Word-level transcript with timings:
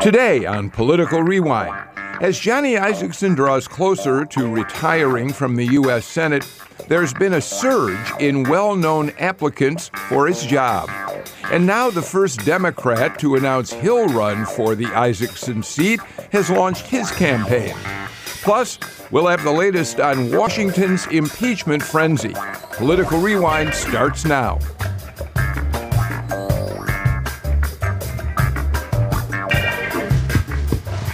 Today 0.00 0.46
on 0.46 0.70
Political 0.70 1.24
Rewind, 1.24 1.74
as 2.20 2.38
Johnny 2.38 2.74
Isakson 2.74 3.34
draws 3.34 3.66
closer 3.66 4.24
to 4.26 4.48
retiring 4.48 5.32
from 5.32 5.56
the 5.56 5.66
U.S. 5.72 6.06
Senate, 6.06 6.48
there's 6.86 7.12
been 7.12 7.34
a 7.34 7.40
surge 7.40 8.12
in 8.20 8.44
well 8.44 8.76
known 8.76 9.10
applicants 9.18 9.90
for 10.08 10.28
his 10.28 10.46
job. 10.46 10.88
And 11.50 11.66
now 11.66 11.90
the 11.90 12.00
first 12.00 12.44
Democrat 12.44 13.18
to 13.18 13.34
announce 13.34 13.72
he'll 13.72 14.06
run 14.06 14.46
for 14.46 14.76
the 14.76 14.84
Isakson 14.84 15.64
seat 15.64 16.00
has 16.30 16.48
launched 16.48 16.86
his 16.86 17.10
campaign. 17.10 17.74
Plus, 18.42 18.78
we'll 19.10 19.26
have 19.26 19.42
the 19.42 19.50
latest 19.50 19.98
on 19.98 20.30
Washington's 20.30 21.08
impeachment 21.08 21.82
frenzy. 21.82 22.34
Political 22.74 23.18
Rewind 23.18 23.74
starts 23.74 24.24
now. 24.24 24.60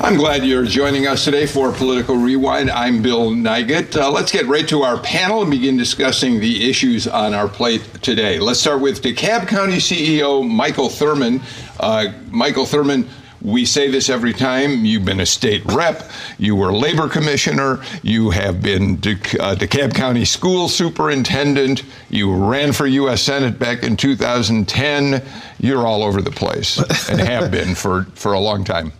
I'm 0.05 0.19
glad 0.19 0.45
you're 0.45 0.67
joining 0.67 1.07
us 1.07 1.25
today 1.25 1.47
for 1.47 1.73
Political 1.73 2.17
Rewind. 2.17 2.71
I'm 2.71 3.01
Bill 3.01 3.31
Nigut. 3.31 3.97
Uh, 3.97 4.11
let's 4.11 4.31
get 4.31 4.45
right 4.45 4.69
to 4.69 4.83
our 4.83 4.99
panel 5.01 5.41
and 5.41 5.51
begin 5.51 5.79
discussing 5.79 6.41
the 6.41 6.69
issues 6.69 7.09
on 7.09 7.33
our 7.33 7.49
plate 7.49 7.83
today. 8.03 8.39
Let's 8.39 8.61
start 8.61 8.83
with 8.83 9.03
DeKalb 9.03 9.49
County 9.49 9.79
CEO 9.79 10.47
Michael 10.47 10.91
Thurmond. 10.91 11.41
Uh, 11.81 12.13
Michael 12.31 12.67
Thurmond, 12.67 13.09
we 13.41 13.65
say 13.65 13.91
this 13.91 14.11
every 14.11 14.35
time. 14.35 14.85
You've 14.85 15.07
been 15.07 15.21
a 15.21 15.27
state 15.27 15.65
rep. 15.65 16.11
You 16.37 16.55
were 16.55 16.71
labor 16.71 17.09
commissioner. 17.09 17.83
You 18.03 18.29
have 18.29 18.61
been 18.61 19.01
De- 19.01 19.13
uh, 19.41 19.55
DeKalb 19.55 19.95
County 19.95 20.27
school 20.27 20.69
superintendent. 20.69 21.83
You 22.11 22.31
ran 22.35 22.75
for 22.75 22.87
U.S. 22.87 23.23
Senate 23.23 23.59
back 23.59 23.83
in 23.83 23.97
2010. 23.97 25.23
You're 25.61 25.87
all 25.87 26.03
over 26.03 26.21
the 26.21 26.31
place 26.31 26.77
and 27.09 27.21
have 27.21 27.51
been 27.51 27.75
for, 27.75 28.05
for 28.15 28.35
a 28.35 28.39
long 28.39 28.65
time. 28.65 28.93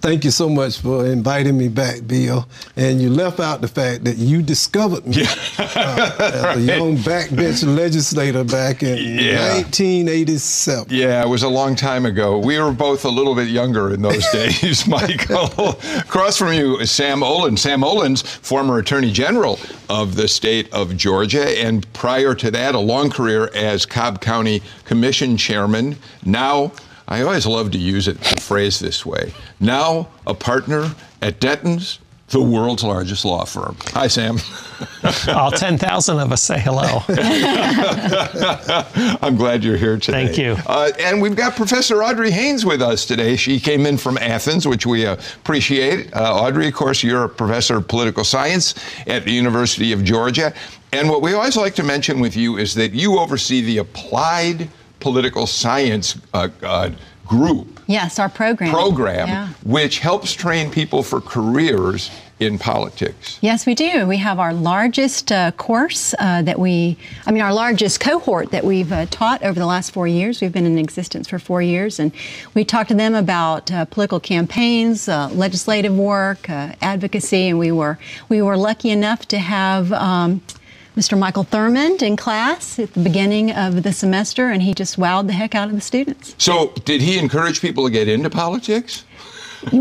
Thank 0.00 0.24
you 0.24 0.30
so 0.30 0.48
much 0.48 0.78
for 0.78 1.04
inviting 1.06 1.58
me 1.58 1.66
back, 1.66 2.06
Bill. 2.06 2.46
And 2.76 3.02
you 3.02 3.10
left 3.10 3.40
out 3.40 3.60
the 3.60 3.68
fact 3.68 4.04
that 4.04 4.16
you 4.16 4.42
discovered 4.42 5.04
me 5.04 5.22
yeah. 5.22 5.34
uh, 5.58 6.16
as 6.20 6.56
a 6.56 6.60
young 6.76 6.96
backbench 6.98 7.66
legislator 7.66 8.44
back 8.44 8.84
in 8.84 8.96
yeah. 8.96 9.54
1987. 9.54 10.86
Yeah, 10.90 11.24
it 11.24 11.28
was 11.28 11.42
a 11.42 11.48
long 11.48 11.74
time 11.74 12.06
ago. 12.06 12.38
We 12.38 12.60
were 12.60 12.70
both 12.70 13.04
a 13.04 13.08
little 13.08 13.34
bit 13.34 13.48
younger 13.48 13.92
in 13.92 14.02
those 14.02 14.24
days, 14.32 14.86
Michael. 14.86 15.76
Across 15.98 16.36
from 16.36 16.52
you 16.52 16.78
is 16.78 16.92
Sam 16.92 17.20
Olens. 17.20 17.58
Sam 17.58 17.80
Olens, 17.80 18.24
former 18.24 18.78
Attorney 18.78 19.10
General 19.10 19.58
of 19.90 20.14
the 20.14 20.28
state 20.28 20.72
of 20.72 20.96
Georgia, 20.96 21.44
and 21.60 21.92
prior 21.92 22.36
to 22.36 22.52
that, 22.52 22.76
a 22.76 22.78
long 22.78 23.10
career 23.10 23.50
as 23.52 23.84
Cobb 23.84 24.20
County 24.20 24.62
Commission 24.84 25.36
Chairman. 25.36 25.96
Now, 26.24 26.72
I 27.08 27.22
always 27.22 27.46
love 27.46 27.70
to 27.70 27.78
use 27.78 28.06
it, 28.06 28.20
the 28.20 28.40
phrase 28.40 28.78
this 28.78 29.06
way. 29.06 29.32
Now, 29.60 30.08
a 30.26 30.34
partner 30.34 30.94
at 31.22 31.40
Dentons, 31.40 31.98
the 32.28 32.42
world's 32.42 32.84
largest 32.84 33.24
law 33.24 33.46
firm. 33.46 33.78
Hi, 33.94 34.08
Sam. 34.08 34.36
All 35.34 35.50
10,000 35.50 36.18
of 36.18 36.30
us 36.30 36.42
say 36.42 36.60
hello. 36.60 37.00
I'm 39.22 39.36
glad 39.36 39.64
you're 39.64 39.78
here 39.78 39.96
today. 39.96 40.26
Thank 40.26 40.36
you. 40.36 40.54
Uh, 40.66 40.90
and 41.00 41.22
we've 41.22 41.34
got 41.34 41.56
Professor 41.56 42.02
Audrey 42.02 42.30
Haynes 42.30 42.66
with 42.66 42.82
us 42.82 43.06
today. 43.06 43.36
She 43.36 43.58
came 43.58 43.86
in 43.86 43.96
from 43.96 44.18
Athens, 44.18 44.68
which 44.68 44.84
we 44.84 45.06
appreciate. 45.06 46.14
Uh, 46.14 46.34
Audrey, 46.34 46.68
of 46.68 46.74
course, 46.74 47.02
you're 47.02 47.24
a 47.24 47.28
professor 47.30 47.78
of 47.78 47.88
political 47.88 48.24
science 48.24 48.74
at 49.06 49.24
the 49.24 49.32
University 49.32 49.92
of 49.92 50.04
Georgia. 50.04 50.52
And 50.92 51.08
what 51.08 51.22
we 51.22 51.32
always 51.32 51.56
like 51.56 51.74
to 51.76 51.82
mention 51.82 52.20
with 52.20 52.36
you 52.36 52.58
is 52.58 52.74
that 52.74 52.92
you 52.92 53.18
oversee 53.18 53.62
the 53.62 53.78
applied 53.78 54.68
political 55.00 55.46
science 55.46 56.16
uh, 56.34 56.48
uh, 56.62 56.90
group. 57.26 57.80
Yes, 57.86 58.18
our 58.18 58.28
program. 58.28 58.70
Program, 58.70 59.28
yeah. 59.28 59.48
which 59.64 59.98
helps 59.98 60.32
train 60.32 60.70
people 60.70 61.02
for 61.02 61.20
careers 61.20 62.10
in 62.40 62.58
politics. 62.58 63.38
Yes, 63.40 63.66
we 63.66 63.74
do. 63.74 64.06
We 64.06 64.18
have 64.18 64.38
our 64.38 64.54
largest 64.54 65.32
uh, 65.32 65.50
course 65.52 66.14
uh, 66.18 66.42
that 66.42 66.58
we, 66.58 66.96
I 67.26 67.32
mean, 67.32 67.42
our 67.42 67.52
largest 67.52 67.98
cohort 67.98 68.50
that 68.52 68.64
we've 68.64 68.92
uh, 68.92 69.06
taught 69.06 69.42
over 69.42 69.58
the 69.58 69.66
last 69.66 69.90
four 69.90 70.06
years. 70.06 70.40
We've 70.40 70.52
been 70.52 70.66
in 70.66 70.78
existence 70.78 71.28
for 71.28 71.38
four 71.38 71.62
years, 71.62 71.98
and 71.98 72.12
we 72.54 72.64
talk 72.64 72.86
to 72.88 72.94
them 72.94 73.14
about 73.14 73.72
uh, 73.72 73.86
political 73.86 74.20
campaigns, 74.20 75.08
uh, 75.08 75.28
legislative 75.32 75.96
work, 75.96 76.48
uh, 76.48 76.74
advocacy, 76.80 77.48
and 77.48 77.58
we 77.58 77.72
were 77.72 77.98
we 78.28 78.40
were 78.40 78.56
lucky 78.56 78.90
enough 78.90 79.26
to 79.28 79.38
have. 79.38 79.92
Um, 79.92 80.42
Mr. 80.98 81.16
Michael 81.16 81.44
Thurmond 81.44 82.02
in 82.02 82.16
class 82.16 82.76
at 82.76 82.92
the 82.92 83.00
beginning 83.00 83.52
of 83.52 83.84
the 83.84 83.92
semester, 83.92 84.50
and 84.50 84.60
he 84.60 84.74
just 84.74 84.98
wowed 84.98 85.28
the 85.28 85.32
heck 85.32 85.54
out 85.54 85.68
of 85.68 85.74
the 85.76 85.80
students. 85.80 86.34
So, 86.38 86.72
did 86.84 87.00
he 87.00 87.20
encourage 87.20 87.60
people 87.60 87.84
to 87.84 87.90
get 87.90 88.08
into 88.08 88.28
politics? 88.28 89.04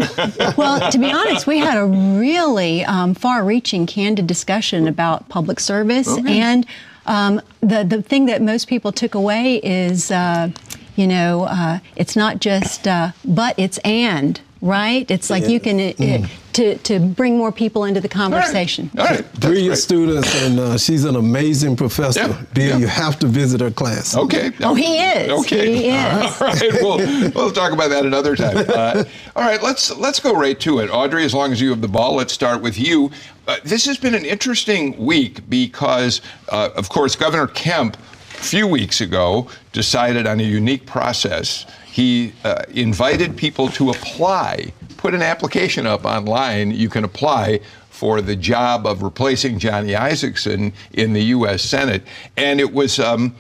well, 0.58 0.92
to 0.92 0.98
be 1.00 1.12
honest, 1.12 1.48
we 1.48 1.58
had 1.58 1.76
a 1.76 1.86
really 1.86 2.86
um, 2.86 3.16
far-reaching, 3.16 3.88
candid 3.88 4.28
discussion 4.28 4.88
about 4.88 5.28
public 5.28 5.60
service, 5.60 6.08
okay. 6.08 6.40
and 6.40 6.68
um, 7.08 7.42
the 7.62 7.84
the 7.84 8.04
thing 8.04 8.28
that 8.28 8.44
most 8.44 8.68
people 8.68 8.92
took 8.92 9.16
away 9.16 9.56
is, 9.64 10.12
uh, 10.12 10.50
you 10.96 11.08
know, 11.08 11.46
uh, 11.46 11.80
it's 11.96 12.16
not 12.16 12.40
just 12.40 12.88
uh, 12.88 13.12
but, 13.26 13.58
it's 13.58 13.80
and 13.80 14.40
right? 14.62 15.10
It's 15.10 15.32
like 15.32 15.44
yeah. 15.44 15.50
you 15.50 15.60
can 15.60 15.80
uh, 15.80 15.94
mm. 15.94 16.30
To 16.58 16.78
to 16.80 17.00
bring 17.00 17.38
more 17.38 17.52
people 17.52 17.86
into 17.86 18.02
the 18.02 18.10
conversation. 18.10 18.90
All 18.98 19.06
right, 19.06 19.12
All 19.12 19.16
right. 19.18 19.40
brilliant 19.40 19.78
students, 19.78 20.44
and 20.44 20.60
uh, 20.60 20.78
she's 20.78 21.06
an 21.06 21.16
amazing 21.16 21.76
professor. 21.76 22.28
Yep. 22.28 22.54
Bill, 22.54 22.70
yep. 22.70 22.80
you 22.80 22.88
have 22.88 23.20
to 23.20 23.28
visit 23.28 23.62
her 23.62 23.72
class. 23.72 24.16
Okay. 24.16 24.52
Oh, 24.62 24.74
he 24.74 24.98
is. 25.00 25.30
Okay. 25.46 25.74
He 25.74 25.88
is. 25.90 26.42
All 26.42 26.48
right. 26.48 26.74
We'll 26.82 26.98
we'll 27.36 27.52
talk 27.52 27.72
about 27.72 27.90
that 27.90 28.06
another 28.06 28.36
time. 28.36 28.58
Uh, 28.58 29.04
all 29.36 29.44
right. 29.44 29.62
Let's 29.62 29.96
let's 29.96 30.20
go 30.20 30.34
right 30.34 30.60
to 30.62 30.80
it, 30.80 30.90
Audrey. 30.90 31.24
As 31.24 31.34
long 31.34 31.52
as 31.52 31.62
you 31.62 31.70
have 31.70 31.82
the 31.82 31.88
ball, 31.88 32.16
let's 32.16 32.34
start 32.34 32.62
with 32.62 32.78
you. 32.78 33.12
Uh, 33.48 33.58
this 33.64 33.86
has 33.86 33.98
been 33.98 34.14
an 34.14 34.26
interesting 34.26 34.98
week 34.98 35.48
because, 35.50 36.22
uh, 36.50 36.70
of 36.76 36.90
course, 36.90 37.16
Governor 37.16 37.48
Kemp 37.48 37.96
a 37.96 38.44
few 38.44 38.68
weeks 38.68 39.00
ago 39.00 39.48
decided 39.72 40.28
on 40.28 40.40
a 40.40 40.44
unique 40.44 40.86
process 40.86 41.66
he 41.98 42.32
uh, 42.44 42.62
invited 42.76 43.36
people 43.36 43.70
to 43.70 43.90
apply, 43.90 44.72
put 45.08 45.14
an 45.14 45.22
application 45.22 45.88
up 45.88 46.04
online. 46.04 46.70
You 46.70 46.90
can 46.90 47.06
apply 47.06 47.62
for 47.90 48.20
the 48.20 48.36
job 48.36 48.86
of 48.86 49.02
replacing 49.02 49.58
Johnny 49.58 49.94
Isakson 49.94 50.74
in 50.92 51.14
the 51.14 51.24
U.S. 51.38 51.64
Senate, 51.64 52.04
and 52.36 52.60
it 52.60 52.74
was 52.74 53.00
um, 53.00 53.34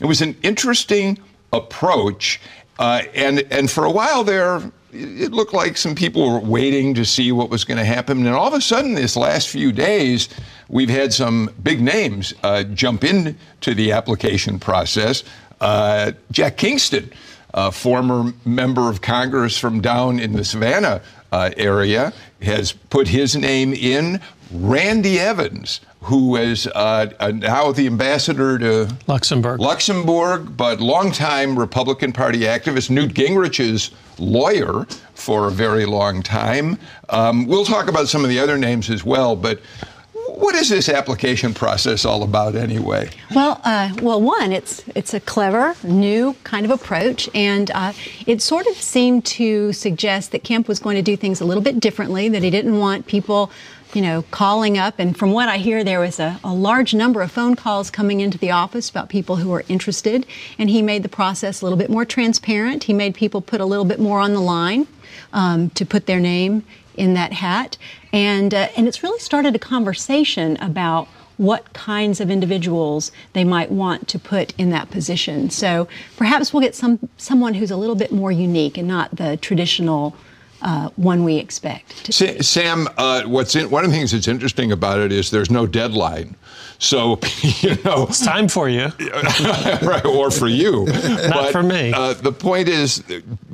it 0.00 0.06
was 0.06 0.22
an 0.22 0.36
interesting 0.44 1.18
approach. 1.52 2.40
Uh, 2.78 3.02
and 3.16 3.40
and 3.50 3.68
for 3.68 3.84
a 3.84 3.90
while 3.90 4.22
there, 4.22 4.62
it 4.92 5.32
looked 5.32 5.52
like 5.52 5.76
some 5.76 5.96
people 5.96 6.34
were 6.34 6.38
waiting 6.38 6.94
to 6.94 7.04
see 7.04 7.32
what 7.32 7.50
was 7.50 7.64
going 7.64 7.78
to 7.78 7.84
happen. 7.84 8.18
And 8.18 8.28
all 8.28 8.46
of 8.46 8.54
a 8.54 8.60
sudden, 8.60 8.94
this 8.94 9.16
last 9.16 9.48
few 9.48 9.72
days, 9.72 10.28
we've 10.68 10.88
had 10.88 11.12
some 11.12 11.50
big 11.64 11.80
names 11.80 12.32
uh, 12.44 12.62
jump 12.62 13.02
into 13.02 13.74
the 13.74 13.90
application 13.90 14.60
process. 14.60 15.24
Uh, 15.60 16.12
Jack 16.30 16.58
Kingston 16.58 17.10
a 17.54 17.72
former 17.72 18.32
member 18.44 18.88
of 18.88 19.00
Congress 19.00 19.58
from 19.58 19.80
down 19.80 20.18
in 20.18 20.32
the 20.32 20.44
Savannah 20.44 21.02
uh, 21.32 21.50
area, 21.56 22.12
has 22.42 22.72
put 22.72 23.08
his 23.08 23.36
name 23.36 23.72
in. 23.72 24.20
Randy 24.54 25.18
Evans, 25.18 25.80
who 26.02 26.36
is 26.36 26.66
uh, 26.66 27.10
uh, 27.20 27.30
now 27.30 27.72
the 27.72 27.86
ambassador 27.86 28.58
to 28.58 28.94
Luxembourg. 29.06 29.60
Luxembourg, 29.60 30.56
but 30.56 30.80
longtime 30.80 31.58
Republican 31.58 32.12
Party 32.12 32.40
activist, 32.40 32.90
Newt 32.90 33.14
Gingrich's 33.14 33.92
lawyer 34.18 34.86
for 35.14 35.48
a 35.48 35.50
very 35.50 35.86
long 35.86 36.22
time. 36.22 36.78
Um, 37.08 37.46
we'll 37.46 37.64
talk 37.64 37.88
about 37.88 38.08
some 38.08 38.24
of 38.24 38.28
the 38.28 38.38
other 38.38 38.58
names 38.58 38.90
as 38.90 39.04
well, 39.04 39.36
but 39.36 39.60
what 40.26 40.54
is 40.54 40.68
this 40.68 40.88
application 40.88 41.54
process 41.54 42.04
all 42.04 42.22
about 42.22 42.54
anyway? 42.54 43.10
Well, 43.34 43.60
uh, 43.64 43.92
well, 44.02 44.20
one, 44.20 44.52
it's 44.52 44.84
it's 44.94 45.14
a 45.14 45.20
clever 45.20 45.74
new 45.82 46.34
kind 46.44 46.64
of 46.64 46.70
approach, 46.70 47.28
and 47.34 47.70
uh, 47.72 47.92
it 48.26 48.42
sort 48.42 48.66
of 48.66 48.74
seemed 48.76 49.24
to 49.26 49.72
suggest 49.72 50.32
that 50.32 50.44
Kemp 50.44 50.68
was 50.68 50.78
going 50.78 50.96
to 50.96 51.02
do 51.02 51.16
things 51.16 51.40
a 51.40 51.44
little 51.44 51.62
bit 51.62 51.80
differently. 51.80 52.28
That 52.28 52.42
he 52.42 52.50
didn't 52.50 52.78
want 52.78 53.06
people, 53.06 53.50
you 53.94 54.02
know, 54.02 54.22
calling 54.30 54.78
up. 54.78 54.94
And 54.98 55.16
from 55.16 55.32
what 55.32 55.48
I 55.48 55.58
hear, 55.58 55.84
there 55.84 56.00
was 56.00 56.20
a, 56.20 56.38
a 56.44 56.54
large 56.54 56.94
number 56.94 57.22
of 57.22 57.32
phone 57.32 57.56
calls 57.56 57.90
coming 57.90 58.20
into 58.20 58.38
the 58.38 58.50
office 58.50 58.90
about 58.90 59.08
people 59.08 59.36
who 59.36 59.48
were 59.48 59.64
interested, 59.68 60.26
and 60.58 60.70
he 60.70 60.82
made 60.82 61.02
the 61.02 61.08
process 61.08 61.62
a 61.62 61.64
little 61.64 61.78
bit 61.78 61.90
more 61.90 62.04
transparent. 62.04 62.84
He 62.84 62.92
made 62.92 63.14
people 63.14 63.40
put 63.40 63.60
a 63.60 63.66
little 63.66 63.84
bit 63.84 63.98
more 63.98 64.20
on 64.20 64.34
the 64.34 64.40
line 64.40 64.86
um, 65.32 65.70
to 65.70 65.84
put 65.84 66.06
their 66.06 66.20
name 66.20 66.64
in 66.96 67.14
that 67.14 67.32
hat. 67.34 67.76
And, 68.12 68.52
uh, 68.52 68.68
and 68.76 68.86
it's 68.86 69.02
really 69.02 69.18
started 69.18 69.54
a 69.54 69.58
conversation 69.58 70.56
about 70.58 71.08
what 71.36 71.72
kinds 71.72 72.20
of 72.20 72.30
individuals 72.30 73.10
they 73.32 73.44
might 73.44 73.70
want 73.70 74.06
to 74.08 74.18
put 74.18 74.54
in 74.58 74.70
that 74.70 74.90
position. 74.90 75.50
So 75.50 75.88
perhaps 76.16 76.52
we'll 76.52 76.62
get 76.62 76.74
some 76.74 77.08
someone 77.16 77.54
who's 77.54 77.70
a 77.70 77.76
little 77.76 77.96
bit 77.96 78.12
more 78.12 78.30
unique 78.30 78.76
and 78.78 78.86
not 78.86 79.16
the 79.16 79.36
traditional 79.38 80.14
uh, 80.62 80.90
one 80.96 81.24
we 81.24 81.36
expect. 81.36 82.12
Sam, 82.12 82.88
uh, 82.96 83.22
what's 83.24 83.54
in, 83.56 83.70
one 83.70 83.84
of 83.84 83.90
the 83.90 83.96
things 83.96 84.12
that's 84.12 84.28
interesting 84.28 84.72
about 84.72 84.98
it 85.00 85.12
is 85.12 85.30
there's 85.30 85.50
no 85.50 85.66
deadline. 85.66 86.36
So, 86.78 87.20
you 87.60 87.76
know. 87.84 88.06
It's 88.08 88.24
time 88.24 88.48
for 88.48 88.68
you. 88.68 88.86
right, 89.82 90.04
or 90.04 90.30
for 90.30 90.48
you. 90.48 90.86
Not 90.86 91.30
but, 91.32 91.52
for 91.52 91.62
me. 91.62 91.92
Uh, 91.92 92.14
the 92.14 92.32
point 92.32 92.68
is, 92.68 93.02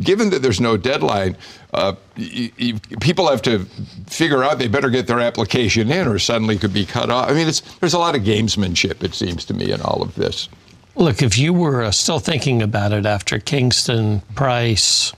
given 0.00 0.30
that 0.30 0.40
there's 0.40 0.60
no 0.60 0.76
deadline, 0.76 1.36
uh, 1.74 1.94
y- 2.16 2.52
y- 2.58 2.80
people 3.00 3.28
have 3.28 3.42
to 3.42 3.66
figure 4.06 4.42
out 4.44 4.58
they 4.58 4.68
better 4.68 4.88
get 4.88 5.06
their 5.06 5.20
application 5.20 5.90
in 5.90 6.08
or 6.08 6.18
suddenly 6.18 6.56
could 6.56 6.72
be 6.72 6.86
cut 6.86 7.10
off. 7.10 7.28
I 7.28 7.34
mean, 7.34 7.50
there's 7.80 7.94
a 7.94 7.98
lot 7.98 8.14
of 8.14 8.22
gamesmanship, 8.22 9.02
it 9.02 9.14
seems 9.14 9.44
to 9.46 9.54
me, 9.54 9.72
in 9.72 9.80
all 9.82 10.02
of 10.02 10.14
this. 10.14 10.48
Look, 10.96 11.22
if 11.22 11.38
you 11.38 11.52
were 11.52 11.82
uh, 11.82 11.90
still 11.92 12.18
thinking 12.18 12.60
about 12.60 12.92
it 12.92 13.06
after 13.06 13.38
Kingston, 13.38 14.20
Price, 14.34 15.12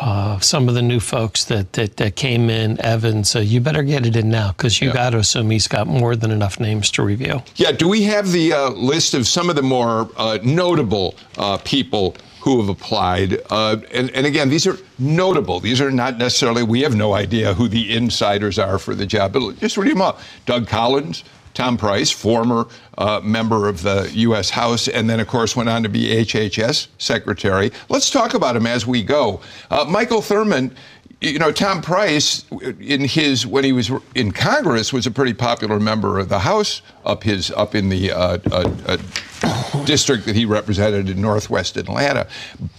uh, 0.00 0.40
some 0.40 0.68
of 0.68 0.74
the 0.74 0.82
new 0.82 0.98
folks 0.98 1.44
that, 1.44 1.74
that, 1.74 1.98
that 1.98 2.16
came 2.16 2.48
in, 2.48 2.80
Evans, 2.80 3.36
uh, 3.36 3.40
you 3.40 3.60
better 3.60 3.82
get 3.82 4.06
it 4.06 4.16
in 4.16 4.30
now 4.30 4.52
because 4.52 4.80
you 4.80 4.88
yeah. 4.88 4.94
got 4.94 5.10
to 5.10 5.18
assume 5.18 5.50
he's 5.50 5.68
got 5.68 5.86
more 5.86 6.16
than 6.16 6.30
enough 6.30 6.58
names 6.58 6.90
to 6.92 7.02
review. 7.02 7.42
Yeah, 7.56 7.72
do 7.72 7.86
we 7.86 8.02
have 8.04 8.32
the 8.32 8.52
uh, 8.52 8.70
list 8.70 9.12
of 9.14 9.26
some 9.26 9.50
of 9.50 9.56
the 9.56 9.62
more 9.62 10.08
uh, 10.16 10.38
notable 10.42 11.14
uh, 11.36 11.58
people 11.58 12.16
who 12.40 12.60
have 12.60 12.70
applied? 12.70 13.42
Uh, 13.50 13.76
and, 13.92 14.10
and 14.10 14.26
again, 14.26 14.48
these 14.48 14.66
are 14.66 14.78
notable. 14.98 15.60
These 15.60 15.82
are 15.82 15.90
not 15.90 16.16
necessarily, 16.16 16.62
we 16.62 16.80
have 16.80 16.96
no 16.96 17.12
idea 17.12 17.52
who 17.52 17.68
the 17.68 17.94
insiders 17.94 18.58
are 18.58 18.78
for 18.78 18.94
the 18.94 19.04
job, 19.04 19.34
but 19.34 19.58
just 19.58 19.76
read 19.76 19.92
them 19.92 20.00
up. 20.00 20.20
Doug 20.46 20.66
Collins, 20.66 21.24
Tom 21.60 21.76
Price, 21.76 22.10
former 22.10 22.66
uh, 22.96 23.20
member 23.22 23.68
of 23.68 23.82
the 23.82 24.10
U.S. 24.14 24.48
House, 24.48 24.88
and 24.88 25.10
then, 25.10 25.20
of 25.20 25.28
course, 25.28 25.54
went 25.54 25.68
on 25.68 25.82
to 25.82 25.90
be 25.90 26.06
HHS 26.24 26.86
Secretary. 26.96 27.70
Let's 27.90 28.08
talk 28.08 28.32
about 28.32 28.56
him 28.56 28.66
as 28.66 28.86
we 28.86 29.02
go. 29.02 29.42
Uh, 29.70 29.84
Michael 29.86 30.22
Thurmond, 30.22 30.74
you 31.20 31.38
know, 31.38 31.52
Tom 31.52 31.82
Price, 31.82 32.46
in 32.80 33.04
his 33.04 33.46
when 33.46 33.62
he 33.62 33.74
was 33.74 33.90
in 34.14 34.32
Congress, 34.32 34.90
was 34.90 35.06
a 35.06 35.10
pretty 35.10 35.34
popular 35.34 35.78
member 35.78 36.18
of 36.18 36.30
the 36.30 36.38
House 36.38 36.80
up 37.04 37.22
his 37.24 37.50
up 37.50 37.74
in 37.74 37.90
the 37.90 38.10
uh, 38.10 38.38
uh, 38.50 38.74
uh 38.86 39.84
district 39.84 40.24
that 40.24 40.36
he 40.36 40.46
represented 40.46 41.10
in 41.10 41.20
Northwest 41.20 41.76
Atlanta. 41.76 42.26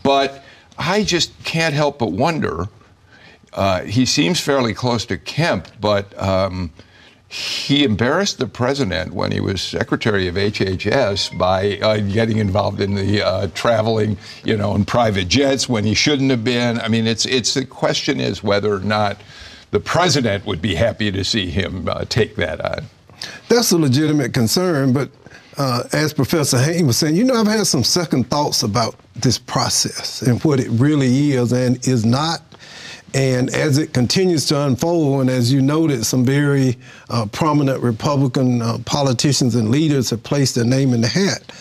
But 0.02 0.44
I 0.80 1.04
just 1.04 1.32
can't 1.44 1.76
help 1.76 2.00
but 2.00 2.14
wonder. 2.14 2.66
Uh, 3.54 3.84
he 3.84 4.08
seems 4.08 4.40
fairly 4.40 4.74
close 4.74 5.06
to 5.06 5.20
Kemp, 5.20 5.68
but. 5.80 6.20
Um, 6.20 6.72
he 7.32 7.86
embarrassed 7.86 8.40
the 8.40 8.46
president 8.46 9.14
when 9.14 9.32
he 9.32 9.40
was 9.40 9.62
secretary 9.62 10.28
of 10.28 10.36
HHS 10.36 11.38
by 11.38 11.78
uh, 11.78 11.98
getting 12.00 12.40
involved 12.40 12.82
in 12.82 12.94
the 12.94 13.26
uh, 13.26 13.48
traveling, 13.54 14.18
you 14.44 14.58
know, 14.58 14.76
in 14.76 14.84
private 14.84 15.30
jets 15.30 15.70
when 15.70 15.86
he 15.86 15.94
shouldn't 15.94 16.30
have 16.30 16.44
been. 16.44 16.82
I 16.82 16.90
mean, 16.90 17.08
it's 17.08 17.26
it's 17.26 17.54
the 17.54 17.66
question 17.66 18.20
is 18.20 18.44
whether 18.44 18.74
or 18.74 18.82
not 18.82 19.22
the 19.72 19.80
president 19.80 20.46
would 20.46 20.62
be 20.62 20.76
happy 20.76 21.10
to 21.10 21.24
see 21.24 21.50
him 21.50 21.88
uh, 21.88 22.04
take 22.04 22.36
that 22.36 22.60
on. 22.60 22.86
That's 23.48 23.72
a 23.72 23.78
legitimate 23.78 24.34
concern, 24.34 24.92
but 24.92 25.10
uh, 25.58 25.84
as 25.94 26.14
Professor 26.14 26.58
Haynes 26.58 26.84
was 26.84 26.98
saying, 26.98 27.16
you 27.16 27.24
know, 27.24 27.36
I've 27.36 27.48
had 27.48 27.66
some 27.66 27.86
second 27.86 28.30
thoughts 28.30 28.62
about 28.62 28.96
this 29.16 29.38
process 29.38 30.22
and 30.22 30.44
what 30.44 30.60
it 30.60 30.68
really 30.70 31.32
is 31.32 31.54
and 31.54 31.78
is 31.88 32.06
not 32.06 32.42
and 33.14 33.50
as 33.50 33.78
it 33.78 33.94
continues 33.94 34.46
to 34.48 34.62
unfold, 34.62 35.22
and 35.22 35.30
as 35.30 35.52
you 35.52 35.62
noted, 35.62 36.06
some 36.06 36.24
very 36.24 36.78
uh, 37.10 37.26
prominent 37.28 37.82
Republican 37.84 38.62
uh, 38.62 38.78
politicians 38.86 39.56
and 39.56 39.70
leaders 39.70 40.10
have 40.12 40.24
placed 40.24 40.56
their 40.56 40.66
name 40.66 40.94
in 40.94 41.02
the 41.02 41.08
hat, 41.08 41.52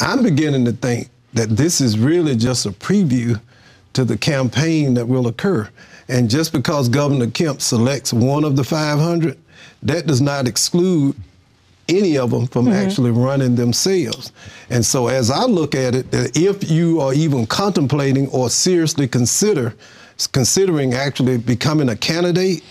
I'm 0.00 0.22
beginning 0.22 0.64
to 0.66 0.72
think 0.72 1.08
that 1.32 1.50
this 1.50 1.80
is 1.80 1.98
really 1.98 2.36
just 2.36 2.66
a 2.66 2.70
preview 2.70 3.40
to 3.94 4.04
the 4.04 4.18
campaign 4.18 4.94
that 4.94 5.06
will 5.06 5.28
occur. 5.28 5.68
And 6.08 6.28
just 6.28 6.52
because 6.52 6.88
Governor 6.88 7.28
Kemp 7.28 7.60
selects 7.60 8.12
one 8.12 8.44
of 8.44 8.56
the 8.56 8.64
500, 8.64 9.38
that 9.82 10.06
does 10.06 10.20
not 10.20 10.46
exclude 10.46 11.16
any 11.88 12.18
of 12.18 12.30
them 12.30 12.46
from 12.46 12.66
mm-hmm. 12.66 12.74
actually 12.74 13.10
running 13.10 13.54
themselves. 13.54 14.32
And 14.68 14.84
so, 14.84 15.08
as 15.08 15.30
I 15.30 15.44
look 15.44 15.74
at 15.74 15.94
it, 15.94 16.06
if 16.12 16.70
you 16.70 17.00
are 17.00 17.14
even 17.14 17.46
contemplating 17.46 18.28
or 18.28 18.50
seriously 18.50 19.08
consider 19.08 19.74
considering 20.26 20.94
actually 20.94 21.38
becoming 21.38 21.88
a 21.88 21.96
candidate, 21.96 22.64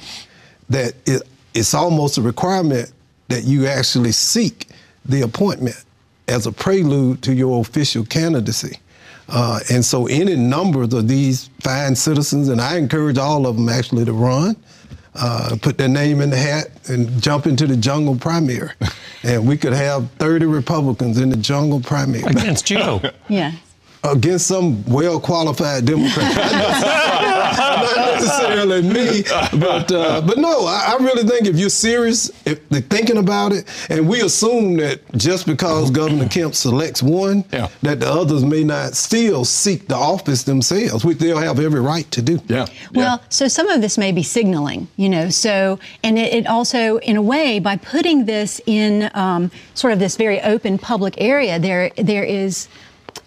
that 0.69 0.93
it, 1.05 1.23
it's 1.53 1.73
almost 1.73 2.17
a 2.17 2.21
requirement 2.21 2.91
that 3.29 3.43
you 3.43 3.67
actually 3.67 4.11
seek 4.11 4.67
the 5.05 5.21
appointment 5.21 5.83
as 6.27 6.45
a 6.45 6.51
prelude 6.51 7.21
to 7.23 7.33
your 7.33 7.61
official 7.61 8.05
candidacy. 8.05 8.77
Uh, 9.29 9.59
and 9.71 9.83
so 9.83 10.07
any 10.07 10.35
numbers 10.35 10.93
of 10.93 11.07
these 11.07 11.49
fine 11.61 11.95
citizens, 11.95 12.49
and 12.49 12.61
I 12.61 12.77
encourage 12.77 13.17
all 13.17 13.45
of 13.45 13.55
them 13.55 13.69
actually 13.69 14.05
to 14.05 14.13
run, 14.13 14.55
uh, 15.15 15.57
put 15.61 15.77
their 15.77 15.87
name 15.87 16.21
in 16.21 16.29
the 16.29 16.37
hat 16.37 16.67
and 16.89 17.21
jump 17.21 17.47
into 17.47 17.65
the 17.65 17.75
jungle 17.75 18.15
primary. 18.15 18.71
and 19.23 19.47
we 19.47 19.57
could 19.57 19.73
have 19.73 20.09
30 20.11 20.45
Republicans 20.45 21.17
in 21.17 21.29
the 21.29 21.37
jungle 21.37 21.79
primary. 21.79 22.23
Against 22.23 22.65
Joe. 22.65 23.01
yeah 23.29 23.53
against 24.03 24.47
some 24.47 24.83
well 24.85 25.19
qualified 25.19 25.85
Democrat. 25.85 26.33
Not 27.95 27.95
necessarily 27.95 28.81
me, 28.81 29.23
but 29.59 29.91
uh, 29.91 30.21
but 30.21 30.37
no, 30.37 30.65
I, 30.65 30.95
I, 30.97 31.03
really 31.03 31.27
think 31.27 31.47
if 31.47 31.55
you're 31.55 31.69
serious, 31.69 32.29
if 32.45 32.67
they're 32.69 32.81
thinking 32.81 33.17
about 33.17 33.51
it, 33.51 33.67
and 33.89 34.07
we 34.07 34.21
assume 34.21 34.77
that 34.77 35.01
just 35.13 35.47
because 35.47 35.89
Governor 35.89 36.27
Kemp 36.27 36.53
selects 36.53 37.01
one, 37.01 37.43
yeah. 37.51 37.69
that 37.81 37.99
the 37.99 38.11
others 38.11 38.43
may 38.43 38.63
not 38.63 38.95
still 38.95 39.43
seek 39.43 39.87
the 39.87 39.95
office 39.95 40.43
themselves, 40.43 41.03
which 41.03 41.17
they'll 41.17 41.37
have 41.37 41.59
every 41.59 41.81
right 41.81 42.09
to 42.11 42.21
do. 42.21 42.39
Yeah. 42.47 42.67
Well, 42.93 43.19
yeah. 43.19 43.27
so 43.29 43.47
some 43.47 43.67
of 43.69 43.81
this 43.81 43.97
may 43.97 44.11
be 44.11 44.23
signaling, 44.23 44.87
you 44.95 45.09
know. 45.09 45.29
So 45.29 45.79
and 46.03 46.19
it, 46.19 46.33
it 46.33 46.47
also, 46.47 46.97
in 46.99 47.17
a 47.17 47.21
way, 47.21 47.59
by 47.59 47.77
putting 47.77 48.25
this 48.25 48.61
in 48.65 49.09
um, 49.13 49.51
sort 49.73 49.93
of 49.93 49.99
this 49.99 50.15
very 50.15 50.41
open 50.41 50.77
public 50.77 51.15
area, 51.17 51.57
there 51.59 51.89
there 51.97 52.23
is 52.23 52.67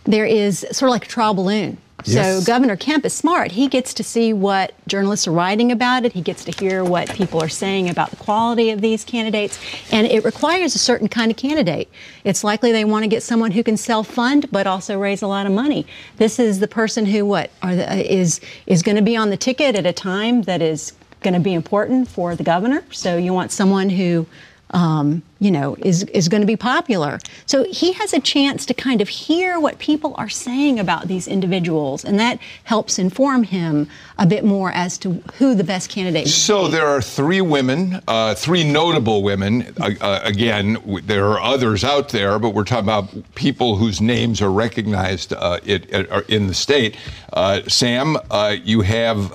there 0.05 0.27
is 0.27 0.61
sort 0.73 0.89
of 0.89 0.91
like 0.91 1.05
a 1.05 1.09
trial 1.09 1.35
balloon. 1.35 1.79
Yes. 2.07 2.45
So 2.45 2.47
Governor 2.47 2.77
Kemp 2.77 3.05
is 3.05 3.13
smart. 3.13 3.53
He 3.53 3.69
gets 3.69 3.95
to 3.95 4.05
see 4.05 4.33
what 4.33 4.73
journalists 4.87 5.27
are 5.27 5.33
writing 5.33 5.73
about 5.73 6.05
it. 6.05 6.13
He 6.13 6.21
gets 6.21 6.45
to 6.45 6.53
hear 6.53 6.85
what 6.85 7.11
people 7.11 7.43
are 7.43 7.49
saying 7.49 7.89
about 7.89 8.11
the 8.11 8.17
quality 8.17 8.71
of 8.71 8.81
these 8.81 9.05
candidates. 9.05 9.59
And 9.93 10.07
it 10.07 10.25
requires 10.25 10.75
a 10.75 10.79
certain 10.79 11.09
kind 11.09 11.31
of 11.31 11.37
candidate. 11.37 11.89
It's 12.25 12.45
likely 12.45 12.73
they 12.73 12.85
want 12.85 13.05
to 13.05 13.09
get 13.09 13.23
someone 13.23 13.51
who 13.53 13.63
can 13.63 13.77
self-fund 13.77 14.51
but 14.51 14.67
also 14.67 14.99
raise 14.99 15.23
a 15.23 15.27
lot 15.27 15.47
of 15.47 15.53
money. 15.53 15.87
This 16.17 16.39
is 16.39 16.61
the 16.61 16.69
person 16.69 17.07
who 17.07 17.27
what 17.27 17.51
the, 17.63 18.13
is 18.13 18.41
is 18.67 18.83
going 18.83 18.97
to 18.97 19.03
be 19.03 19.17
on 19.17 19.31
the 19.31 19.37
ticket 19.37 19.77
at 19.77 19.87
a 19.87 19.93
time 19.93 20.43
that 20.43 20.63
is 20.63 20.93
going 21.21 21.35
to 21.35 21.41
be 21.41 21.53
important 21.53 22.09
for 22.09 22.35
the 22.35 22.43
governor. 22.43 22.83
So 22.91 23.17
you 23.17 23.33
want 23.33 23.53
someone 23.53 23.91
who 23.91 24.27
um, 24.71 25.23
you 25.41 25.51
know, 25.51 25.75
is, 25.81 26.05
is 26.05 26.29
going 26.29 26.43
to 26.43 26.47
be 26.47 26.57
popular. 26.57 27.19
So 27.47 27.65
he 27.65 27.93
has 27.95 28.13
a 28.13 28.21
chance 28.21 28.67
to 28.67 28.75
kind 28.75 29.01
of 29.01 29.09
hear 29.09 29.59
what 29.59 29.79
people 29.79 30.15
are 30.19 30.29
saying 30.29 30.79
about 30.79 31.09
these 31.09 31.27
individuals, 31.27 32.05
and 32.05 32.21
that 32.21 32.39
helps 32.65 32.99
inform 32.99 33.45
him 33.45 33.89
a 34.19 34.27
bit 34.27 34.45
more 34.45 34.71
as 34.73 34.99
to 34.99 35.23
who 35.39 35.55
the 35.55 35.65
best 35.65 35.89
candidate 35.89 36.27
is. 36.27 36.35
So 36.35 36.69
there 36.69 36.87
are 36.87 37.01
three 37.01 37.41
women, 37.41 38.01
uh, 38.07 38.35
three 38.35 38.71
notable 38.71 39.23
women. 39.23 39.75
Uh, 39.81 39.91
uh, 40.01 40.21
again, 40.23 40.77
there 41.05 41.27
are 41.27 41.41
others 41.41 41.85
out 41.85 42.11
there, 42.11 42.39
but 42.39 42.51
we're 42.51 42.65
talking 42.65 42.85
about 42.85 43.35
people 43.35 43.77
whose 43.77 44.01
names 44.01 44.43
are 44.43 44.53
recognized 44.53 45.33
uh, 45.33 45.59
uh, 45.67 46.23
in 46.29 46.47
the 46.47 46.55
state. 46.55 46.99
Uh, 47.33 47.63
Sam, 47.67 48.19
you 48.65 48.83
have 48.83 49.35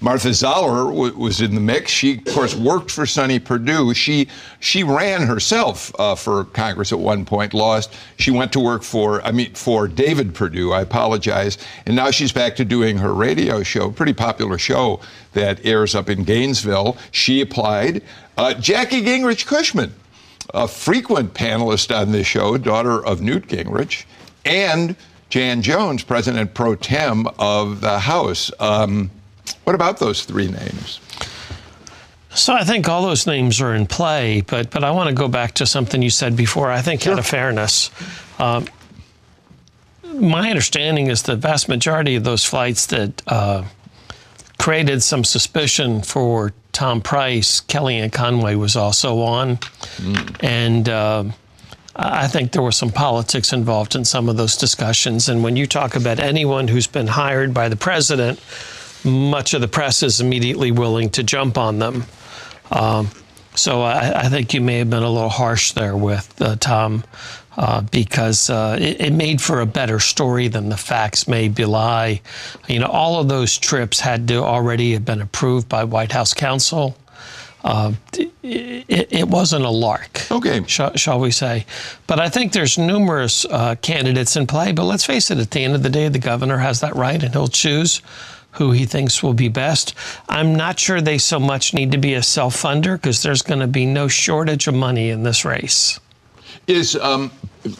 Martha 0.00 0.34
Zoller 0.34 0.92
was 0.92 1.40
in 1.40 1.54
the 1.54 1.60
mix. 1.60 1.90
She, 1.90 2.18
of 2.18 2.24
course, 2.26 2.54
worked 2.54 2.90
for 2.90 3.06
Sonny 3.06 3.38
Perdue. 3.38 3.94
She 3.94 4.28
she 4.60 4.82
ran 4.82 5.22
her 5.22 5.40
herself 5.46 5.92
uh, 6.00 6.16
for 6.16 6.44
Congress 6.46 6.92
at 6.92 6.98
one 6.98 7.24
point, 7.24 7.54
lost. 7.54 7.94
She 8.18 8.32
went 8.32 8.52
to 8.54 8.58
work 8.58 8.82
for, 8.82 9.22
I 9.22 9.30
mean, 9.30 9.54
for 9.54 9.86
David 9.86 10.34
Perdue. 10.34 10.72
I 10.72 10.80
apologize. 10.80 11.56
And 11.86 11.94
now 11.94 12.10
she's 12.10 12.32
back 12.32 12.56
to 12.56 12.64
doing 12.64 12.98
her 12.98 13.14
radio 13.14 13.62
show, 13.62 13.92
pretty 13.92 14.12
popular 14.12 14.58
show 14.58 14.98
that 15.34 15.64
airs 15.64 15.94
up 15.94 16.10
in 16.10 16.24
Gainesville. 16.24 16.96
She 17.12 17.40
applied. 17.40 18.02
Uh, 18.36 18.54
Jackie 18.54 19.02
Gingrich 19.02 19.46
Cushman, 19.46 19.94
a 20.52 20.66
frequent 20.66 21.32
panelist 21.32 21.96
on 21.96 22.10
this 22.10 22.26
show, 22.26 22.58
daughter 22.58 23.04
of 23.06 23.20
Newt 23.20 23.46
Gingrich, 23.46 24.04
and 24.44 24.96
Jan 25.28 25.62
Jones, 25.62 26.02
President 26.02 26.54
pro 26.54 26.74
tem 26.74 27.28
of 27.38 27.80
the 27.80 28.00
House. 28.00 28.50
Um, 28.58 29.12
what 29.62 29.76
about 29.76 29.98
those 29.98 30.24
three 30.24 30.48
names? 30.48 30.98
So 32.36 32.52
I 32.52 32.64
think 32.64 32.88
all 32.88 33.02
those 33.02 33.26
names 33.26 33.60
are 33.60 33.74
in 33.74 33.86
play, 33.86 34.42
but 34.42 34.70
but 34.70 34.84
I 34.84 34.90
want 34.90 35.08
to 35.08 35.14
go 35.14 35.28
back 35.28 35.54
to 35.54 35.66
something 35.66 36.02
you 36.02 36.10
said 36.10 36.36
before. 36.36 36.70
I 36.70 36.82
think 36.82 37.02
sure. 37.02 37.14
out 37.14 37.18
of 37.18 37.26
fairness, 37.26 37.90
um, 38.38 38.66
my 40.04 40.50
understanding 40.50 41.08
is 41.08 41.22
the 41.22 41.36
vast 41.36 41.68
majority 41.68 42.14
of 42.14 42.24
those 42.24 42.44
flights 42.44 42.86
that 42.86 43.22
uh, 43.26 43.64
created 44.58 45.02
some 45.02 45.24
suspicion 45.24 46.02
for 46.02 46.52
Tom 46.72 47.00
Price, 47.00 47.62
Kellyanne 47.62 48.12
Conway 48.12 48.54
was 48.54 48.76
also 48.76 49.20
on. 49.20 49.56
Mm. 49.96 50.44
And 50.44 50.88
uh, 50.88 51.24
I 51.96 52.26
think 52.26 52.52
there 52.52 52.62
was 52.62 52.76
some 52.76 52.90
politics 52.90 53.52
involved 53.52 53.94
in 53.94 54.04
some 54.04 54.28
of 54.28 54.36
those 54.36 54.56
discussions. 54.56 55.28
And 55.28 55.42
when 55.42 55.56
you 55.56 55.66
talk 55.66 55.96
about 55.96 56.20
anyone 56.20 56.68
who's 56.68 56.86
been 56.86 57.06
hired 57.06 57.54
by 57.54 57.70
the 57.70 57.76
president, 57.76 58.40
much 59.04 59.54
of 59.54 59.62
the 59.62 59.68
press 59.68 60.02
is 60.02 60.20
immediately 60.20 60.70
willing 60.70 61.08
to 61.10 61.22
jump 61.22 61.56
on 61.56 61.78
them. 61.78 62.04
Um, 62.70 63.10
so 63.54 63.82
I, 63.82 64.20
I, 64.24 64.28
think 64.28 64.52
you 64.52 64.60
may 64.60 64.78
have 64.78 64.90
been 64.90 65.02
a 65.02 65.10
little 65.10 65.30
harsh 65.30 65.72
there 65.72 65.96
with 65.96 66.40
uh, 66.42 66.56
Tom 66.56 67.04
uh, 67.56 67.80
because 67.80 68.50
uh, 68.50 68.76
it, 68.78 69.00
it, 69.00 69.12
made 69.12 69.40
for 69.40 69.60
a 69.60 69.66
better 69.66 69.98
story 69.98 70.48
than 70.48 70.68
the 70.68 70.76
facts 70.76 71.26
may 71.26 71.48
belie. 71.48 72.20
You 72.68 72.80
know, 72.80 72.86
all 72.86 73.18
of 73.18 73.28
those 73.28 73.56
trips 73.56 74.00
had 74.00 74.28
to 74.28 74.42
already 74.42 74.92
have 74.92 75.04
been 75.04 75.22
approved 75.22 75.68
by 75.68 75.84
White 75.84 76.12
House 76.12 76.34
counsel. 76.34 76.96
Uh, 77.64 77.94
it, 78.12 78.84
it, 79.10 79.28
wasn't 79.28 79.64
a 79.64 79.70
lark. 79.70 80.30
Okay. 80.30 80.62
Shall, 80.68 80.94
shall, 80.94 81.18
we 81.18 81.32
say? 81.32 81.66
But 82.06 82.20
I 82.20 82.28
think 82.28 82.52
there's 82.52 82.78
numerous 82.78 83.44
uh, 83.46 83.74
candidates 83.82 84.36
in 84.36 84.46
play. 84.46 84.70
But 84.70 84.84
let's 84.84 85.04
face 85.04 85.32
it, 85.32 85.38
at 85.38 85.50
the 85.50 85.64
end 85.64 85.74
of 85.74 85.82
the 85.82 85.90
day, 85.90 86.08
the 86.08 86.20
governor 86.20 86.58
has 86.58 86.80
that 86.80 86.94
right 86.94 87.20
and 87.20 87.32
he'll 87.32 87.48
choose 87.48 88.02
who 88.56 88.72
he 88.72 88.86
thinks 88.86 89.22
will 89.22 89.34
be 89.34 89.48
best. 89.48 89.94
I'm 90.28 90.54
not 90.54 90.78
sure 90.78 91.00
they 91.00 91.18
so 91.18 91.38
much 91.38 91.74
need 91.74 91.92
to 91.92 91.98
be 91.98 92.14
a 92.14 92.22
self 92.22 92.56
funder 92.56 92.94
because 92.94 93.22
there's 93.22 93.42
going 93.42 93.60
to 93.60 93.66
be 93.66 93.86
no 93.86 94.08
shortage 94.08 94.66
of 94.66 94.74
money 94.74 95.10
in 95.10 95.22
this 95.22 95.44
race. 95.44 96.00
Is, 96.66 96.96
um, 96.96 97.30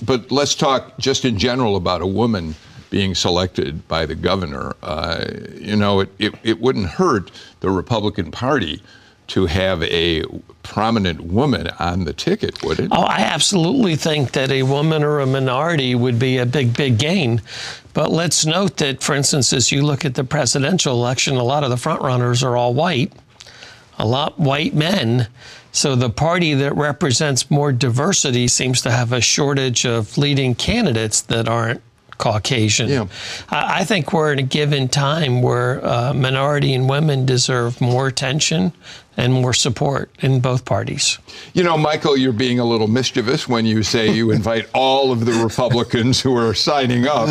but 0.02 0.30
let's 0.30 0.54
talk 0.54 0.97
just 0.99 1.25
in 1.25 1.38
general 1.38 1.76
about 1.76 2.02
a 2.02 2.06
woman 2.06 2.54
being 2.90 3.14
selected 3.14 3.87
by 3.88 4.06
the 4.06 4.14
governor. 4.14 4.76
Uh, 4.83 5.25
you 5.61 5.76
know, 5.76 6.00
it, 6.00 6.11
it, 6.18 6.35
it 6.42 6.61
wouldn't 6.61 6.87
hurt 6.87 7.30
the 7.61 7.71
Republican 7.71 8.30
Party 8.30 8.80
to 9.28 9.47
have 9.47 9.83
a 9.83 10.25
prominent 10.62 11.21
woman 11.21 11.68
on 11.78 12.04
the 12.04 12.12
ticket, 12.12 12.62
would 12.62 12.80
it? 12.80 12.88
Oh, 12.90 13.02
I 13.02 13.21
absolutely 13.21 13.97
think 13.97 14.33
that 14.33 14.50
a 14.50 14.62
woman 14.62 15.02
or 15.02 15.21
a 15.21 15.26
minority 15.26 15.95
would 15.95 16.18
be 16.18 16.38
a 16.38 16.47
big, 16.47 16.76
big 16.76 16.99
gain. 16.99 17.40
But 17.95 18.11
let's 18.11 18.45
note 18.45 18.76
that, 18.78 19.02
for 19.02 19.14
instance, 19.14 19.52
as 19.52 19.73
you 19.73 19.83
look 19.83 20.04
at 20.04 20.14
the 20.14 20.25
presidential 20.25 20.92
election, 20.92 21.37
a 21.37 21.42
lot 21.42 21.64
of 21.64 21.71
the 21.71 21.76
frontrunners 21.76 22.42
are 22.42 22.56
all 22.56 22.75
white, 22.75 23.12
a 23.99 24.06
lot 24.06 24.38
white 24.38 24.75
men. 24.75 25.28
So 25.73 25.95
the 25.95 26.11
party 26.11 26.54
that 26.54 26.75
represents 26.75 27.50
more 27.50 27.73
diversity 27.73 28.49
seems 28.49 28.83
to 28.83 28.90
have 28.90 29.12
a 29.12 29.21
shortage 29.21 29.87
of 29.87 30.16
leading 30.18 30.54
candidates 30.54 31.21
that 31.23 31.49
aren't 31.49 31.83
Caucasian. 32.18 32.88
Yeah. 32.88 33.06
I, 33.50 33.85
think 33.85 34.12
we're 34.12 34.33
in 34.33 34.38
a 34.38 34.42
given 34.42 34.88
time 34.88 35.42
where 35.42 35.85
uh, 35.85 36.14
minority 36.14 36.73
and 36.75 36.88
women 36.88 37.26
deserve 37.26 37.80
more 37.80 38.06
attention 38.06 38.73
and 39.16 39.32
more 39.32 39.52
support 39.52 40.11
in 40.20 40.40
both 40.40 40.64
parties. 40.64 41.18
You 41.54 41.62
know, 41.62 41.78
Michael, 41.78 42.16
you're 42.16 42.32
being 42.32 42.58
a 42.58 42.64
little 42.64 42.88
mischievous 42.88 43.49
when 43.49 43.64
you 43.64 43.82
say 43.82 44.12
you 44.12 44.30
invite 44.32 44.68
all 44.75 45.12
of 45.12 45.25
the 45.25 45.32
Republicans 45.32 46.20
who 46.20 46.37
are 46.37 46.54
signing 46.54 47.06
up, 47.06 47.28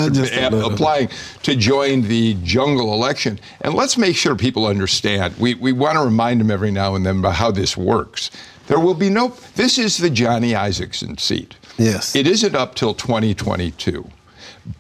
applying 0.54 1.10
to 1.44 1.56
join 1.56 2.01
the 2.04 2.36
jungle 2.44 2.94
election. 2.94 3.39
And 3.62 3.74
let's 3.74 3.98
make 3.98 4.15
sure 4.15 4.36
people 4.36 4.65
understand. 4.65 5.38
We, 5.38 5.54
we 5.56 5.72
want 5.72 5.98
to 5.98 6.04
remind 6.04 6.42
them 6.42 6.50
every 6.50 6.72
now 6.72 6.96
and 6.96 7.06
then 7.06 7.20
about 7.20 7.36
how 7.36 7.51
this 7.51 7.77
works. 7.77 8.32
There 8.68 8.80
will 8.80 8.96
be 8.96 9.10
no, 9.10 9.30
this 9.56 9.77
is 9.77 9.98
the 9.98 10.10
Johnny 10.10 10.54
Isakson 10.54 11.20
seat. 11.20 11.56
Yes. 11.77 12.15
It 12.15 12.25
isn't 12.25 12.56
up 12.56 12.75
till 12.75 12.96
2022. 12.96 14.10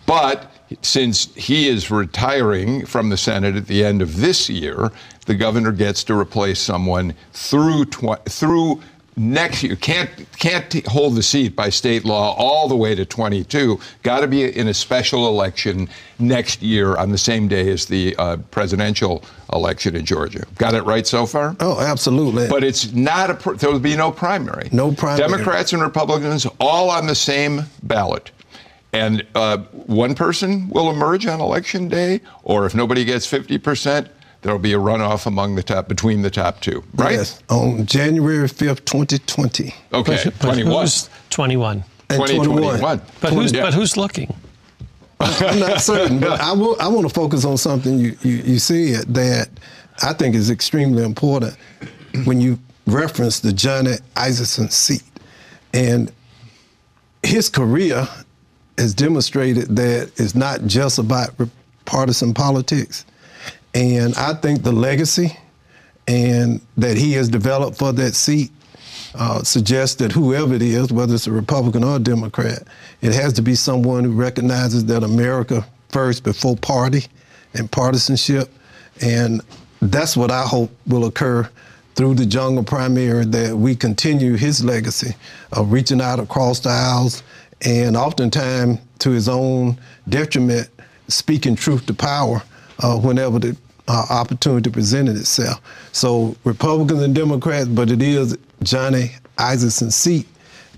But 0.05 0.51
since 0.81 1.33
he 1.35 1.67
is 1.67 1.91
retiring 1.91 2.85
from 2.85 3.09
the 3.09 3.17
Senate 3.17 3.55
at 3.55 3.67
the 3.67 3.85
end 3.85 4.01
of 4.01 4.17
this 4.17 4.49
year, 4.49 4.91
the 5.25 5.35
governor 5.35 5.71
gets 5.71 6.03
to 6.05 6.17
replace 6.17 6.59
someone 6.59 7.13
through 7.33 7.85
tw- 7.85 8.23
through 8.29 8.81
next 9.17 9.63
year. 9.63 9.75
Can't 9.75 10.09
can't 10.37 10.85
hold 10.87 11.15
the 11.15 11.23
seat 11.23 11.55
by 11.55 11.69
state 11.69 12.05
law 12.05 12.33
all 12.35 12.67
the 12.67 12.75
way 12.75 12.95
to 12.95 13.05
22. 13.05 13.79
Got 14.03 14.21
to 14.21 14.27
be 14.27 14.43
in 14.43 14.67
a 14.67 14.73
special 14.73 15.27
election 15.27 15.89
next 16.19 16.61
year 16.61 16.95
on 16.97 17.11
the 17.11 17.17
same 17.17 17.47
day 17.47 17.69
as 17.69 17.85
the 17.85 18.15
uh, 18.17 18.37
presidential 18.51 19.23
election 19.53 19.95
in 19.95 20.05
Georgia. 20.05 20.45
Got 20.57 20.73
it 20.75 20.83
right 20.83 21.07
so 21.07 21.25
far? 21.25 21.55
Oh, 21.59 21.79
absolutely. 21.79 22.47
But 22.47 22.63
it's 22.63 22.91
not 22.91 23.29
a. 23.29 23.55
There 23.55 23.71
will 23.71 23.79
be 23.79 23.95
no 23.95 24.11
primary. 24.11 24.69
No 24.71 24.91
primary. 24.91 25.27
Democrats 25.29 25.73
and 25.73 25.81
Republicans 25.81 26.45
all 26.59 26.89
on 26.89 27.07
the 27.07 27.15
same 27.15 27.63
ballot. 27.83 28.31
And 28.93 29.25
uh, 29.35 29.57
one 29.73 30.15
person 30.15 30.69
will 30.69 30.89
emerge 30.89 31.25
on 31.25 31.41
election 31.41 31.89
day, 31.89 32.21
or 32.43 32.65
if 32.65 32.73
nobody 32.73 33.03
gets 33.03 33.29
50%, 33.29 34.07
there'll 34.45 34.59
be 34.59 34.73
a 34.73 34.77
runoff 34.77 35.25
among 35.25 35.55
the 35.55 35.63
top 35.63 35.87
between 35.87 36.21
the 36.21 36.29
top 36.29 36.61
two, 36.61 36.83
right? 36.93 37.13
Yes, 37.13 37.41
on 37.49 37.85
January 37.85 38.47
5th, 38.47 38.85
2020. 38.85 39.73
Okay, 39.91 40.21
but, 40.23 40.39
21. 40.39 40.87
21. 41.31 41.83
2021. 42.09 43.01
But 43.19 43.33
who's 43.33 43.51
yeah. 43.51 43.63
but 43.63 43.73
who's 43.73 43.97
looking? 43.97 44.33
I'm 45.19 45.59
not 45.59 45.81
certain, 45.81 46.19
but 46.19 46.39
I 46.39 46.53
will. 46.53 46.77
I 46.79 46.87
want 46.87 47.07
to 47.07 47.13
focus 47.13 47.43
on 47.43 47.57
something 47.57 47.97
you, 47.97 48.15
you 48.21 48.35
you 48.37 48.59
said 48.59 49.13
that 49.15 49.49
I 50.03 50.13
think 50.13 50.35
is 50.35 50.51
extremely 50.51 51.03
important 51.03 51.57
when 52.25 52.39
you 52.39 52.59
reference 52.85 53.39
the 53.39 53.51
Johnny 53.51 53.93
Isakson 54.15 54.71
seat 54.71 55.01
and 55.73 56.11
his 57.23 57.49
career 57.49 58.07
has 58.77 58.93
demonstrated 58.93 59.75
that 59.75 60.11
it's 60.17 60.35
not 60.35 60.65
just 60.65 60.99
about 60.99 61.29
partisan 61.85 62.33
politics. 62.33 63.05
And 63.75 64.15
I 64.15 64.33
think 64.33 64.63
the 64.63 64.71
legacy 64.71 65.37
and 66.07 66.61
that 66.77 66.95
he 66.95 67.11
has 67.13 67.27
developed 67.27 67.77
for 67.77 67.91
that 67.91 68.15
seat 68.15 68.51
uh, 69.13 69.43
suggests 69.43 69.97
that 69.97 70.13
whoever 70.13 70.53
it 70.53 70.61
is, 70.61 70.93
whether 70.93 71.13
it's 71.13 71.27
a 71.27 71.31
Republican 71.31 71.83
or 71.83 71.97
a 71.97 71.99
Democrat, 71.99 72.63
it 73.01 73.13
has 73.13 73.33
to 73.33 73.41
be 73.41 73.53
someone 73.53 74.05
who 74.05 74.13
recognizes 74.13 74.85
that 74.85 75.03
America 75.03 75.65
first 75.89 76.23
before 76.23 76.55
party 76.55 77.03
and 77.53 77.69
partisanship. 77.69 78.49
And 79.01 79.41
that's 79.81 80.15
what 80.15 80.31
I 80.31 80.43
hope 80.43 80.71
will 80.87 81.05
occur 81.05 81.49
through 81.95 82.15
the 82.15 82.25
jungle 82.25 82.63
primary, 82.63 83.25
that 83.25 83.55
we 83.55 83.75
continue 83.75 84.35
his 84.35 84.63
legacy 84.63 85.15
of 85.51 85.71
reaching 85.71 86.01
out 86.01 86.19
across 86.19 86.59
the 86.61 86.69
aisles 86.69 87.23
and 87.61 87.95
oftentimes 87.95 88.79
to 88.99 89.11
his 89.11 89.27
own 89.29 89.77
detriment, 90.07 90.69
speaking 91.07 91.55
truth 91.55 91.85
to 91.85 91.93
power 91.93 92.41
uh, 92.79 92.97
whenever 92.97 93.39
the 93.39 93.55
uh, 93.87 94.05
opportunity 94.09 94.69
presented 94.69 95.15
itself. 95.15 95.61
So 95.91 96.35
Republicans 96.43 97.01
and 97.01 97.13
Democrats, 97.15 97.67
but 97.67 97.91
it 97.91 98.01
is 98.01 98.37
Johnny 98.63 99.11
Isakson's 99.37 99.95
seat, 99.95 100.27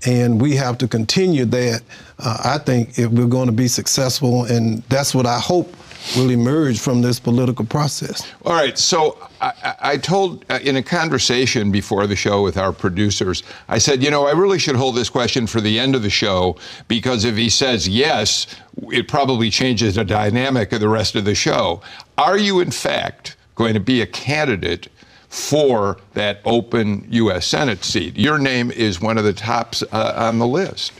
and 0.06 0.40
we 0.40 0.56
have 0.56 0.78
to 0.78 0.88
continue 0.88 1.44
that. 1.46 1.82
Uh, 2.18 2.38
I 2.44 2.58
think 2.58 2.98
if 2.98 3.10
we're 3.10 3.26
going 3.26 3.46
to 3.46 3.52
be 3.52 3.68
successful, 3.68 4.44
and 4.44 4.82
that's 4.84 5.14
what 5.14 5.26
I 5.26 5.38
hope 5.38 5.74
will 6.16 6.30
emerge 6.30 6.78
from 6.78 7.02
this 7.02 7.20
political 7.20 7.64
process. 7.64 8.26
All 8.44 8.54
right. 8.54 8.78
So 8.78 9.18
I, 9.40 9.74
I 9.80 9.96
told 9.96 10.44
uh, 10.48 10.58
in 10.62 10.76
a 10.76 10.82
conversation 10.82 11.70
before 11.70 12.06
the 12.06 12.16
show 12.16 12.42
with 12.42 12.56
our 12.56 12.72
producers, 12.72 13.42
I 13.68 13.78
said, 13.78 14.02
you 14.02 14.10
know, 14.10 14.26
I 14.26 14.32
really 14.32 14.58
should 14.58 14.76
hold 14.76 14.94
this 14.94 15.10
question 15.10 15.46
for 15.46 15.60
the 15.60 15.78
end 15.78 15.94
of 15.94 16.02
the 16.02 16.10
show 16.10 16.56
because 16.88 17.24
if 17.24 17.36
he 17.36 17.48
says 17.48 17.88
yes, 17.88 18.46
it 18.90 19.08
probably 19.08 19.50
changes 19.50 19.96
the 19.96 20.04
dynamic 20.04 20.72
of 20.72 20.80
the 20.80 20.88
rest 20.88 21.14
of 21.14 21.24
the 21.24 21.34
show. 21.34 21.80
Are 22.16 22.38
you, 22.38 22.60
in 22.60 22.70
fact, 22.70 23.36
going 23.54 23.74
to 23.74 23.80
be 23.80 24.00
a 24.00 24.06
candidate? 24.06 24.88
For 25.30 25.98
that 26.14 26.40
open 26.46 27.06
U.S. 27.10 27.46
Senate 27.46 27.84
seat, 27.84 28.16
your 28.16 28.38
name 28.38 28.70
is 28.70 28.98
one 28.98 29.18
of 29.18 29.24
the 29.24 29.34
tops 29.34 29.82
uh, 29.92 30.14
on 30.16 30.38
the 30.38 30.46
list, 30.46 30.90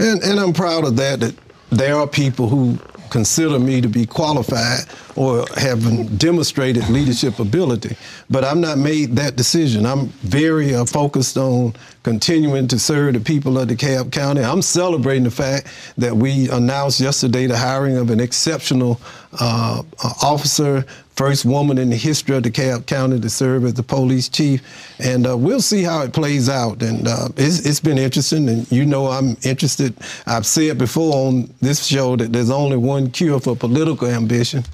and, 0.00 0.20
and 0.24 0.40
I'm 0.40 0.52
proud 0.52 0.84
of 0.84 0.96
that. 0.96 1.20
That 1.20 1.36
there 1.70 1.94
are 1.94 2.08
people 2.08 2.48
who 2.48 2.80
consider 3.16 3.58
me 3.58 3.80
to 3.80 3.88
be 3.88 4.04
qualified 4.04 4.84
or 5.16 5.46
have 5.56 5.80
demonstrated 6.18 6.86
leadership 6.90 7.38
ability. 7.38 7.96
But 8.28 8.44
I've 8.44 8.58
not 8.58 8.76
made 8.76 9.16
that 9.16 9.36
decision. 9.36 9.86
I'm 9.86 10.08
very 10.20 10.74
uh, 10.74 10.84
focused 10.84 11.38
on 11.38 11.72
continuing 12.02 12.68
to 12.68 12.78
serve 12.78 13.14
the 13.14 13.20
people 13.20 13.56
of 13.58 13.68
DeKalb 13.68 14.12
County. 14.12 14.42
I'm 14.42 14.60
celebrating 14.60 15.24
the 15.24 15.30
fact 15.30 15.68
that 15.96 16.14
we 16.14 16.50
announced 16.50 17.00
yesterday 17.00 17.46
the 17.46 17.56
hiring 17.56 17.96
of 17.96 18.10
an 18.10 18.20
exceptional 18.20 19.00
uh, 19.40 19.82
officer 20.22 20.84
first 21.16 21.46
woman 21.46 21.78
in 21.78 21.90
the 21.90 21.96
history 21.96 22.36
of 22.36 22.42
DeKalb 22.42 22.86
County 22.86 23.18
to 23.18 23.30
serve 23.30 23.64
as 23.64 23.74
the 23.74 23.82
police 23.82 24.28
chief. 24.28 24.62
And 25.00 25.26
uh, 25.26 25.36
we'll 25.36 25.62
see 25.62 25.82
how 25.82 26.02
it 26.02 26.12
plays 26.12 26.48
out. 26.48 26.82
And 26.82 27.08
uh, 27.08 27.28
it's, 27.36 27.64
it's 27.64 27.80
been 27.80 27.98
interesting. 27.98 28.48
And 28.48 28.70
you 28.70 28.84
know, 28.84 29.08
I'm 29.08 29.36
interested. 29.42 29.96
I've 30.26 30.46
said 30.46 30.78
before 30.78 31.14
on 31.14 31.52
this 31.60 31.86
show 31.86 32.16
that 32.16 32.32
there's 32.32 32.50
only 32.50 32.76
one 32.76 33.10
cure 33.10 33.40
for 33.40 33.56
political 33.56 34.08
ambition. 34.08 34.64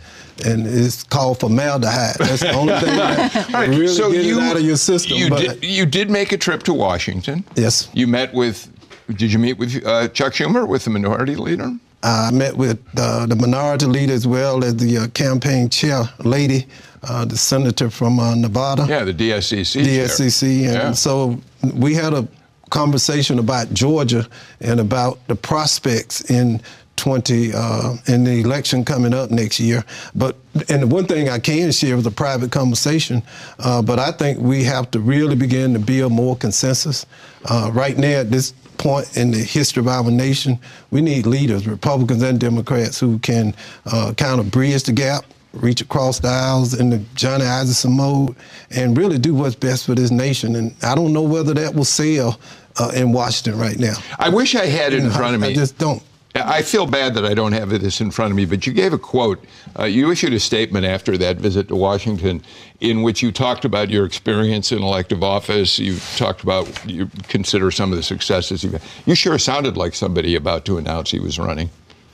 And 0.44 0.66
it's 0.66 1.04
called 1.04 1.38
formaldehyde. 1.40 2.16
That's 2.18 2.40
the 2.40 2.52
only 2.52 2.74
thing 2.80 2.96
that 2.96 3.52
really 3.68 3.88
so 3.88 4.10
get 4.10 4.24
you, 4.24 4.38
it 4.38 4.42
out 4.42 4.56
of 4.56 4.62
your 4.62 4.76
system. 4.76 5.16
You 5.16 5.30
did, 5.30 5.62
you 5.62 5.86
did 5.86 6.10
make 6.10 6.32
a 6.32 6.38
trip 6.38 6.64
to 6.64 6.74
Washington. 6.74 7.44
Yes. 7.54 7.88
You 7.92 8.06
met 8.06 8.34
with, 8.34 8.68
did 9.08 9.32
you 9.32 9.38
meet 9.38 9.58
with 9.58 9.84
uh, 9.86 10.08
Chuck 10.08 10.32
Schumer, 10.32 10.66
with 10.66 10.84
the 10.84 10.90
minority 10.90 11.36
leader? 11.36 11.72
I 12.02 12.30
met 12.32 12.56
with 12.56 12.80
uh, 12.96 13.26
the 13.26 13.36
minority 13.36 13.86
leader 13.86 14.12
as 14.12 14.26
well 14.26 14.64
as 14.64 14.76
the 14.76 14.98
uh, 14.98 15.08
campaign 15.08 15.68
chair 15.68 16.02
lady, 16.24 16.66
uh, 17.04 17.24
the 17.24 17.36
senator 17.36 17.90
from 17.90 18.18
uh, 18.18 18.34
Nevada. 18.34 18.86
Yeah, 18.88 19.04
the 19.04 19.14
DSCC. 19.14 19.84
DSCC, 19.84 20.64
and 20.64 20.74
yeah. 20.74 20.92
so 20.92 21.40
we 21.74 21.94
had 21.94 22.12
a 22.12 22.26
conversation 22.70 23.38
about 23.38 23.72
Georgia 23.72 24.26
and 24.60 24.80
about 24.80 25.24
the 25.28 25.36
prospects 25.36 26.30
in 26.30 26.60
20 26.96 27.52
uh, 27.54 27.96
in 28.06 28.24
the 28.24 28.40
election 28.40 28.84
coming 28.84 29.14
up 29.14 29.30
next 29.30 29.58
year. 29.60 29.84
But 30.14 30.36
and 30.68 30.82
the 30.82 30.86
one 30.86 31.06
thing 31.06 31.28
I 31.28 31.38
can 31.38 31.72
share 31.72 31.96
was 31.96 32.06
a 32.06 32.10
private 32.10 32.52
conversation. 32.52 33.22
Uh, 33.58 33.82
but 33.82 33.98
I 33.98 34.12
think 34.12 34.38
we 34.38 34.64
have 34.64 34.90
to 34.92 35.00
really 35.00 35.34
begin 35.34 35.72
to 35.72 35.78
build 35.78 36.12
more 36.12 36.36
consensus. 36.36 37.06
Uh, 37.44 37.70
right 37.72 37.96
now, 37.96 38.20
at 38.20 38.30
this 38.30 38.54
point 38.82 39.16
in 39.16 39.30
the 39.30 39.38
history 39.38 39.80
of 39.80 39.88
our 39.88 40.10
nation, 40.10 40.58
we 40.90 41.00
need 41.00 41.24
leaders, 41.24 41.66
Republicans 41.66 42.22
and 42.22 42.40
Democrats, 42.40 42.98
who 42.98 43.18
can 43.20 43.54
uh, 43.86 44.12
kind 44.16 44.40
of 44.40 44.50
bridge 44.50 44.82
the 44.82 44.92
gap 44.92 45.24
reach 45.52 45.80
across 45.80 46.18
the 46.18 46.28
aisles 46.28 46.74
in 46.74 46.90
the 46.90 46.98
Johnny 47.14 47.44
Isakson 47.44 47.92
mode 47.92 48.34
and 48.70 48.96
really 48.96 49.18
do 49.18 49.34
what's 49.34 49.54
best 49.54 49.86
for 49.86 49.94
this 49.94 50.10
nation. 50.10 50.56
And 50.56 50.74
I 50.82 50.94
don't 50.94 51.12
know 51.12 51.22
whether 51.22 51.54
that 51.54 51.74
will 51.74 51.84
sell 51.84 52.40
uh, 52.80 52.90
in 52.94 53.12
Washington 53.12 53.60
right 53.60 53.78
now. 53.78 53.94
I 54.18 54.30
wish 54.30 54.54
I 54.54 54.66
had 54.66 54.92
it 54.92 55.04
in 55.04 55.10
front 55.10 55.34
of 55.34 55.40
me. 55.40 55.48
I 55.48 55.54
just 55.54 55.78
don't. 55.78 56.02
I 56.34 56.62
feel 56.62 56.86
bad 56.86 57.14
that 57.14 57.26
I 57.26 57.34
don't 57.34 57.52
have 57.52 57.68
this 57.68 58.00
in 58.00 58.10
front 58.10 58.30
of 58.30 58.36
me, 58.36 58.46
but 58.46 58.66
you 58.66 58.72
gave 58.72 58.94
a 58.94 58.98
quote. 58.98 59.44
Uh, 59.78 59.84
you 59.84 60.10
issued 60.10 60.32
a 60.32 60.40
statement 60.40 60.86
after 60.86 61.18
that 61.18 61.36
visit 61.36 61.68
to 61.68 61.76
Washington 61.76 62.42
in 62.80 63.02
which 63.02 63.22
you 63.22 63.30
talked 63.30 63.66
about 63.66 63.90
your 63.90 64.06
experience 64.06 64.72
in 64.72 64.82
elective 64.82 65.22
office. 65.22 65.78
You 65.78 65.98
talked 66.16 66.42
about, 66.42 66.68
you 66.88 67.10
consider 67.28 67.70
some 67.70 67.90
of 67.92 67.96
the 67.96 68.02
successes 68.02 68.64
you've 68.64 68.72
had. 68.72 68.82
You 69.04 69.14
sure 69.14 69.38
sounded 69.38 69.76
like 69.76 69.94
somebody 69.94 70.34
about 70.34 70.64
to 70.66 70.78
announce 70.78 71.10
he 71.10 71.20
was 71.20 71.38
running. 71.38 71.68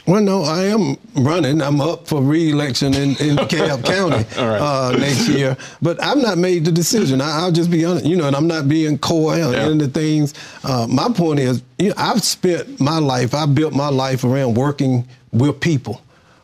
Well, 0.09 0.23
no, 0.23 0.43
I 0.43 0.65
am 0.65 0.97
running. 1.17 1.61
I'm 1.61 1.83
up 1.83 2.09
for 2.09 2.23
re-election 2.23 2.95
in, 2.95 3.15
in 3.17 3.37
County 3.49 4.25
uh, 4.38 4.97
next 4.99 5.29
year. 5.29 5.55
But 5.83 6.03
I've 6.03 6.17
not 6.17 6.38
made 6.38 6.65
the 6.65 6.73
decision. 6.73 7.21
I, 7.21 7.45
will 7.45 7.53
just 7.53 7.71
be 7.71 7.85
honest. 7.85 8.07
You 8.07 8.17
know, 8.17 8.27
and 8.27 8.35
I'm 8.35 8.47
not 8.47 8.71
being 8.71 8.97
coy 8.97 9.45
on 9.47 9.53
yeah. 9.53 9.59
any 9.59 9.73
of 9.73 9.79
the 9.81 9.88
things. 9.88 10.33
Uh, 10.65 10.87
my 10.88 11.11
point 11.11 11.41
is, 11.41 11.62
you 11.79 11.91
know, 11.91 11.95
I've 11.99 12.23
spent 12.23 12.81
my 12.81 12.99
life, 12.99 13.35
I 13.35 13.45
built 13.45 13.75
my 13.75 13.91
life 13.91 14.25
around 14.25 14.55
working 14.55 15.07
with 15.31 15.61
people. 15.61 16.00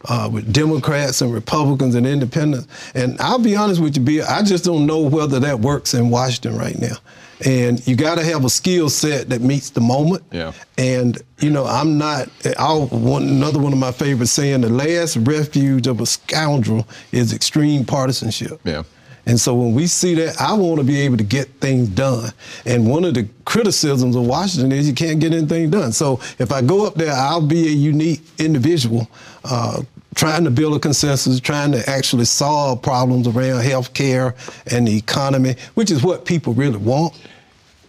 Uh, 0.07 0.29
with 0.31 0.53
Democrats 0.53 1.23
and 1.23 1.33
Republicans 1.33 1.95
and 1.95 2.07
independents. 2.07 2.69
And 2.95 3.19
I'll 3.23 3.39
be 3.39 3.57
honest 3.57 3.81
with 3.81 3.97
you, 3.97 4.03
Bill, 4.03 4.27
I 4.29 4.43
just 4.43 4.63
don't 4.63 4.85
know 4.85 5.01
whether 5.01 5.41
that 5.41 5.61
works 5.61 5.95
in 5.95 6.11
Washington 6.11 6.59
right 6.59 6.79
now 6.79 6.97
and 7.45 7.87
you 7.87 7.97
got 7.97 8.17
to 8.17 8.25
have 8.25 8.45
a 8.45 8.51
skill 8.51 8.89
set 8.89 9.29
that 9.31 9.41
meets 9.41 9.71
the 9.71 9.81
moment. 9.81 10.25
Yeah. 10.31 10.53
And 10.79 11.21
you 11.41 11.51
know, 11.51 11.67
I'm 11.67 11.99
not. 11.99 12.29
I'll 12.59 12.87
one 12.89 13.25
another 13.25 13.59
one 13.59 13.73
of 13.73 13.79
my 13.79 13.93
favorite 13.93 14.29
saying: 14.29 14.63
the 14.63 14.69
last 14.69 15.17
refuge 15.17 15.87
of 15.87 16.01
a 16.01 16.07
scoundrel 16.07 16.87
is 17.13 17.33
extreme 17.33 17.85
partisanship. 17.85 18.61
Yeah. 18.65 18.85
And 19.27 19.41
so 19.41 19.55
when 19.55 19.75
we 19.75 19.87
see 19.87 20.15
that, 20.17 20.39
I 20.41 20.53
want 20.53 20.79
to 20.81 20.85
be 20.85 21.01
able 21.01 21.17
to 21.17 21.25
get 21.25 21.49
things 21.61 21.89
done. 21.89 22.31
And 22.67 22.89
one 22.89 23.05
of 23.05 23.15
the 23.15 23.27
criticisms 23.47 24.17
of 24.17 24.27
Washington 24.27 24.71
is 24.73 24.87
you 24.87 24.95
can't 24.95 25.19
get 25.19 25.33
anything 25.33 25.71
done. 25.71 25.93
So 25.93 26.21
if 26.39 26.53
I 26.53 26.61
go 26.61 26.87
up 26.87 26.95
there, 26.95 27.13
I'll 27.13 27.47
be 27.47 27.67
a 27.67 27.71
unique 27.71 28.23
individual. 28.39 29.09
Uh, 29.43 29.83
trying 30.15 30.45
to 30.45 30.51
build 30.51 30.77
a 30.77 30.79
consensus, 30.79 31.41
trying 31.41 31.73
to 31.73 31.89
actually 31.89 32.25
solve 32.25 32.83
problems 32.83 33.27
around 33.27 33.63
health 33.63 33.95
care 33.95 34.35
and 34.71 34.87
the 34.87 34.97
economy, 34.97 35.57
which 35.75 35.91
is 35.91 36.03
what 36.03 36.25
people 36.25 36.55
really 36.55 36.79
want. 36.79 37.19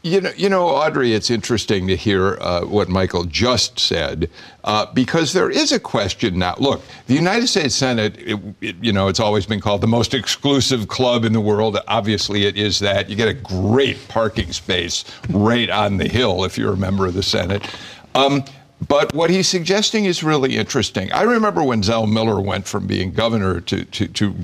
You 0.05 0.21
know, 0.21 0.31
you 0.37 0.49
know, 0.49 0.67
Audrey, 0.67 1.13
it's 1.13 1.31
interesting 1.31 1.87
to 1.87 1.95
hear 1.95 2.37
uh, 2.39 2.61
what 2.61 2.89
Michael 2.89 3.23
just 3.23 3.79
said 3.79 4.29
uh, 4.63 4.85
because 4.93 5.33
there 5.33 5.49
is 5.49 5.71
a 5.71 5.79
question 5.79 6.37
now. 6.37 6.53
Look, 6.59 6.83
the 7.07 7.15
United 7.15 7.47
States 7.47 7.73
Senate, 7.73 8.15
it, 8.19 8.39
it, 8.61 8.75
you 8.81 8.93
know, 8.93 9.07
it's 9.07 9.19
always 9.19 9.47
been 9.47 9.59
called 9.59 9.81
the 9.81 9.87
most 9.87 10.13
exclusive 10.13 10.89
club 10.89 11.25
in 11.25 11.33
the 11.33 11.41
world. 11.41 11.79
Obviously, 11.87 12.45
it 12.45 12.55
is 12.55 12.77
that. 12.79 13.09
You 13.09 13.15
get 13.15 13.29
a 13.29 13.33
great 13.33 13.97
parking 14.07 14.53
space 14.53 15.05
right 15.29 15.71
on 15.71 15.97
the 15.97 16.07
Hill 16.07 16.43
if 16.43 16.55
you're 16.55 16.73
a 16.73 16.77
member 16.77 17.07
of 17.07 17.15
the 17.15 17.23
Senate. 17.23 17.67
Um, 18.13 18.45
but 18.87 19.13
what 19.13 19.29
he's 19.29 19.47
suggesting 19.47 20.05
is 20.05 20.23
really 20.23 20.57
interesting. 20.57 21.11
I 21.11 21.23
remember 21.23 21.63
when 21.63 21.81
Zell 21.81 22.07
Miller 22.07 22.41
went 22.41 22.67
from 22.67 22.87
being 22.87 23.11
governor 23.11 23.61
to, 23.61 23.85
to, 23.85 24.07
to 24.07 24.35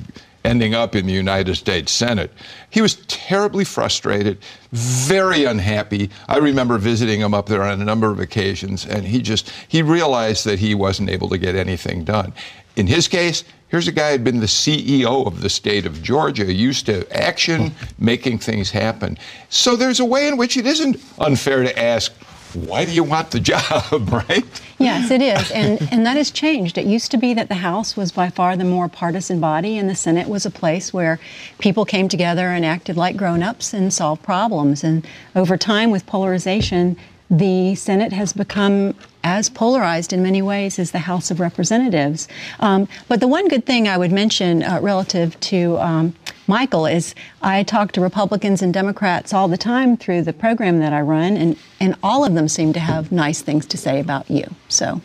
ending 0.44 0.74
up 0.74 0.96
in 0.96 1.06
the 1.06 1.14
United 1.14 1.56
States 1.56 1.92
Senate. 1.92 2.32
He 2.70 2.82
was 2.82 2.96
terribly 3.08 3.64
frustrated, 3.64 4.40
very 4.72 5.44
unhappy. 5.44 6.10
I 6.28 6.38
remember 6.38 6.78
visiting 6.78 7.20
him 7.20 7.34
up 7.34 7.48
there 7.48 7.64
on 7.64 7.82
a 7.82 7.86
number 7.86 8.10
of 8.10 8.20
occasions, 8.20 8.86
and 8.86 9.06
he 9.06 9.22
just 9.22 9.52
he 9.68 9.82
realized 9.82 10.46
that 10.46 10.60
he 10.60 10.74
wasn't 10.74 11.10
able 11.10 11.30
to 11.30 11.38
get 11.38 11.56
anything 11.56 12.04
done. 12.04 12.34
In 12.76 12.88
his 12.88 13.08
case, 13.08 13.44
here's 13.68 13.88
a 13.88 13.92
guy 13.92 14.08
who 14.08 14.12
had 14.14 14.24
been 14.24 14.40
the 14.40 14.46
CEO 14.46 15.28
of 15.28 15.42
the 15.42 15.50
state 15.50 15.86
of 15.86 16.02
Georgia, 16.02 16.52
used 16.52 16.86
to 16.88 17.06
action, 17.16 17.72
hmm. 17.72 18.06
making 18.06 18.40
things 18.40 18.72
happen. 18.72 19.18
So 19.50 19.76
there's 19.76 20.00
a 20.00 20.06
way 20.06 20.28
in 20.28 20.38
which 20.38 20.58
it 20.58 20.66
isn't 20.66 20.98
unfair 21.20 21.64
to 21.64 21.80
ask 21.80 22.14
why 22.56 22.86
do 22.86 22.92
you 22.92 23.04
want 23.04 23.32
the 23.32 23.40
job, 23.52 24.10
right? 24.12 24.46
Yes, 24.78 25.12
it 25.12 25.22
is. 25.22 25.52
And, 25.52 25.82
and 25.92 26.06
that 26.06 26.18
has 26.18 26.32
changed. 26.32 26.78
It 26.78 26.86
used 26.86 27.12
to 27.12 27.18
be 27.18 27.34
that 27.34 27.50
the 27.50 27.56
House 27.56 27.96
was 27.96 28.12
by 28.12 28.30
far 28.30 28.58
the 28.58 28.64
more 28.64 28.90
partisan 28.90 29.40
body, 29.40 29.78
and 29.78 29.90
the 29.90 29.96
Senate 29.96 30.28
was 30.28 30.46
a 30.46 30.52
place 30.52 30.94
where 30.94 31.20
people 31.60 31.86
came 31.86 32.08
together 32.08 32.48
and 32.48 32.66
acted 32.66 32.98
like 32.98 33.16
grown 33.16 33.44
ups 33.44 33.74
and 33.74 33.94
solved 33.94 34.24
problems. 34.24 34.84
And 34.84 35.06
over 35.36 35.58
time, 35.58 35.92
with 35.92 36.06
polarization, 36.06 36.98
the 37.30 37.76
Senate 37.76 38.12
has 38.12 38.34
become 38.34 38.94
as 39.24 39.50
polarized 39.50 40.12
in 40.12 40.22
many 40.22 40.42
ways 40.42 40.78
as 40.78 40.92
the 40.92 41.00
House 41.00 41.32
of 41.32 41.40
Representatives. 41.40 42.28
Um, 42.60 42.90
but 43.08 43.22
the 43.22 43.28
one 43.28 43.48
good 43.48 43.66
thing 43.66 43.88
I 43.88 43.98
would 43.98 44.12
mention 44.12 44.64
uh, 44.64 44.80
relative 44.82 45.40
to 45.42 45.78
um, 45.78 46.16
Michael 46.48 46.86
is 46.86 47.16
I 47.42 47.64
talk 47.64 47.92
to 47.94 48.02
Republicans 48.02 48.62
and 48.62 48.74
Democrats 48.74 49.34
all 49.34 49.48
the 49.48 49.58
time 49.58 49.98
through 49.98 50.24
the 50.24 50.34
program 50.34 50.80
that 50.80 50.94
I 50.94 51.02
run, 51.02 51.38
and, 51.38 51.58
and 51.80 51.96
all 52.04 52.26
of 52.26 52.34
them 52.34 52.48
seem 52.48 52.74
to 52.74 52.80
have 52.80 53.12
nice 53.12 53.42
things 53.42 53.66
to 53.68 53.78
say 53.78 54.00
about 54.00 54.30
you. 54.30 54.44
So, 54.68 55.02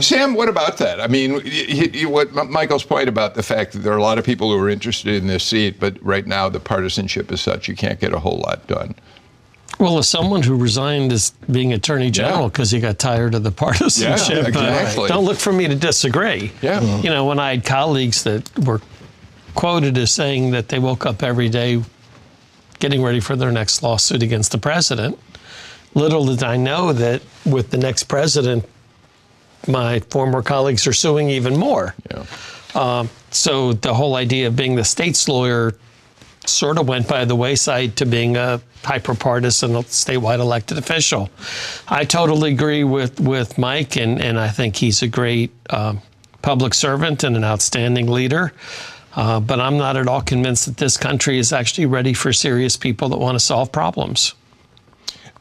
Sam, 0.00 0.34
what 0.34 0.48
about 0.48 0.78
that? 0.78 1.00
I 1.00 1.06
mean, 1.06 1.40
he, 1.40 1.88
he, 1.88 2.06
what 2.06 2.32
Michael's 2.32 2.84
point 2.84 3.08
about 3.08 3.34
the 3.34 3.42
fact 3.42 3.72
that 3.72 3.80
there 3.80 3.92
are 3.92 3.98
a 3.98 4.02
lot 4.02 4.18
of 4.18 4.24
people 4.24 4.50
who 4.50 4.62
are 4.62 4.68
interested 4.68 5.14
in 5.14 5.26
this 5.26 5.44
seat, 5.44 5.78
but 5.78 6.02
right 6.02 6.26
now 6.26 6.48
the 6.48 6.60
partisanship 6.60 7.30
is 7.32 7.40
such 7.40 7.68
you 7.68 7.76
can't 7.76 8.00
get 8.00 8.12
a 8.12 8.18
whole 8.18 8.38
lot 8.38 8.66
done. 8.66 8.94
Well, 9.78 9.98
as 9.98 10.08
someone 10.08 10.42
who 10.42 10.56
resigned 10.56 11.12
as 11.12 11.30
being 11.50 11.72
attorney 11.72 12.10
general 12.10 12.48
because 12.48 12.72
yeah. 12.72 12.78
he 12.78 12.82
got 12.82 12.98
tired 12.98 13.34
of 13.34 13.42
the 13.42 13.50
partisanship, 13.50 14.44
yeah, 14.44 14.48
exactly. 14.48 15.04
uh, 15.04 15.08
don't 15.08 15.24
look 15.24 15.38
for 15.38 15.52
me 15.52 15.66
to 15.66 15.74
disagree. 15.74 16.52
Yeah. 16.60 16.82
You 17.00 17.10
know, 17.10 17.24
when 17.24 17.38
I 17.38 17.50
had 17.50 17.64
colleagues 17.64 18.22
that 18.24 18.48
were 18.60 18.80
quoted 19.54 19.98
as 19.98 20.10
saying 20.10 20.50
that 20.52 20.68
they 20.68 20.78
woke 20.78 21.06
up 21.06 21.22
every 21.22 21.48
day 21.48 21.82
getting 22.78 23.02
ready 23.02 23.20
for 23.20 23.36
their 23.36 23.52
next 23.52 23.82
lawsuit 23.82 24.22
against 24.22 24.52
the 24.52 24.58
president, 24.58 25.18
little 25.94 26.26
did 26.26 26.42
I 26.42 26.56
know 26.56 26.92
that 26.92 27.22
with 27.44 27.70
the 27.70 27.78
next 27.78 28.04
president, 28.04 28.64
my 29.68 30.00
former 30.10 30.42
colleagues 30.42 30.86
are 30.86 30.92
suing 30.92 31.28
even 31.30 31.56
more. 31.56 31.94
Yeah. 32.10 32.24
Um, 32.74 33.10
so 33.30 33.72
the 33.72 33.94
whole 33.94 34.16
idea 34.16 34.48
of 34.48 34.56
being 34.56 34.74
the 34.74 34.84
state's 34.84 35.28
lawyer 35.28 35.74
sort 36.46 36.78
of 36.78 36.88
went 36.88 37.06
by 37.06 37.24
the 37.24 37.36
wayside 37.36 37.96
to 37.96 38.06
being 38.06 38.36
a 38.36 38.60
hyperpartisan 38.82 39.70
statewide 39.84 40.40
elected 40.40 40.76
official. 40.78 41.30
I 41.86 42.04
totally 42.04 42.52
agree 42.52 42.82
with, 42.82 43.20
with 43.20 43.58
Mike, 43.58 43.96
and, 43.96 44.20
and 44.20 44.40
I 44.40 44.48
think 44.48 44.74
he's 44.76 45.02
a 45.02 45.06
great 45.06 45.52
um, 45.70 46.02
public 46.40 46.74
servant 46.74 47.22
and 47.22 47.36
an 47.36 47.44
outstanding 47.44 48.08
leader. 48.08 48.52
Uh, 49.14 49.40
but 49.40 49.60
I'm 49.60 49.76
not 49.76 49.96
at 49.96 50.08
all 50.08 50.22
convinced 50.22 50.66
that 50.66 50.78
this 50.78 50.96
country 50.96 51.38
is 51.38 51.52
actually 51.52 51.86
ready 51.86 52.14
for 52.14 52.32
serious 52.32 52.76
people 52.76 53.08
that 53.10 53.18
want 53.18 53.34
to 53.34 53.40
solve 53.40 53.70
problems. 53.70 54.34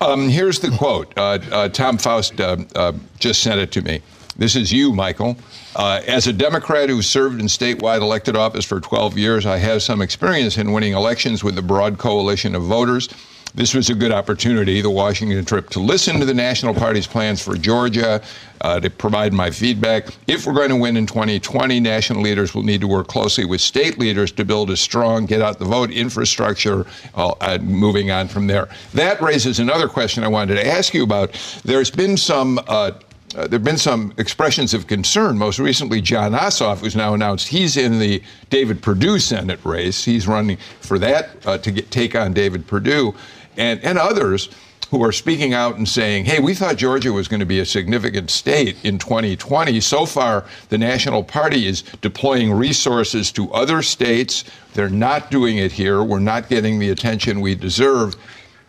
Um, 0.02 0.30
here's 0.30 0.60
the 0.60 0.72
quote. 0.72 1.14
Uh, 1.16 1.40
uh, 1.52 1.70
Tom 1.70 1.98
Faust 1.98 2.42
uh, 2.42 2.58
uh, 2.76 2.94
just 3.20 3.44
sent 3.44 3.60
it 3.60 3.72
to 3.74 3.82
me. 3.82 4.02
This 4.36 4.56
is 4.56 4.72
you, 4.72 4.94
Michael. 4.94 5.38
Uh, 5.76 6.02
as 6.08 6.26
a 6.26 6.34
Democrat 6.34 6.90
who 6.90 7.02
served 7.02 7.40
in 7.40 7.48
statewide 7.48 8.02
elected 8.02 8.36
office 8.36 8.66
for 8.66 8.80
12 8.80 9.18
years, 9.18 9.46
I 9.46 9.58
have 9.58 9.84
some 9.84 10.02
experience 10.02 10.58
in 10.58 10.72
winning 10.72 10.94
elections 10.94 11.44
with 11.44 11.58
a 11.58 11.62
broad 11.62 11.98
coalition 11.98 12.56
of 12.56 12.64
voters. 12.64 13.10
This 13.54 13.74
was 13.74 13.90
a 13.90 13.96
good 13.96 14.14
opportunity, 14.14 14.80
the 14.82 14.90
Washington 14.90 15.44
trip, 15.44 15.70
to 15.72 15.80
listen 15.80 16.20
to 16.20 16.26
the 16.26 16.34
National 16.34 16.74
Party's 16.74 17.06
plans 17.06 17.42
for 17.44 17.56
Georgia, 17.56 18.22
uh, 18.62 18.80
to 18.80 18.90
provide 18.90 19.34
my 19.34 19.52
feedback. 19.52 20.08
If 20.28 20.46
we're 20.46 20.54
going 20.54 20.70
to 20.70 20.78
win 20.78 20.96
in 20.96 21.06
2020, 21.06 21.80
national 21.82 22.22
leaders 22.22 22.56
will 22.56 22.64
need 22.64 22.80
to 22.82 22.88
work 22.88 23.08
closely 23.08 23.44
with 23.44 23.60
state 23.60 24.00
leaders 24.00 24.32
to 24.34 24.46
build 24.46 24.70
a 24.70 24.78
strong 24.78 25.26
get 25.26 25.42
out 25.42 25.60
the 25.60 25.66
vote 25.66 25.92
infrastructure, 25.92 26.86
uh, 27.16 27.58
moving 27.62 28.10
on 28.10 28.30
from 28.30 28.48
there. 28.48 28.70
That 28.94 29.22
raises 29.22 29.60
another 29.60 29.90
question 29.90 30.24
I 30.24 30.30
wanted 30.30 30.56
to 30.56 30.66
ask 30.66 30.94
you 30.94 31.04
about. 31.04 31.38
There's 31.66 31.92
been 31.92 32.18
some. 32.18 32.60
Uh, 32.68 32.92
uh, 33.34 33.48
there 33.48 33.60
have 33.60 33.64
been 33.64 33.78
some 33.78 34.14
expressions 34.18 34.74
of 34.74 34.88
concern. 34.88 35.38
Most 35.38 35.58
recently, 35.58 36.02
Jon 36.02 36.34
Ossoff, 36.34 36.80
who's 36.80 36.98
now 36.98 37.14
announced 37.14 37.48
he's 37.48 37.78
in 37.78 37.98
the 37.98 38.22
David 38.50 38.82
Perdue 38.82 39.20
Senate 39.20 39.64
race. 39.64 40.04
He's 40.04 40.28
running 40.28 40.58
for 40.82 41.00
that 41.00 41.30
uh, 41.46 41.58
to 41.60 41.72
get, 41.72 41.90
take 41.92 42.14
on 42.14 42.34
David 42.34 42.68
Perdue 42.68 43.16
and, 43.58 43.84
and 43.84 43.98
others 43.98 44.50
who 44.92 45.02
are 45.04 45.14
speaking 45.14 45.54
out 45.54 45.78
and 45.78 45.88
saying, 45.88 46.26
hey, 46.26 46.42
we 46.42 46.54
thought 46.54 46.76
Georgia 46.76 47.14
was 47.14 47.30
going 47.30 47.40
to 47.40 47.46
be 47.46 47.60
a 47.60 47.66
significant 47.66 48.30
state 48.30 48.76
in 48.84 49.00
2020. 49.00 49.80
So 49.80 50.06
far, 50.06 50.46
the 50.68 50.78
National 50.78 51.24
Party 51.24 51.66
is 51.66 51.84
deploying 52.02 52.52
resources 52.52 53.32
to 53.32 53.50
other 53.54 53.82
states. 53.82 54.44
They're 54.74 54.90
not 54.90 55.32
doing 55.32 55.60
it 55.60 55.72
here. 55.72 56.04
We're 56.04 56.20
not 56.20 56.50
getting 56.50 56.78
the 56.78 56.90
attention 56.90 57.40
we 57.40 57.56
deserve. 57.56 58.18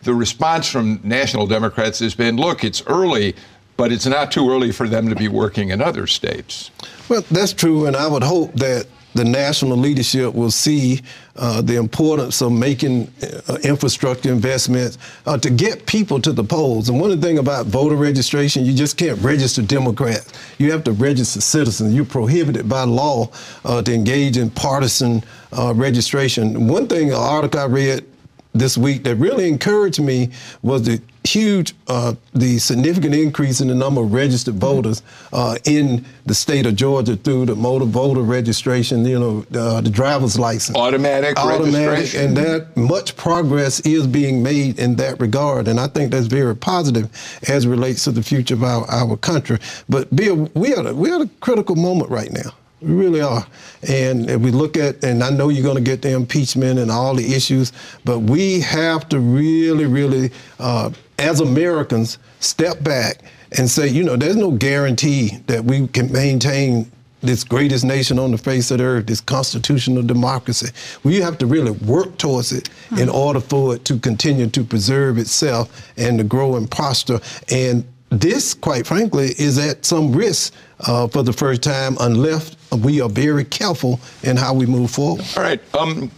The 0.03 0.13
response 0.13 0.69
from 0.69 1.01
national 1.03 1.45
Democrats 1.45 1.99
has 1.99 2.15
been 2.15 2.37
look, 2.37 2.63
it's 2.63 2.81
early, 2.87 3.35
but 3.75 3.91
it's 3.91 4.05
not 4.05 4.31
too 4.31 4.49
early 4.49 4.71
for 4.71 4.87
them 4.87 5.09
to 5.09 5.15
be 5.15 5.27
working 5.27 5.69
in 5.69 5.81
other 5.81 6.07
states. 6.07 6.71
Well, 7.09 7.23
that's 7.31 7.51
true, 7.51 7.85
and 7.85 7.97
I 7.97 8.07
would 8.07 8.23
hope 8.23 8.53
that 8.53 8.87
the 9.13 9.23
national 9.23 9.77
leadership 9.77 10.33
will 10.33 10.51
see 10.51 11.01
uh, 11.35 11.61
the 11.61 11.75
importance 11.75 12.41
of 12.41 12.51
making 12.51 13.11
uh, 13.47 13.57
infrastructure 13.63 14.31
investments 14.31 14.97
uh, 15.25 15.37
to 15.37 15.49
get 15.49 15.85
people 15.85 16.19
to 16.21 16.31
the 16.31 16.43
polls. 16.43 16.89
And 16.89 16.99
one 16.99 17.19
thing 17.21 17.37
about 17.37 17.65
voter 17.67 17.95
registration, 17.95 18.65
you 18.65 18.73
just 18.73 18.97
can't 18.97 19.19
register 19.19 19.61
Democrats. 19.61 20.31
You 20.57 20.71
have 20.71 20.83
to 20.85 20.91
register 20.91 21.41
citizens. 21.41 21.93
You're 21.93 22.05
prohibited 22.05 22.67
by 22.67 22.83
law 22.83 23.29
uh, 23.65 23.81
to 23.81 23.93
engage 23.93 24.37
in 24.37 24.49
partisan 24.49 25.23
uh, 25.51 25.73
registration. 25.75 26.67
One 26.67 26.87
thing, 26.87 27.09
an 27.09 27.15
article 27.15 27.59
I 27.59 27.65
read 27.65 28.05
this 28.53 28.77
week 28.77 29.03
that 29.03 29.15
really 29.15 29.47
encouraged 29.47 30.01
me 30.01 30.29
was 30.61 30.83
the 30.83 31.01
huge, 31.23 31.73
uh, 31.87 32.13
the 32.33 32.59
significant 32.59 33.15
increase 33.15 33.61
in 33.61 33.67
the 33.67 33.75
number 33.75 34.01
of 34.01 34.13
registered 34.13 34.55
voters 34.55 35.01
uh, 35.31 35.57
in 35.65 36.05
the 36.25 36.33
state 36.33 36.65
of 36.65 36.75
Georgia 36.75 37.15
through 37.15 37.45
the 37.45 37.55
motor 37.55 37.85
voter 37.85 38.21
registration, 38.21 39.05
you 39.05 39.19
know, 39.19 39.45
uh, 39.59 39.81
the 39.81 39.89
driver's 39.89 40.37
license. 40.37 40.77
Automatic, 40.77 41.37
automatic 41.37 42.13
And 42.15 42.35
that 42.37 42.75
much 42.75 43.15
progress 43.15 43.79
is 43.81 44.05
being 44.05 44.43
made 44.43 44.79
in 44.79 44.95
that 44.97 45.19
regard. 45.19 45.67
And 45.67 45.79
I 45.79 45.87
think 45.87 46.11
that's 46.11 46.27
very 46.27 46.55
positive 46.55 47.09
as 47.47 47.65
relates 47.65 48.03
to 48.03 48.11
the 48.11 48.23
future 48.23 48.53
of 48.55 48.63
our, 48.63 48.89
our 48.89 49.17
country. 49.17 49.59
But 49.89 50.13
Bill, 50.15 50.49
we 50.53 50.75
are, 50.75 50.93
we 50.93 51.11
are 51.11 51.15
at 51.15 51.21
a 51.21 51.29
critical 51.39 51.75
moment 51.75 52.09
right 52.09 52.31
now. 52.31 52.51
We 52.83 52.93
really 52.93 53.21
are. 53.21 53.45
And 53.87 54.29
if 54.29 54.41
we 54.41 54.51
look 54.51 54.75
at, 54.75 55.03
and 55.03 55.23
I 55.23 55.29
know 55.29 55.49
you're 55.49 55.63
going 55.63 55.83
to 55.83 55.89
get 55.89 56.01
the 56.01 56.11
impeachment 56.11 56.79
and 56.79 56.91
all 56.91 57.15
the 57.15 57.33
issues, 57.33 57.71
but 58.03 58.19
we 58.19 58.59
have 58.59 59.07
to 59.09 59.19
really, 59.19 59.85
really, 59.85 60.31
uh, 60.59 60.91
as 61.17 61.39
Americans, 61.39 62.17
step 62.39 62.83
back 62.83 63.19
and 63.57 63.69
say, 63.69 63.87
you 63.87 64.03
know, 64.03 64.17
there's 64.17 64.35
no 64.35 64.51
guarantee 64.51 65.37
that 65.47 65.63
we 65.63 65.87
can 65.87 66.11
maintain 66.11 66.91
this 67.21 67.43
greatest 67.45 67.85
nation 67.85 68.19
on 68.19 68.31
the 68.31 68.37
face 68.37 68.69
of 68.69 68.79
the 68.79 68.83
earth, 68.83 69.05
this 69.07 69.21
constitutional 69.21 70.03
democracy. 70.03 70.67
We 71.03 71.21
have 71.21 71.37
to 71.37 71.45
really 71.45 71.71
work 71.71 72.17
towards 72.17 72.51
it 72.51 72.65
mm-hmm. 72.65 72.97
in 72.99 73.09
order 73.09 73.39
for 73.39 73.75
it 73.75 73.85
to 73.85 73.97
continue 73.97 74.47
to 74.49 74.63
preserve 74.63 75.17
itself 75.17 75.89
and 75.97 76.17
to 76.17 76.25
grow 76.25 76.57
and 76.57 76.69
prosper. 76.69 77.21
And 77.49 77.85
this, 78.09 78.53
quite 78.53 78.85
frankly, 78.85 79.33
is 79.39 79.57
at 79.57 79.85
some 79.85 80.11
risk 80.11 80.53
uh, 80.81 81.07
for 81.07 81.23
the 81.23 81.33
first 81.33 81.63
time 81.63 81.95
unless 82.01 82.55
we 82.75 83.01
are 83.01 83.09
very 83.09 83.45
careful 83.45 83.99
in 84.23 84.37
how 84.37 84.53
we 84.53 84.65
move 84.65 84.91
forward. 84.91 85.25
All 85.35 85.43
right. 85.43 85.61
Um, 85.75 86.11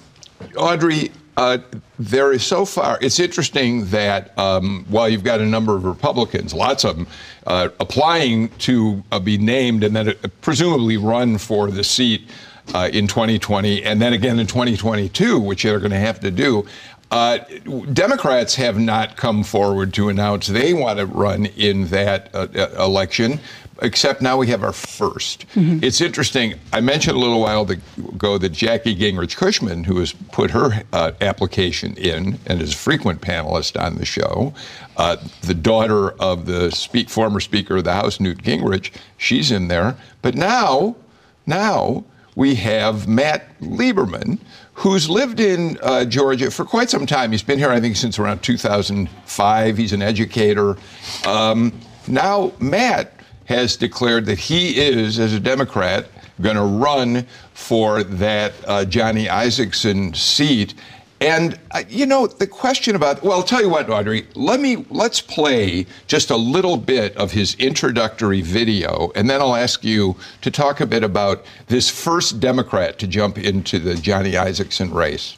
Audrey, 0.57 1.11
uh, 1.37 1.57
there 1.99 2.31
is 2.31 2.43
so 2.43 2.65
far, 2.65 2.97
it's 3.01 3.19
interesting 3.19 3.85
that 3.87 4.37
um, 4.37 4.85
while 4.89 5.09
you've 5.09 5.23
got 5.23 5.41
a 5.41 5.45
number 5.45 5.75
of 5.75 5.83
Republicans, 5.83 6.53
lots 6.53 6.85
of 6.85 6.95
them, 6.95 7.07
uh, 7.45 7.69
applying 7.79 8.49
to 8.57 9.03
uh, 9.11 9.19
be 9.19 9.37
named 9.37 9.83
and 9.83 9.95
then 9.95 10.09
uh, 10.09 10.13
presumably 10.41 10.97
run 10.97 11.37
for 11.37 11.71
the 11.71 11.83
seat 11.83 12.29
uh, 12.73 12.89
in 12.93 13.07
2020 13.07 13.83
and 13.83 14.01
then 14.01 14.13
again 14.13 14.39
in 14.39 14.47
2022, 14.47 15.39
which 15.39 15.63
they're 15.63 15.79
going 15.79 15.91
to 15.91 15.97
have 15.97 16.19
to 16.21 16.31
do. 16.31 16.65
Uh, 17.11 17.37
Democrats 17.93 18.55
have 18.55 18.79
not 18.79 19.15
come 19.15 19.43
forward 19.43 19.93
to 19.93 20.09
announce 20.09 20.47
they 20.47 20.73
want 20.73 20.97
to 20.97 21.05
run 21.05 21.45
in 21.45 21.85
that 21.87 22.33
election, 22.79 23.39
except 23.81 24.21
now 24.21 24.37
we 24.37 24.47
have 24.47 24.63
our 24.63 24.71
1st 24.71 25.45
mm-hmm. 25.45 25.83
It's 25.83 26.01
interesting. 26.01 26.55
I 26.71 26.81
mentioned 26.81 27.17
a 27.17 27.19
little 27.19 27.41
while 27.41 27.69
ago 27.69 28.37
that 28.37 28.49
Jackie 28.49 28.95
Gingrich 28.95 29.35
Cushman, 29.35 29.83
who 29.83 29.99
has 29.99 30.13
put 30.31 30.51
her 30.51 30.83
uh, 30.93 31.11
application 31.21 31.95
in 31.97 32.39
and 32.45 32.61
is 32.61 32.73
a 32.73 32.77
frequent 32.77 33.21
panelist 33.21 33.81
on 33.81 33.95
the 33.95 34.05
show, 34.05 34.53
uh, 34.97 35.17
the 35.41 35.53
daughter 35.53 36.11
of 36.21 36.45
the 36.45 36.71
speak, 36.71 37.09
former 37.09 37.39
Speaker 37.39 37.77
of 37.77 37.83
the 37.83 37.93
House, 37.93 38.19
Newt 38.19 38.39
Gingrich, 38.39 38.91
she's 39.17 39.51
in 39.51 39.67
there. 39.67 39.97
But 40.21 40.35
now, 40.35 40.95
now 41.45 42.05
we 42.35 42.55
have 42.55 43.07
Matt 43.07 43.59
Lieberman 43.59 44.39
who's 44.75 45.09
lived 45.09 45.39
in 45.39 45.79
uh, 45.81 46.05
Georgia 46.05 46.51
for 46.51 46.65
quite 46.65 46.89
some 46.89 47.05
time. 47.05 47.31
He's 47.31 47.41
been 47.41 47.57
here, 47.57 47.71
I 47.71 47.79
think, 47.79 47.95
since 47.95 48.19
around 48.19 48.43
2005. 48.43 49.77
He's 49.77 49.93
an 49.93 50.01
educator. 50.01 50.77
Um, 51.25 51.73
now, 52.07 52.51
Matt 52.59 53.14
has 53.45 53.75
declared 53.75 54.25
that 54.25 54.37
he 54.37 54.77
is, 54.77 55.19
as 55.19 55.33
a 55.33 55.39
Democrat, 55.39 56.07
going 56.41 56.55
to 56.55 56.63
run 56.63 57.25
for 57.53 58.03
that 58.03 58.53
uh, 58.67 58.85
Johnny 58.85 59.25
Isakson 59.25 60.15
seat. 60.15 60.73
And 61.21 61.57
uh, 61.71 61.83
you 61.87 62.05
know 62.05 62.27
the 62.27 62.45
question 62.45 62.95
about 62.95 63.23
well, 63.23 63.33
I'll 63.33 63.43
tell 63.43 63.61
you 63.61 63.69
what, 63.69 63.89
Audrey. 63.89 64.27
Let 64.35 64.59
me 64.59 64.85
let's 64.89 65.21
play 65.21 65.85
just 66.07 66.29
a 66.29 66.35
little 66.35 66.75
bit 66.75 67.15
of 67.15 67.31
his 67.31 67.55
introductory 67.55 68.41
video, 68.41 69.13
and 69.15 69.29
then 69.29 69.39
I'll 69.39 69.55
ask 69.55 69.83
you 69.83 70.17
to 70.41 70.51
talk 70.51 70.81
a 70.81 70.85
bit 70.85 71.03
about 71.03 71.45
this 71.67 71.89
first 71.89 72.41
Democrat 72.41 72.99
to 72.99 73.07
jump 73.07 73.37
into 73.37 73.79
the 73.79 73.95
Johnny 73.95 74.33
Isakson 74.33 74.93
race. 74.93 75.37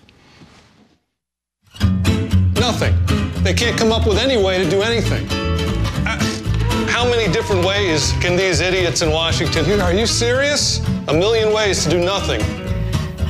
Nothing. 2.59 2.95
They 3.43 3.53
can't 3.53 3.77
come 3.77 3.91
up 3.91 4.07
with 4.07 4.17
any 4.17 4.43
way 4.43 4.61
to 4.61 4.69
do 4.69 4.81
anything. 4.81 5.46
How 6.97 7.07
many 7.07 7.31
different 7.31 7.63
ways 7.63 8.11
can 8.13 8.35
these 8.35 8.59
idiots 8.59 9.03
in 9.03 9.11
Washington? 9.11 9.79
Are 9.81 9.93
you 9.93 10.07
serious? 10.07 10.83
A 11.07 11.13
million 11.13 11.53
ways 11.53 11.83
to 11.83 11.91
do 11.91 12.03
nothing. 12.03 12.41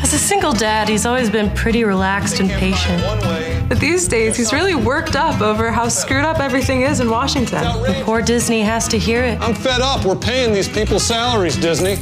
As 0.01 0.13
a 0.13 0.17
single 0.17 0.53
dad, 0.53 0.88
he's 0.88 1.06
always 1.06 1.30
been 1.30 1.49
pretty 1.53 1.84
relaxed 1.84 2.39
and 2.39 2.49
patient. 2.49 3.03
But 3.67 3.82
these 3.82 4.08
days, 4.08 4.38
he's 4.38 4.53
really 4.53 4.73
worked 4.73 5.17
up 5.17 5.41
over 5.41 5.69
how 5.69 5.89
screwed 5.89 6.23
up 6.23 6.39
everything 6.39 6.84
is 6.84 7.01
in 7.01 7.10
Washington. 7.10 7.62
The 7.62 8.01
poor 8.06 8.21
Disney 8.21 8.62
has 8.62 8.88
to 8.88 8.97
hear 8.97 9.21
it. 9.21 9.38
I'm 9.41 9.53
fed 9.53 9.82
up. 9.82 10.06
We're 10.06 10.15
paying 10.15 10.53
these 10.53 10.69
people 10.69 10.97
salaries, 10.97 11.58
Disney. 11.58 11.97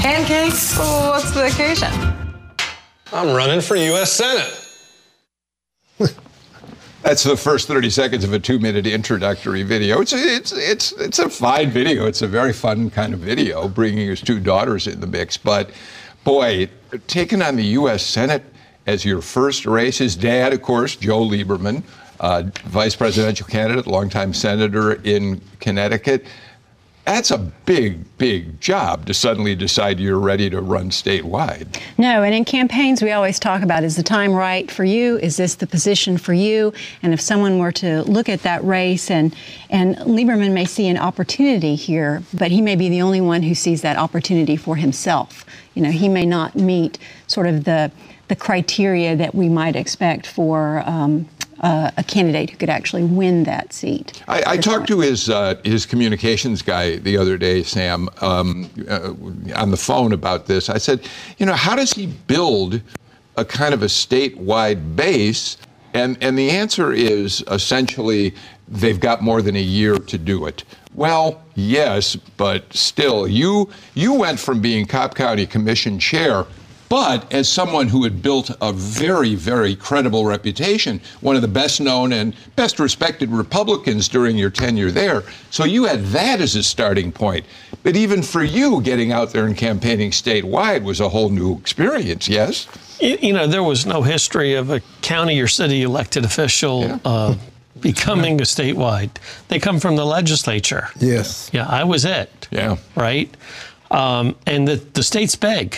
Pancakes? 0.00 0.78
Well, 0.78 1.10
what's 1.10 1.32
the 1.32 1.48
occasion? 1.48 1.92
I'm 3.12 3.36
running 3.36 3.60
for 3.60 3.76
U.S. 3.76 4.10
Senate. 4.10 4.65
That's 7.06 7.22
the 7.22 7.36
first 7.36 7.68
30 7.68 7.90
seconds 7.90 8.24
of 8.24 8.32
a 8.32 8.40
two-minute 8.40 8.84
introductory 8.84 9.62
video. 9.62 10.00
It's 10.00 10.12
it's 10.12 10.50
it's 10.50 10.90
it's 10.90 11.20
a 11.20 11.30
fine 11.30 11.70
video. 11.70 12.06
It's 12.06 12.20
a 12.20 12.26
very 12.26 12.52
fun 12.52 12.90
kind 12.90 13.14
of 13.14 13.20
video, 13.20 13.68
bringing 13.68 14.08
his 14.08 14.20
two 14.20 14.40
daughters 14.40 14.88
in 14.88 14.98
the 14.98 15.06
mix. 15.06 15.36
But 15.36 15.70
boy, 16.24 16.68
taking 17.06 17.42
on 17.42 17.54
the 17.54 17.64
U.S. 17.78 18.02
Senate 18.02 18.42
as 18.88 19.04
your 19.04 19.22
first 19.22 19.66
race, 19.66 19.98
his 19.98 20.16
dad, 20.16 20.52
of 20.52 20.62
course, 20.62 20.96
Joe 20.96 21.20
Lieberman, 21.20 21.84
uh, 22.18 22.42
vice 22.64 22.96
presidential 22.96 23.46
candidate, 23.46 23.86
longtime 23.86 24.34
senator 24.34 24.94
in 24.94 25.40
Connecticut. 25.60 26.26
That's 27.06 27.30
a 27.30 27.38
big, 27.38 28.04
big 28.18 28.60
job 28.60 29.06
to 29.06 29.14
suddenly 29.14 29.54
decide 29.54 30.00
you're 30.00 30.18
ready 30.18 30.50
to 30.50 30.60
run 30.60 30.90
statewide. 30.90 31.80
No, 31.98 32.24
and 32.24 32.34
in 32.34 32.44
campaigns, 32.44 33.00
we 33.00 33.12
always 33.12 33.38
talk 33.38 33.62
about 33.62 33.84
is 33.84 33.94
the 33.94 34.02
time 34.02 34.32
right 34.32 34.68
for 34.68 34.82
you? 34.82 35.16
Is 35.18 35.36
this 35.36 35.54
the 35.54 35.68
position 35.68 36.18
for 36.18 36.32
you? 36.32 36.72
And 37.02 37.14
if 37.14 37.20
someone 37.20 37.58
were 37.58 37.70
to 37.72 38.02
look 38.02 38.28
at 38.28 38.42
that 38.42 38.64
race, 38.64 39.08
and, 39.08 39.32
and 39.70 39.96
Lieberman 39.98 40.52
may 40.52 40.64
see 40.64 40.88
an 40.88 40.98
opportunity 40.98 41.76
here, 41.76 42.24
but 42.34 42.50
he 42.50 42.60
may 42.60 42.74
be 42.74 42.88
the 42.88 43.02
only 43.02 43.20
one 43.20 43.44
who 43.44 43.54
sees 43.54 43.82
that 43.82 43.96
opportunity 43.96 44.56
for 44.56 44.74
himself. 44.74 45.46
You 45.74 45.82
know, 45.82 45.92
he 45.92 46.08
may 46.08 46.26
not 46.26 46.56
meet 46.56 46.98
sort 47.28 47.46
of 47.46 47.64
the 47.64 47.92
the 48.28 48.34
criteria 48.34 49.14
that 49.14 49.36
we 49.36 49.48
might 49.48 49.76
expect 49.76 50.26
for 50.26 50.82
um, 50.84 51.28
uh, 51.60 51.90
a 51.96 52.04
candidate 52.04 52.50
who 52.50 52.56
could 52.56 52.68
actually 52.70 53.04
win 53.04 53.44
that 53.44 53.72
seat. 53.72 54.22
I, 54.28 54.42
I 54.46 54.56
talked 54.56 54.88
to 54.88 55.00
his 55.00 55.30
uh, 55.30 55.60
his 55.64 55.86
communications 55.86 56.62
guy 56.62 56.96
the 56.96 57.16
other 57.16 57.38
day, 57.38 57.62
Sam, 57.62 58.08
um, 58.20 58.70
uh, 58.88 59.14
on 59.54 59.70
the 59.70 59.76
phone 59.76 60.12
about 60.12 60.46
this. 60.46 60.68
I 60.68 60.78
said, 60.78 61.08
you 61.38 61.46
know, 61.46 61.54
how 61.54 61.76
does 61.76 61.92
he 61.92 62.06
build 62.06 62.80
a 63.36 63.44
kind 63.44 63.74
of 63.74 63.82
a 63.82 63.86
statewide 63.86 64.96
base? 64.96 65.56
And 65.94 66.18
and 66.20 66.38
the 66.38 66.50
answer 66.50 66.92
is 66.92 67.42
essentially 67.50 68.34
they've 68.68 69.00
got 69.00 69.22
more 69.22 69.40
than 69.42 69.56
a 69.56 69.62
year 69.62 69.98
to 69.98 70.18
do 70.18 70.46
it. 70.46 70.64
Well, 70.94 71.42
yes, 71.54 72.16
but 72.16 72.72
still, 72.74 73.28
you 73.28 73.70
you 73.94 74.14
went 74.14 74.40
from 74.40 74.60
being 74.60 74.86
Cobb 74.86 75.14
County 75.14 75.46
Commission 75.46 75.98
chair, 75.98 76.46
but 76.88 77.32
as 77.32 77.48
someone 77.48 77.88
who 77.88 78.04
had 78.04 78.22
built 78.22 78.50
a 78.60 78.72
very, 78.72 79.34
very 79.34 79.74
credible 79.74 80.24
reputation, 80.24 81.00
one 81.20 81.36
of 81.36 81.42
the 81.42 81.48
best 81.48 81.80
known 81.80 82.12
and 82.12 82.34
best 82.54 82.78
respected 82.78 83.30
Republicans 83.30 84.08
during 84.08 84.36
your 84.36 84.50
tenure 84.50 84.90
there. 84.90 85.22
So 85.50 85.64
you 85.64 85.84
had 85.84 86.04
that 86.06 86.40
as 86.40 86.54
a 86.54 86.62
starting 86.62 87.12
point. 87.12 87.44
But 87.82 87.96
even 87.96 88.22
for 88.22 88.42
you, 88.42 88.80
getting 88.82 89.12
out 89.12 89.32
there 89.32 89.46
and 89.46 89.56
campaigning 89.56 90.10
statewide 90.10 90.82
was 90.82 91.00
a 91.00 91.08
whole 91.08 91.30
new 91.30 91.56
experience, 91.58 92.28
yes? 92.28 92.68
You 93.00 93.32
know, 93.32 93.46
there 93.46 93.62
was 93.62 93.84
no 93.86 94.02
history 94.02 94.54
of 94.54 94.70
a 94.70 94.80
county 95.02 95.40
or 95.40 95.48
city 95.48 95.82
elected 95.82 96.24
official. 96.24 96.82
Yeah. 96.82 96.98
Uh, 97.04 97.34
becoming 97.80 98.40
a 98.40 98.44
statewide. 98.44 99.10
They 99.48 99.58
come 99.58 99.80
from 99.80 99.96
the 99.96 100.04
legislature. 100.06 100.88
Yes. 100.98 101.50
Yeah, 101.52 101.66
I 101.68 101.84
was 101.84 102.06
it. 102.06 102.48
Yeah. 102.50 102.78
Right? 102.94 103.34
Um, 103.90 104.34
and 104.46 104.66
the, 104.66 104.76
the 104.76 105.02
state's 105.02 105.36
big. 105.36 105.76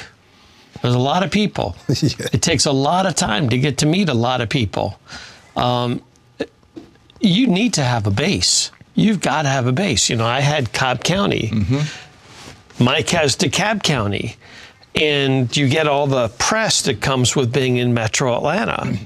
There's 0.82 0.94
a 0.94 0.98
lot 0.98 1.22
of 1.22 1.30
people. 1.30 1.76
Yeah. 1.88 2.28
It 2.32 2.42
takes 2.42 2.66
a 2.66 2.72
lot 2.72 3.06
of 3.06 3.14
time 3.14 3.48
to 3.48 3.58
get 3.58 3.78
to 3.78 3.86
meet 3.86 4.08
a 4.08 4.14
lot 4.14 4.40
of 4.40 4.48
people. 4.48 4.98
Um, 5.56 6.02
you 7.20 7.46
need 7.48 7.74
to 7.74 7.82
have 7.82 8.06
a 8.06 8.10
base. 8.10 8.70
You've 8.94 9.20
got 9.20 9.42
to 9.42 9.48
have 9.48 9.66
a 9.66 9.72
base. 9.72 10.08
You 10.08 10.16
know, 10.16 10.26
I 10.26 10.40
had 10.40 10.72
Cobb 10.72 11.02
County. 11.02 11.52
Mike 12.78 13.08
has 13.10 13.36
DeKalb 13.36 13.82
County. 13.82 14.36
And 14.94 15.54
you 15.56 15.68
get 15.68 15.86
all 15.86 16.06
the 16.06 16.28
press 16.38 16.82
that 16.82 17.00
comes 17.00 17.36
with 17.36 17.52
being 17.52 17.76
in 17.76 17.94
metro 17.94 18.36
Atlanta. 18.36 18.96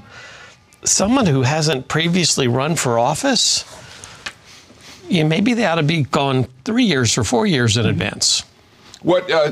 Someone 0.83 1.25
who 1.25 1.41
hasn't 1.43 1.87
previously 1.87 2.47
run 2.47 2.75
for 2.75 2.97
office, 2.99 3.63
yeah, 5.07 5.23
maybe 5.23 5.53
they 5.53 5.65
ought 5.65 5.75
to 5.75 5.83
be 5.83 6.03
gone 6.03 6.45
three 6.65 6.85
years 6.85 7.17
or 7.17 7.23
four 7.23 7.45
years 7.45 7.77
in 7.77 7.85
advance. 7.85 8.43
What 9.03 9.29
uh, 9.29 9.51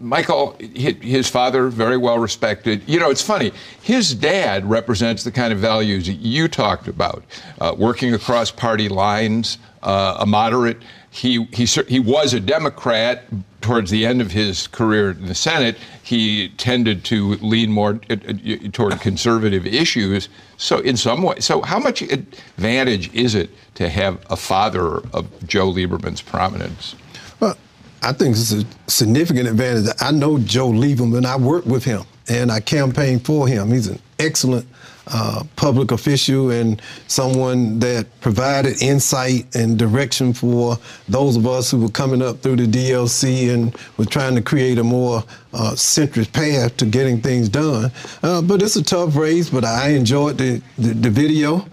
Michael, 0.00 0.56
his 0.58 1.30
father, 1.30 1.68
very 1.68 1.96
well 1.96 2.18
respected. 2.18 2.82
You 2.86 2.98
know, 2.98 3.08
it's 3.08 3.22
funny. 3.22 3.52
His 3.82 4.12
dad 4.14 4.68
represents 4.68 5.22
the 5.22 5.30
kind 5.30 5.52
of 5.52 5.60
values 5.60 6.06
that 6.06 6.14
you 6.14 6.48
talked 6.48 6.88
about, 6.88 7.22
uh, 7.60 7.74
working 7.78 8.14
across 8.14 8.50
party 8.50 8.88
lines, 8.88 9.58
uh, 9.84 10.16
a 10.18 10.26
moderate. 10.26 10.78
He 11.10 11.44
he 11.52 11.66
he 11.66 12.00
was 12.00 12.34
a 12.34 12.40
Democrat. 12.40 13.24
Towards 13.60 13.90
the 13.90 14.04
end 14.04 14.20
of 14.20 14.30
his 14.30 14.66
career 14.66 15.12
in 15.12 15.24
the 15.24 15.34
Senate, 15.34 15.78
he 16.02 16.50
tended 16.58 17.02
to 17.04 17.36
lean 17.36 17.72
more 17.72 17.98
uh, 18.10 18.16
uh, 18.28 18.68
toward 18.72 19.00
conservative 19.00 19.66
issues. 19.66 20.28
So, 20.58 20.80
in 20.80 20.98
some 20.98 21.22
way, 21.22 21.40
so 21.40 21.62
how 21.62 21.78
much 21.78 22.02
advantage 22.02 23.10
is 23.14 23.34
it 23.34 23.48
to 23.76 23.88
have 23.88 24.22
a 24.28 24.36
father 24.36 24.98
of 25.14 25.26
Joe 25.46 25.72
Lieberman's 25.72 26.20
prominence? 26.20 26.94
Well, 27.40 27.56
I 28.04 28.12
think 28.12 28.36
it's 28.36 28.52
a 28.52 28.64
significant 28.86 29.48
advantage. 29.48 29.86
I 29.98 30.10
know 30.10 30.38
Joe 30.38 30.68
Lieberman. 30.68 31.18
And 31.18 31.26
I 31.26 31.36
worked 31.36 31.66
with 31.66 31.84
him 31.84 32.02
and 32.28 32.52
I 32.52 32.60
campaigned 32.60 33.24
for 33.24 33.48
him. 33.48 33.70
He's 33.70 33.86
an 33.86 33.98
excellent 34.18 34.66
uh, 35.06 35.42
public 35.56 35.90
official 35.90 36.50
and 36.50 36.80
someone 37.06 37.78
that 37.78 38.06
provided 38.20 38.82
insight 38.82 39.54
and 39.54 39.78
direction 39.78 40.34
for 40.34 40.76
those 41.08 41.36
of 41.36 41.46
us 41.46 41.70
who 41.70 41.80
were 41.80 41.90
coming 41.90 42.20
up 42.20 42.40
through 42.40 42.56
the 42.56 42.66
DLC 42.66 43.52
and 43.52 43.76
were 43.96 44.04
trying 44.04 44.34
to 44.34 44.42
create 44.42 44.78
a 44.78 44.84
more 44.84 45.22
uh, 45.54 45.72
centrist 45.72 46.32
path 46.32 46.76
to 46.76 46.86
getting 46.86 47.20
things 47.20 47.48
done. 47.48 47.90
Uh, 48.22 48.42
but 48.42 48.62
it's 48.62 48.76
a 48.76 48.84
tough 48.84 49.16
race, 49.16 49.48
but 49.48 49.64
I 49.64 49.90
enjoyed 49.90 50.38
the, 50.38 50.62
the, 50.76 50.94
the 50.94 51.10
video. 51.10 51.66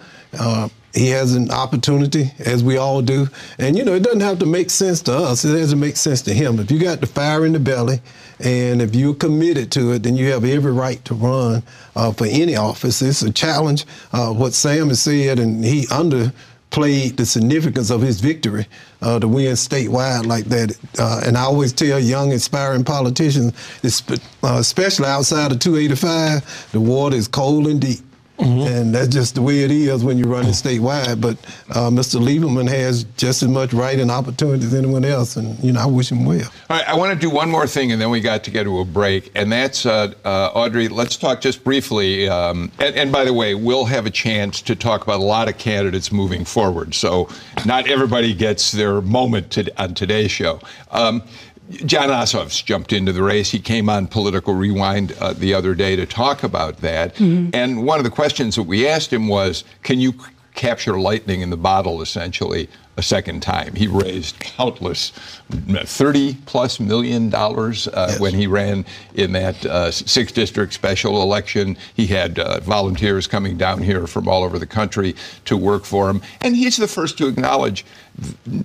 He 0.94 1.10
has 1.10 1.36
an 1.36 1.52
opportunity, 1.52 2.32
as 2.40 2.64
we 2.64 2.78
all 2.78 3.02
do. 3.02 3.28
And, 3.58 3.78
you 3.78 3.86
know, 3.86 3.94
it 3.94 4.04
doesn't 4.04 4.22
have 4.22 4.40
to 4.40 4.46
make 4.46 4.70
sense 4.70 5.02
to 5.04 5.14
us. 5.14 5.46
It 5.46 5.54
doesn't 5.54 5.80
make 5.80 5.96
sense 5.96 6.22
to 6.24 6.34
him. 6.34 6.60
If 6.60 6.70
you 6.70 6.80
got 6.80 7.00
the 7.00 7.08
fire 7.08 7.46
in 7.46 7.54
the 7.54 7.60
belly 7.60 8.02
and 8.40 8.82
if 8.82 8.96
you're 8.96 9.14
committed 9.14 9.72
to 9.74 9.92
it, 9.92 10.04
then 10.04 10.18
you 10.18 10.32
have 10.32 10.44
every 10.44 10.72
right 10.72 11.04
to 11.06 11.14
run 11.14 11.64
uh, 11.96 12.12
for 12.12 12.26
any 12.26 12.56
office. 12.56 13.02
It's 13.02 13.22
a 13.22 13.32
challenge. 13.32 13.86
Uh, 14.12 14.34
what 14.34 14.54
Sam 14.54 14.90
has 14.90 15.02
said, 15.02 15.40
and 15.40 15.64
he 15.64 15.86
underplayed 15.88 17.18
the 17.18 17.26
significance 17.26 17.90
of 17.90 18.02
his 18.02 18.20
victory 18.20 18.66
uh, 19.02 19.20
to 19.20 19.28
win 19.28 19.54
statewide 19.54 20.26
like 20.26 20.46
that. 20.46 20.78
Uh, 21.00 21.22
and 21.26 21.38
I 21.38 21.44
always 21.44 21.72
tell 21.72 22.00
young, 22.00 22.34
aspiring 22.34 22.84
politicians, 22.84 23.54
uh, 23.84 24.58
especially 24.58 25.08
outside 25.08 25.52
of 25.52 25.60
285, 25.60 26.72
the 26.72 26.82
water 26.82 27.16
is 27.16 27.28
cold 27.28 27.68
and 27.68 27.80
deep. 27.80 28.02
And 28.42 28.94
that's 28.94 29.10
just 29.10 29.36
the 29.36 29.42
way 29.42 29.60
it 29.64 29.72
is 29.72 30.04
when 30.04 30.18
you're 30.18 30.28
running 30.28 30.52
statewide. 30.52 31.22
But 31.22 31.38
uh, 31.70 31.90
Mr. 31.90 32.20
Lieberman 32.20 32.68
has 32.68 33.04
just 33.18 33.44
as 33.44 33.50
much 33.50 33.72
right 33.74 34.00
and 34.00 34.10
opportunity 34.10 34.66
as 34.66 34.74
anyone 34.74 35.06
else, 35.06 35.36
and 35.36 35.58
you 35.64 35.72
know 35.72 35.82
I 35.82 35.86
wish 35.86 36.12
him 36.12 36.26
well. 36.26 36.50
All 36.70 36.78
right, 36.78 36.88
I 36.88 36.96
want 36.96 37.14
to 37.14 37.20
do 37.20 37.30
one 37.30 37.50
more 37.50 37.68
thing, 37.68 37.92
and 37.92 38.02
then 38.02 38.10
we 38.10 38.20
got 38.20 38.44
to 38.46 38.52
get 38.52 38.64
to 38.64 38.80
a 38.80 38.86
break, 38.86 39.32
and 39.36 39.52
that's 39.52 39.86
uh, 39.86 40.14
uh, 40.26 40.52
Audrey. 40.54 40.88
Let's 40.88 41.18
talk 41.18 41.42
just 41.42 41.64
briefly. 41.64 42.28
Um, 42.28 42.72
and, 42.80 42.96
and 42.96 43.12
by 43.12 43.26
the 43.26 43.34
way, 43.34 43.54
we'll 43.54 43.86
have 43.86 44.06
a 44.06 44.12
chance 44.12 44.62
to 44.64 44.76
talk 44.76 45.04
about 45.04 45.20
a 45.20 45.24
lot 45.24 45.48
of 45.48 45.58
candidates 45.58 46.12
moving 46.12 46.44
forward. 46.44 46.96
So 46.96 47.30
not 47.66 47.88
everybody 47.88 48.34
gets 48.34 48.72
their 48.72 49.02
moment 49.02 49.52
to, 49.52 49.82
on 49.82 49.94
today's 49.94 50.32
show. 50.32 50.60
Um, 50.90 51.24
Jon 51.72 52.10
Ossoff's 52.10 52.62
jumped 52.62 52.94
into 52.94 53.12
the 53.12 53.24
race. 53.24 53.52
He 53.52 53.60
came 53.60 53.90
on 53.90 54.08
Political 54.08 54.54
Rewind 54.54 55.14
uh, 55.14 55.34
the 55.34 55.54
other 55.54 55.74
day 55.76 55.96
to 55.96 56.06
talk 56.06 56.44
about 56.44 56.78
that. 56.78 57.20
And 57.20 57.86
one 57.86 57.98
of 58.00 58.04
the 58.04 58.12
questions 58.12 58.56
that 58.56 58.64
we 58.64 58.88
asked 58.88 59.12
him 59.12 59.28
was, 59.28 59.64
"Can 59.84 60.00
you 60.00 60.14
capture 60.56 61.00
lightning 61.00 61.42
in 61.42 61.50
the 61.50 61.58
bottle?" 61.58 62.02
Essentially, 62.02 62.70
a 62.98 63.04
second 63.04 63.42
time. 63.42 63.74
He 63.74 63.88
raised 63.88 64.40
countless, 64.40 65.12
30 65.50 66.38
plus 66.46 66.80
million 66.80 67.30
dollars 67.30 67.88
uh, 67.88 68.16
when 68.20 68.34
he 68.34 68.48
ran 68.48 68.86
in 69.16 69.32
that 69.32 69.66
uh, 69.66 69.92
sixth 69.92 70.36
district 70.36 70.74
special 70.74 71.22
election. 71.22 71.78
He 71.96 72.08
had 72.08 72.38
uh, 72.38 72.60
volunteers 72.60 73.28
coming 73.28 73.58
down 73.58 73.82
here 73.82 74.08
from 74.08 74.28
all 74.28 74.44
over 74.44 74.60
the 74.60 74.68
country 74.68 75.16
to 75.46 75.56
work 75.58 75.86
for 75.86 76.10
him, 76.10 76.22
and 76.42 76.56
he's 76.56 76.78
the 76.78 76.88
first 76.88 77.18
to 77.20 77.28
acknowledge 77.28 77.86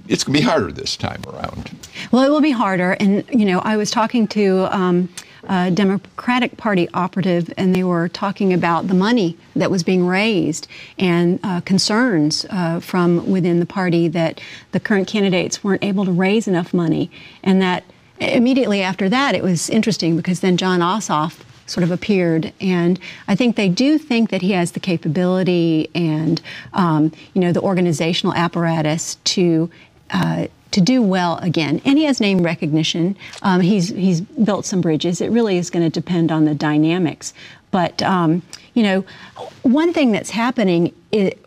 it's 0.08 0.24
going 0.24 0.34
to 0.34 0.40
be 0.40 0.40
harder 0.40 0.72
this 0.72 0.96
time 0.96 1.22
around. 1.28 1.70
Well, 2.10 2.24
it 2.24 2.30
will 2.30 2.40
be 2.40 2.50
harder. 2.50 2.92
And, 2.98 3.24
you 3.30 3.44
know, 3.44 3.60
I 3.60 3.76
was 3.76 3.90
talking 3.90 4.26
to 4.28 4.66
um, 4.76 5.08
a 5.48 5.70
Democratic 5.70 6.56
Party 6.56 6.88
operative, 6.94 7.52
and 7.56 7.74
they 7.74 7.84
were 7.84 8.08
talking 8.08 8.52
about 8.52 8.88
the 8.88 8.94
money 8.94 9.36
that 9.54 9.70
was 9.70 9.82
being 9.82 10.06
raised 10.06 10.68
and 10.98 11.38
uh, 11.42 11.60
concerns 11.60 12.46
uh, 12.50 12.80
from 12.80 13.30
within 13.30 13.60
the 13.60 13.66
party 13.66 14.08
that 14.08 14.40
the 14.72 14.80
current 14.80 15.08
candidates 15.08 15.62
weren't 15.62 15.84
able 15.84 16.04
to 16.04 16.12
raise 16.12 16.48
enough 16.48 16.74
money. 16.74 17.10
And 17.42 17.60
that 17.62 17.84
immediately 18.20 18.82
after 18.82 19.08
that, 19.08 19.34
it 19.34 19.42
was 19.42 19.68
interesting 19.70 20.16
because 20.16 20.40
then 20.40 20.56
Jon 20.56 20.80
Ossoff 20.80 21.40
sort 21.66 21.84
of 21.84 21.90
appeared. 21.90 22.52
And 22.60 22.98
I 23.28 23.34
think 23.34 23.56
they 23.56 23.68
do 23.68 23.98
think 23.98 24.30
that 24.30 24.42
he 24.42 24.52
has 24.52 24.72
the 24.72 24.80
capability 24.80 25.90
and, 25.94 26.40
um, 26.72 27.12
you 27.34 27.40
know, 27.40 27.52
the 27.52 27.60
organizational 27.60 28.34
apparatus 28.34 29.16
to. 29.24 29.70
Uh, 30.10 30.46
to 30.76 30.80
do 30.80 31.02
well 31.02 31.38
again, 31.38 31.80
and 31.84 31.98
he 31.98 32.04
has 32.04 32.20
name 32.20 32.42
recognition. 32.42 33.16
Um, 33.42 33.60
he's 33.60 33.88
he's 33.88 34.20
built 34.20 34.64
some 34.66 34.80
bridges. 34.82 35.20
It 35.20 35.30
really 35.30 35.56
is 35.58 35.70
going 35.70 35.84
to 35.84 36.00
depend 36.00 36.30
on 36.30 36.44
the 36.44 36.54
dynamics. 36.54 37.32
But 37.70 38.00
um, 38.02 38.42
you 38.74 38.82
know, 38.82 39.04
one 39.62 39.92
thing 39.92 40.12
that's 40.12 40.30
happening 40.30 40.92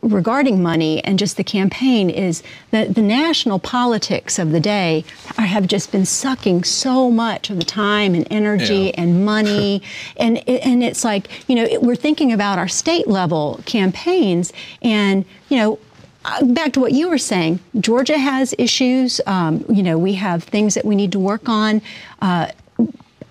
regarding 0.02 0.62
money 0.64 1.04
and 1.04 1.20
just 1.20 1.38
the 1.38 1.44
campaign 1.44 2.10
is 2.10 2.42
that 2.72 2.96
the 2.96 3.02
national 3.02 3.60
politics 3.60 4.40
of 4.40 4.52
the 4.52 4.60
day 4.60 5.06
are, 5.38 5.46
have 5.46 5.68
just 5.68 5.92
been 5.92 6.06
sucking 6.06 6.64
so 6.64 7.12
much 7.12 7.50
of 7.52 7.58
the 7.58 7.64
time 7.64 8.16
and 8.16 8.28
energy 8.32 8.86
Yeah. 8.86 9.02
and 9.02 9.26
money, 9.26 9.82
and 10.18 10.38
and 10.50 10.84
it's 10.84 11.04
like 11.04 11.30
you 11.48 11.56
know 11.56 11.64
it, 11.64 11.82
we're 11.84 11.96
thinking 12.08 12.32
about 12.34 12.58
our 12.58 12.68
state 12.68 13.08
level 13.08 13.60
campaigns, 13.66 14.52
and 14.82 15.24
you 15.50 15.58
know 15.58 15.80
uh, 16.26 16.46
back 16.46 16.74
to 16.74 16.80
what 16.80 16.92
you 16.92 17.10
were 17.10 17.18
saying, 17.18 17.60
Georgia 17.80 18.18
has 18.18 18.54
issues. 18.58 19.22
Um, 19.26 19.64
you 19.70 19.84
know, 19.84 19.98
we 19.98 20.14
have 20.14 20.44
things 20.44 20.74
that 20.74 20.86
we 20.86 20.96
need 20.96 21.12
to 21.14 21.20
work 21.20 21.48
on. 21.48 21.82
Uh, 22.22 22.52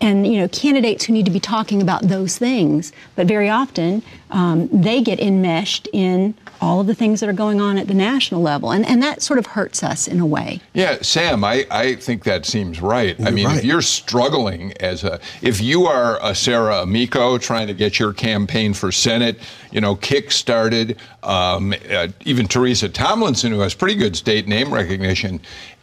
and 0.01 0.27
you 0.27 0.39
know 0.39 0.49
candidates 0.49 1.05
who 1.05 1.13
need 1.13 1.25
to 1.25 1.31
be 1.33 1.41
talking 1.41 1.83
about 1.83 2.03
those 2.03 2.39
things 2.39 2.93
but 3.17 3.27
very 3.27 3.49
often 3.49 4.01
um, 4.31 4.69
they 4.69 5.03
get 5.03 5.19
enmeshed 5.19 5.89
in 5.93 6.35
all 6.61 6.81
of 6.81 6.87
the 6.87 6.95
things 6.95 7.21
that 7.21 7.29
are 7.29 7.35
going 7.35 7.61
on 7.61 7.79
at 7.79 7.87
the 7.87 7.95
national 7.95 8.41
level 8.41 8.71
and, 8.71 8.87
and 8.87 9.03
that 9.03 9.23
sort 9.23 9.39
of 9.39 9.47
hurts 9.47 9.83
us 9.83 10.09
in 10.09 10.21
a 10.21 10.27
way 10.27 10.61
Yeah, 10.75 10.99
Sam, 11.03 11.45
I, 11.45 11.67
I 11.71 11.95
think 11.97 12.25
that 12.25 12.47
seems 12.47 12.81
right. 12.81 13.19
I 13.19 13.25
You're 13.25 13.33
mean, 13.33 13.47
right. 13.47 13.59
if 13.59 13.65
you're 13.65 13.83
struggling 13.83 14.73
as 14.81 15.05
a, 15.05 15.21
if 15.43 15.61
you 15.61 15.87
are 15.87 16.19
a 16.23 16.35
Sarah 16.35 16.83
Amico 16.83 17.39
trying 17.39 17.67
to 17.67 17.75
get 17.75 17.99
your 17.99 18.13
campaign 18.13 18.75
for 18.75 18.93
Senate, 18.93 19.39
you 19.71 19.81
know, 19.81 19.95
kick-started, 19.95 20.99
um, 21.23 21.75
uh, 21.91 22.09
even 22.25 22.47
Teresa 22.47 22.89
Tomlinson, 22.89 23.53
who 23.53 23.61
has 23.61 23.75
pretty 23.75 23.95
good 23.95 24.17
state 24.17 24.49
name 24.49 24.73
recognition, 24.73 25.41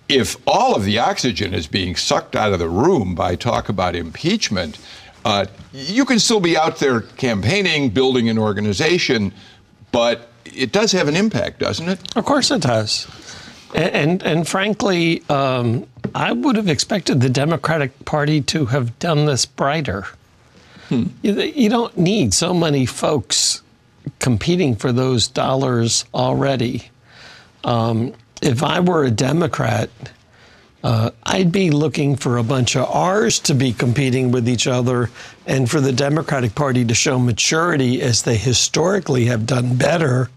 if 0.07 0.37
all 0.47 0.75
of 0.75 0.83
the 0.85 0.99
oxygen 0.99 1.53
is 1.53 1.67
being 1.67 1.95
sucked 1.95 2.35
out 2.35 2.53
of 2.53 2.59
the 2.59 2.69
room 2.69 3.15
by 3.15 3.35
talk 3.35 3.69
about 3.69 3.95
impeachment, 3.95 4.77
uh, 5.23 5.45
you 5.73 6.05
can 6.05 6.19
still 6.19 6.39
be 6.39 6.55
out 6.55 6.77
there 6.77 7.01
campaigning, 7.01 7.89
building 7.89 8.29
an 8.29 8.37
organization, 8.37 9.33
but 9.91 10.29
it 10.45 10.71
does 10.71 10.91
have 10.91 11.07
an 11.07 11.15
impact, 11.15 11.59
doesn't 11.59 11.87
it? 11.89 12.17
Of 12.17 12.25
course 12.25 12.51
it 12.51 12.61
does. 12.61 13.07
And, 13.73 13.93
and, 13.93 14.23
and 14.23 14.47
frankly, 14.47 15.23
um, 15.29 15.87
I 16.13 16.31
would 16.31 16.55
have 16.55 16.69
expected 16.69 17.21
the 17.21 17.29
Democratic 17.29 18.05
Party 18.05 18.41
to 18.41 18.65
have 18.67 18.97
done 18.99 19.25
this 19.25 19.45
brighter. 19.45 20.05
You, 20.89 21.41
you 21.41 21.69
don't 21.69 21.97
need 21.97 22.33
so 22.33 22.53
many 22.53 22.85
folks 22.85 23.63
competing 24.19 24.75
for 24.75 24.91
those 24.91 25.27
dollars 25.27 26.05
already. 26.13 26.89
Um, 27.63 28.13
if 28.41 28.61
I 28.61 28.79
were 28.79 29.03
a 29.03 29.11
Democrat, 29.11 29.89
uh, 30.85 31.09
I'd 31.23 31.51
be 31.51 31.71
looking 31.71 32.15
for 32.15 32.37
a 32.37 32.43
bunch 32.43 32.75
of 32.75 32.87
R's 32.87 33.39
to 33.39 33.55
be 33.55 33.73
competing 33.73 34.29
with 34.29 34.47
each 34.47 34.67
other 34.67 35.09
and 35.47 35.67
for 35.67 35.81
the 35.81 35.91
Democratic 35.91 36.53
Party 36.53 36.85
to 36.85 36.93
show 36.93 37.17
maturity 37.17 38.03
as 38.03 38.21
they 38.21 38.37
historically 38.37 39.25
have 39.25 39.47
done 39.47 39.77
better 39.77 40.29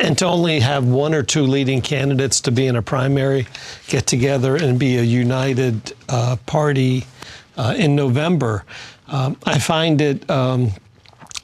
and 0.00 0.16
to 0.18 0.26
only 0.26 0.60
have 0.60 0.86
one 0.86 1.12
or 1.12 1.24
two 1.24 1.42
leading 1.42 1.82
candidates 1.82 2.40
to 2.42 2.52
be 2.52 2.68
in 2.68 2.76
a 2.76 2.82
primary 2.82 3.48
get 3.88 4.06
together 4.06 4.54
and 4.54 4.78
be 4.78 4.96
a 4.96 5.02
united 5.02 5.92
uh, 6.08 6.36
party 6.46 7.04
uh, 7.56 7.74
in 7.76 7.96
November, 7.96 8.64
um, 9.08 9.36
I 9.44 9.58
find 9.58 10.00
it. 10.00 10.30
Um, 10.30 10.70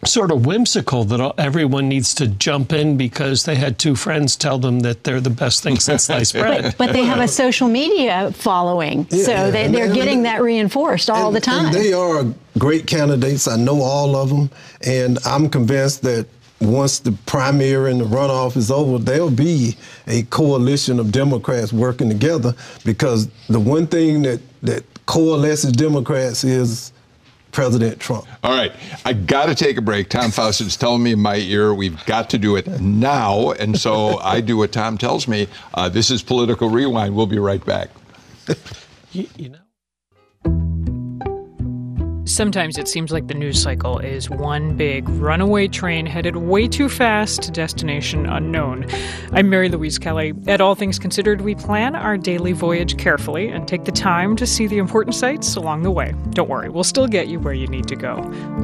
sort 0.06 0.30
of 0.30 0.46
whimsical 0.46 1.04
that 1.04 1.34
everyone 1.38 1.88
needs 1.88 2.14
to 2.14 2.26
jump 2.26 2.72
in 2.72 2.96
because 2.96 3.44
they 3.44 3.54
had 3.54 3.78
two 3.78 3.96
friends 3.96 4.36
tell 4.36 4.58
them 4.58 4.80
that 4.80 5.04
they're 5.04 5.20
the 5.20 5.30
best 5.30 5.62
thing 5.62 5.78
since 5.78 6.04
sliced 6.04 6.32
bread. 6.34 6.62
But, 6.62 6.78
but, 6.78 6.92
they 6.92 7.04
have 7.04 7.20
a 7.20 7.28
social 7.28 7.68
media 7.68 8.32
following, 8.32 9.06
yeah, 9.10 9.24
so 9.24 9.32
yeah. 9.32 9.50
they, 9.50 9.68
they're 9.68 9.86
and, 9.86 9.94
getting 9.94 10.22
that 10.22 10.42
reinforced 10.42 11.10
all 11.10 11.28
and, 11.28 11.36
the 11.36 11.40
time. 11.40 11.72
they 11.72 11.92
are 11.92 12.24
great 12.58 12.86
candidates. 12.86 13.48
I 13.48 13.56
know 13.56 13.82
all 13.82 14.16
of 14.16 14.28
them, 14.28 14.50
and 14.86 15.18
I'm 15.24 15.48
convinced 15.48 16.02
that 16.02 16.26
once 16.60 16.98
the 17.00 17.12
primary 17.26 17.90
and 17.90 18.00
the 18.00 18.04
runoff 18.04 18.56
is 18.56 18.70
over, 18.70 18.98
there'll 18.98 19.30
be 19.30 19.76
a 20.06 20.22
coalition 20.24 20.98
of 20.98 21.12
Democrats 21.12 21.72
working 21.72 22.08
together 22.08 22.54
because 22.84 23.28
the 23.48 23.60
one 23.60 23.86
thing 23.86 24.22
that, 24.22 24.40
that 24.62 24.84
coalesces 25.06 25.72
Democrats 25.72 26.44
is 26.44 26.92
President 27.54 28.00
Trump. 28.00 28.26
All 28.42 28.50
right, 28.54 28.72
I 29.04 29.12
got 29.12 29.46
to 29.46 29.54
take 29.54 29.78
a 29.78 29.80
break. 29.80 30.10
Tom 30.10 30.30
Faustin's 30.32 30.76
telling 30.76 31.02
me 31.02 31.12
in 31.12 31.20
my 31.20 31.36
ear 31.36 31.72
we've 31.72 32.04
got 32.04 32.28
to 32.30 32.38
do 32.38 32.56
it 32.56 32.66
now, 32.80 33.52
and 33.52 33.78
so 33.78 34.18
I 34.18 34.40
do 34.40 34.56
what 34.56 34.72
Tom 34.72 34.98
tells 34.98 35.28
me. 35.28 35.46
Uh, 35.72 35.88
this 35.88 36.10
is 36.10 36.22
Political 36.22 36.68
Rewind. 36.68 37.14
We'll 37.14 37.26
be 37.26 37.38
right 37.38 37.64
back. 37.64 37.90
you, 39.12 39.28
you 39.36 39.50
know. 39.50 39.58
Sometimes 42.34 42.78
it 42.78 42.88
seems 42.88 43.12
like 43.12 43.28
the 43.28 43.34
news 43.34 43.62
cycle 43.62 44.00
is 44.00 44.28
one 44.28 44.76
big 44.76 45.08
runaway 45.08 45.68
train 45.68 46.04
headed 46.04 46.34
way 46.34 46.66
too 46.66 46.88
fast 46.88 47.42
to 47.42 47.52
destination 47.52 48.26
unknown. 48.26 48.86
I'm 49.30 49.48
Mary 49.48 49.68
Louise 49.68 50.00
Kelly. 50.00 50.34
At 50.48 50.60
All 50.60 50.74
Things 50.74 50.98
Considered, 50.98 51.42
we 51.42 51.54
plan 51.54 51.94
our 51.94 52.18
daily 52.18 52.50
voyage 52.50 52.98
carefully 52.98 53.50
and 53.50 53.68
take 53.68 53.84
the 53.84 53.92
time 53.92 54.34
to 54.34 54.48
see 54.48 54.66
the 54.66 54.78
important 54.78 55.14
sites 55.14 55.54
along 55.54 55.84
the 55.84 55.92
way. 55.92 56.12
Don't 56.30 56.48
worry, 56.48 56.68
we'll 56.68 56.82
still 56.82 57.06
get 57.06 57.28
you 57.28 57.38
where 57.38 57.54
you 57.54 57.68
need 57.68 57.86
to 57.86 57.94
go. 57.94 58.16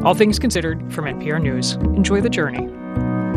All 0.04 0.14
Things 0.14 0.40
Considered 0.40 0.92
from 0.92 1.04
NPR 1.04 1.40
News. 1.40 1.74
Enjoy 1.74 2.20
the 2.20 2.28
journey. 2.28 2.66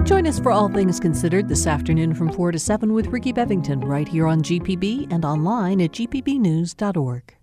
Join 0.04 0.26
us 0.26 0.40
for 0.40 0.52
All 0.52 0.68
Things 0.68 1.00
Considered 1.00 1.48
this 1.48 1.68
afternoon 1.68 2.16
from 2.16 2.34
4 2.34 2.54
to 2.54 2.58
7 2.58 2.92
with 2.92 3.06
Ricky 3.06 3.34
Bevington 3.34 3.84
right 3.86 4.08
here 4.08 4.26
on 4.26 4.42
GPB 4.42 5.14
and 5.14 5.26
online 5.26 5.80
at 5.80 5.92
gpbnews.org. 5.92 7.36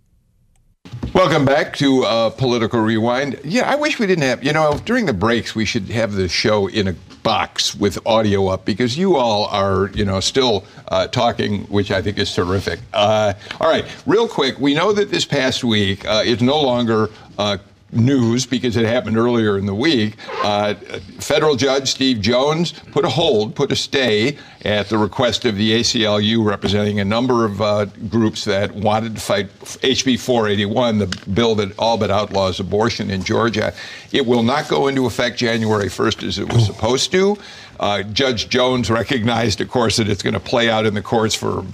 Welcome 1.14 1.44
back 1.44 1.76
to 1.76 2.04
uh, 2.04 2.30
Political 2.30 2.80
Rewind. 2.80 3.40
Yeah, 3.44 3.70
I 3.70 3.74
wish 3.74 3.98
we 3.98 4.06
didn't 4.06 4.24
have, 4.24 4.44
you 4.44 4.52
know, 4.52 4.80
during 4.84 5.06
the 5.06 5.12
breaks, 5.12 5.54
we 5.54 5.64
should 5.64 5.88
have 5.90 6.12
the 6.12 6.28
show 6.28 6.68
in 6.68 6.88
a 6.88 6.92
box 7.22 7.74
with 7.74 7.98
audio 8.06 8.46
up 8.46 8.64
because 8.64 8.96
you 8.96 9.16
all 9.16 9.46
are, 9.46 9.90
you 9.90 10.04
know, 10.04 10.20
still 10.20 10.64
uh, 10.88 11.06
talking, 11.08 11.64
which 11.64 11.90
I 11.90 12.00
think 12.00 12.18
is 12.18 12.32
terrific. 12.34 12.80
Uh, 12.92 13.34
all 13.60 13.68
right, 13.68 13.84
real 14.06 14.28
quick, 14.28 14.58
we 14.58 14.72
know 14.74 14.92
that 14.92 15.10
this 15.10 15.24
past 15.24 15.64
week 15.64 16.06
uh, 16.06 16.22
is 16.24 16.40
no 16.40 16.60
longer 16.60 17.10
uh, 17.38 17.58
news 17.92 18.46
because 18.46 18.76
it 18.76 18.86
happened 18.86 19.16
earlier 19.16 19.58
in 19.58 19.66
the 19.66 19.74
week. 19.74 20.16
Uh, 20.42 20.74
federal 21.18 21.56
Judge 21.56 21.90
Steve 21.90 22.20
Jones 22.20 22.72
put 22.72 23.04
a 23.04 23.08
hold, 23.08 23.54
put 23.54 23.72
a 23.72 23.76
stay 23.76 24.36
at 24.64 24.88
the 24.88 24.98
request 24.98 25.44
of 25.44 25.56
the 25.56 25.80
ACLU, 25.80 26.44
representing 26.44 27.00
a 27.00 27.04
number 27.04 27.44
of 27.44 27.60
uh, 27.60 27.86
groups 28.08 28.44
that 28.44 28.74
wanted 28.74 29.14
to 29.14 29.20
fight 29.20 29.58
HB 29.60 30.20
481, 30.20 30.98
the 30.98 31.06
bill 31.32 31.54
that 31.56 31.76
all 31.78 31.96
but 31.96 32.10
outlaws 32.10 32.60
abortion 32.60 33.10
in 33.10 33.22
Georgia. 33.22 33.72
It 34.12 34.26
will 34.26 34.42
not 34.42 34.68
go 34.68 34.88
into 34.88 35.06
effect 35.06 35.38
January 35.38 35.86
1st 35.86 36.26
as 36.26 36.38
it 36.38 36.52
was 36.52 36.66
supposed 36.66 37.10
to. 37.12 37.36
Uh, 37.80 38.02
Judge 38.02 38.50
Jones 38.50 38.90
recognized, 38.90 39.60
of 39.62 39.70
course, 39.70 39.96
that 39.96 40.08
it's 40.08 40.22
going 40.22 40.34
to 40.34 40.40
play 40.40 40.68
out 40.68 40.84
in 40.84 40.92
the 40.92 41.00
courts 41.00 41.34
for 41.34 41.64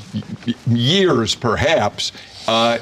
years, 0.68 1.34
perhaps. 1.34 2.12
Uh, 2.46 2.78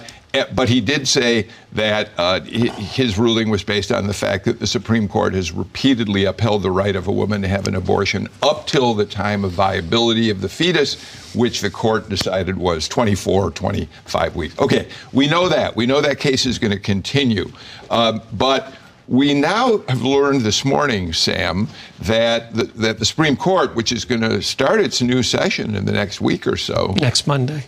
but 0.54 0.68
he 0.68 0.80
did 0.80 1.06
say 1.06 1.48
that 1.72 2.10
uh, 2.18 2.40
his 2.40 3.18
ruling 3.18 3.50
was 3.50 3.62
based 3.62 3.92
on 3.92 4.06
the 4.06 4.14
fact 4.14 4.44
that 4.44 4.58
the 4.58 4.66
Supreme 4.66 5.08
Court 5.08 5.34
has 5.34 5.52
repeatedly 5.52 6.24
upheld 6.24 6.62
the 6.62 6.70
right 6.70 6.96
of 6.96 7.06
a 7.06 7.12
woman 7.12 7.42
to 7.42 7.48
have 7.48 7.68
an 7.68 7.74
abortion 7.74 8.28
up 8.42 8.66
till 8.66 8.94
the 8.94 9.06
time 9.06 9.44
of 9.44 9.52
viability 9.52 10.30
of 10.30 10.40
the 10.40 10.48
fetus, 10.48 11.00
which 11.34 11.60
the 11.60 11.70
court 11.70 12.08
decided 12.08 12.56
was 12.58 12.88
24 12.88 13.44
or 13.44 13.50
25 13.50 14.36
weeks. 14.36 14.58
Okay, 14.58 14.88
we 15.12 15.28
know 15.28 15.48
that. 15.48 15.76
We 15.76 15.86
know 15.86 16.00
that 16.00 16.18
case 16.18 16.46
is 16.46 16.58
going 16.58 16.72
to 16.72 16.80
continue. 16.80 17.50
Um, 17.90 18.20
but 18.32 18.74
we 19.06 19.34
now 19.34 19.78
have 19.88 20.02
learned 20.02 20.40
this 20.40 20.64
morning, 20.64 21.12
Sam, 21.12 21.68
that 22.00 22.54
the, 22.54 22.64
that 22.64 22.98
the 22.98 23.04
Supreme 23.04 23.36
Court, 23.36 23.74
which 23.74 23.92
is 23.92 24.04
going 24.04 24.22
to 24.22 24.40
start 24.42 24.80
its 24.80 25.02
new 25.02 25.22
session 25.22 25.74
in 25.74 25.84
the 25.84 25.92
next 25.92 26.20
week 26.20 26.46
or 26.46 26.56
so, 26.56 26.94
next 26.96 27.26
Monday, 27.26 27.64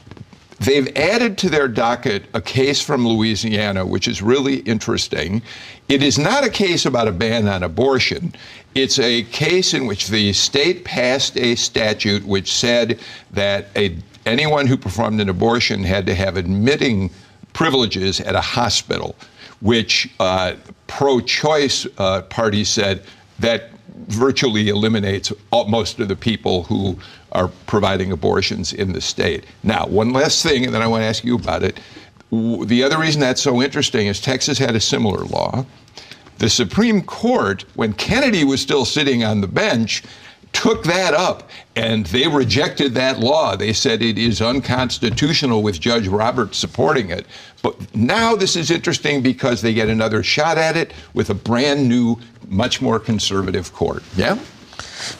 They've 0.66 0.96
added 0.96 1.38
to 1.38 1.48
their 1.48 1.68
docket 1.68 2.24
a 2.34 2.40
case 2.40 2.82
from 2.82 3.06
Louisiana, 3.06 3.86
which 3.86 4.08
is 4.08 4.20
really 4.20 4.56
interesting. 4.62 5.40
It 5.88 6.02
is 6.02 6.18
not 6.18 6.42
a 6.42 6.50
case 6.50 6.86
about 6.86 7.06
a 7.06 7.12
ban 7.12 7.46
on 7.46 7.62
abortion. 7.62 8.34
It's 8.74 8.98
a 8.98 9.22
case 9.22 9.74
in 9.74 9.86
which 9.86 10.08
the 10.08 10.32
state 10.32 10.84
passed 10.84 11.36
a 11.36 11.54
statute 11.54 12.24
which 12.24 12.52
said 12.52 12.98
that 13.30 13.68
a, 13.76 13.96
anyone 14.26 14.66
who 14.66 14.76
performed 14.76 15.20
an 15.20 15.28
abortion 15.28 15.84
had 15.84 16.04
to 16.06 16.16
have 16.16 16.36
admitting 16.36 17.10
privileges 17.52 18.20
at 18.20 18.34
a 18.34 18.40
hospital, 18.40 19.14
which 19.60 20.10
uh, 20.18 20.54
pro 20.88 21.20
choice 21.20 21.86
uh, 21.98 22.22
parties 22.22 22.68
said 22.68 23.04
that 23.38 23.70
virtually 24.08 24.68
eliminates 24.68 25.32
all, 25.52 25.66
most 25.68 26.00
of 26.00 26.08
the 26.08 26.16
people 26.16 26.64
who 26.64 26.98
are 27.36 27.48
providing 27.66 28.12
abortions 28.12 28.72
in 28.72 28.92
the 28.92 29.00
state. 29.00 29.44
Now, 29.62 29.86
one 29.86 30.12
last 30.12 30.42
thing, 30.42 30.64
and 30.64 30.74
then 30.74 30.82
I 30.82 30.86
want 30.86 31.02
to 31.02 31.06
ask 31.06 31.22
you 31.22 31.36
about 31.36 31.62
it. 31.62 31.78
The 32.30 32.82
other 32.82 32.98
reason 32.98 33.20
that's 33.20 33.42
so 33.42 33.62
interesting 33.62 34.06
is 34.06 34.20
Texas 34.20 34.58
had 34.58 34.74
a 34.74 34.80
similar 34.80 35.24
law. 35.24 35.64
The 36.38 36.48
Supreme 36.50 37.02
Court, 37.02 37.64
when 37.74 37.92
Kennedy 37.92 38.42
was 38.44 38.60
still 38.60 38.84
sitting 38.84 39.22
on 39.22 39.40
the 39.40 39.46
bench, 39.46 40.02
took 40.52 40.84
that 40.84 41.12
up 41.12 41.50
and 41.76 42.06
they 42.06 42.26
rejected 42.26 42.94
that 42.94 43.20
law. 43.20 43.56
They 43.56 43.74
said 43.74 44.00
it 44.00 44.16
is 44.16 44.40
unconstitutional 44.40 45.62
with 45.62 45.78
Judge 45.78 46.08
Roberts 46.08 46.56
supporting 46.56 47.10
it. 47.10 47.26
But 47.62 47.94
now 47.94 48.34
this 48.34 48.56
is 48.56 48.70
interesting 48.70 49.22
because 49.22 49.60
they 49.60 49.74
get 49.74 49.88
another 49.88 50.22
shot 50.22 50.56
at 50.56 50.76
it 50.76 50.94
with 51.12 51.28
a 51.28 51.34
brand 51.34 51.86
new, 51.86 52.18
much 52.48 52.80
more 52.80 52.98
conservative 52.98 53.72
court. 53.74 54.02
Yeah? 54.16 54.38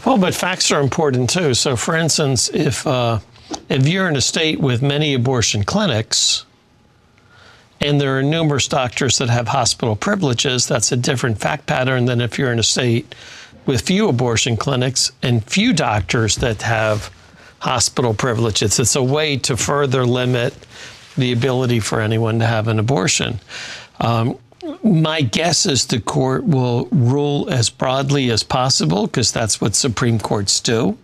Well, 0.05 0.19
but 0.19 0.35
facts 0.35 0.71
are 0.71 0.81
important 0.81 1.31
too. 1.31 1.55
So, 1.55 1.77
for 1.77 1.97
instance, 1.97 2.49
if 2.49 2.87
uh, 2.87 3.21
if 3.69 3.87
you're 3.87 4.09
in 4.09 4.17
a 4.17 4.21
state 4.21 4.61
with 4.61 4.83
many 4.83 5.15
abortion 5.15 5.65
clinics, 5.65 6.45
and 7.81 8.01
there 8.01 8.19
are 8.19 8.23
numerous 8.23 8.69
doctors 8.69 9.19
that 9.19 9.29
have 9.29 9.49
hospital 9.49 9.97
privileges, 9.97 10.67
that's 10.67 10.93
a 10.93 10.97
different 10.97 11.39
fact 11.39 11.67
pattern 11.67 12.07
than 12.07 12.21
if 12.21 12.39
you're 12.39 12.53
in 12.53 12.59
a 12.59 12.65
state 12.65 13.15
with 13.67 13.83
few 13.83 14.09
abortion 14.09 14.57
clinics 14.57 15.13
and 15.23 15.45
few 15.45 15.73
doctors 15.73 16.37
that 16.37 16.63
have 16.63 17.11
hospital 17.59 18.15
privileges. 18.15 18.79
It's 18.79 18.97
a 18.97 19.03
way 19.03 19.37
to 19.39 19.57
further 19.57 20.07
limit 20.07 20.55
the 21.17 21.33
ability 21.33 21.81
for 21.81 22.01
anyone 22.01 22.39
to 22.39 22.47
have 22.47 22.69
an 22.69 22.79
abortion. 22.79 23.41
Um, 24.01 24.39
my 24.83 25.23
guess 25.23 25.67
is 25.67 25.87
the 25.87 26.01
court 26.01 26.45
will 26.45 26.87
rule 26.91 27.49
as 27.51 27.71
broadly 27.71 28.31
as 28.31 28.43
possible 28.43 29.07
because 29.07 29.33
that's 29.33 29.61
what 29.61 29.75
Supreme 29.75 30.19
Courts 30.19 30.61
do. 30.61 30.97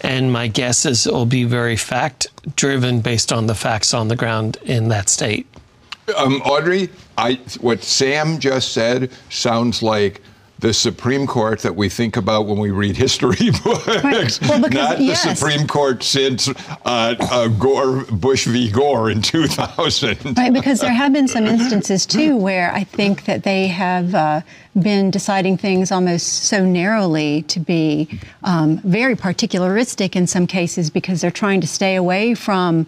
And 0.00 0.32
my 0.32 0.48
guess 0.48 0.84
is 0.84 1.06
it 1.06 1.12
will 1.12 1.26
be 1.26 1.44
very 1.44 1.76
fact 1.76 2.26
driven 2.56 3.00
based 3.00 3.32
on 3.32 3.46
the 3.46 3.54
facts 3.54 3.94
on 3.94 4.08
the 4.08 4.16
ground 4.16 4.56
in 4.64 4.88
that 4.88 5.08
state. 5.08 5.46
Um, 6.16 6.42
Audrey, 6.42 6.88
I, 7.16 7.34
what 7.60 7.82
Sam 7.84 8.40
just 8.40 8.72
said 8.72 9.10
sounds 9.30 9.82
like 9.82 10.20
the 10.62 10.72
Supreme 10.72 11.26
Court 11.26 11.58
that 11.62 11.74
we 11.74 11.88
think 11.88 12.16
about 12.16 12.46
when 12.46 12.56
we 12.56 12.70
read 12.70 12.96
history 12.96 13.50
books, 13.64 13.86
right. 14.04 14.38
well, 14.42 14.62
because, 14.62 14.72
not 14.72 15.00
yes. 15.00 15.24
the 15.24 15.34
Supreme 15.34 15.66
Court 15.66 16.04
since 16.04 16.48
uh, 16.48 17.16
uh, 17.20 17.48
Gore, 17.48 18.04
Bush 18.04 18.46
v. 18.46 18.70
Gore 18.70 19.10
in 19.10 19.20
2000. 19.22 20.38
Right, 20.38 20.52
because 20.52 20.80
there 20.80 20.92
have 20.92 21.12
been 21.12 21.26
some 21.26 21.46
instances 21.56 22.06
too 22.06 22.36
where 22.36 22.72
I 22.72 22.84
think 22.84 23.24
that 23.24 23.42
they 23.42 23.66
have 23.66 24.14
uh, 24.14 24.42
been 24.80 25.10
deciding 25.10 25.56
things 25.56 25.90
almost 25.90 26.44
so 26.44 26.64
narrowly 26.64 27.42
to 27.42 27.58
be 27.58 28.20
um, 28.44 28.78
very 28.84 29.16
particularistic 29.16 30.14
in 30.14 30.28
some 30.28 30.46
cases 30.46 30.90
because 30.90 31.20
they're 31.20 31.32
trying 31.32 31.60
to 31.60 31.66
stay 31.66 31.96
away 31.96 32.34
from 32.34 32.86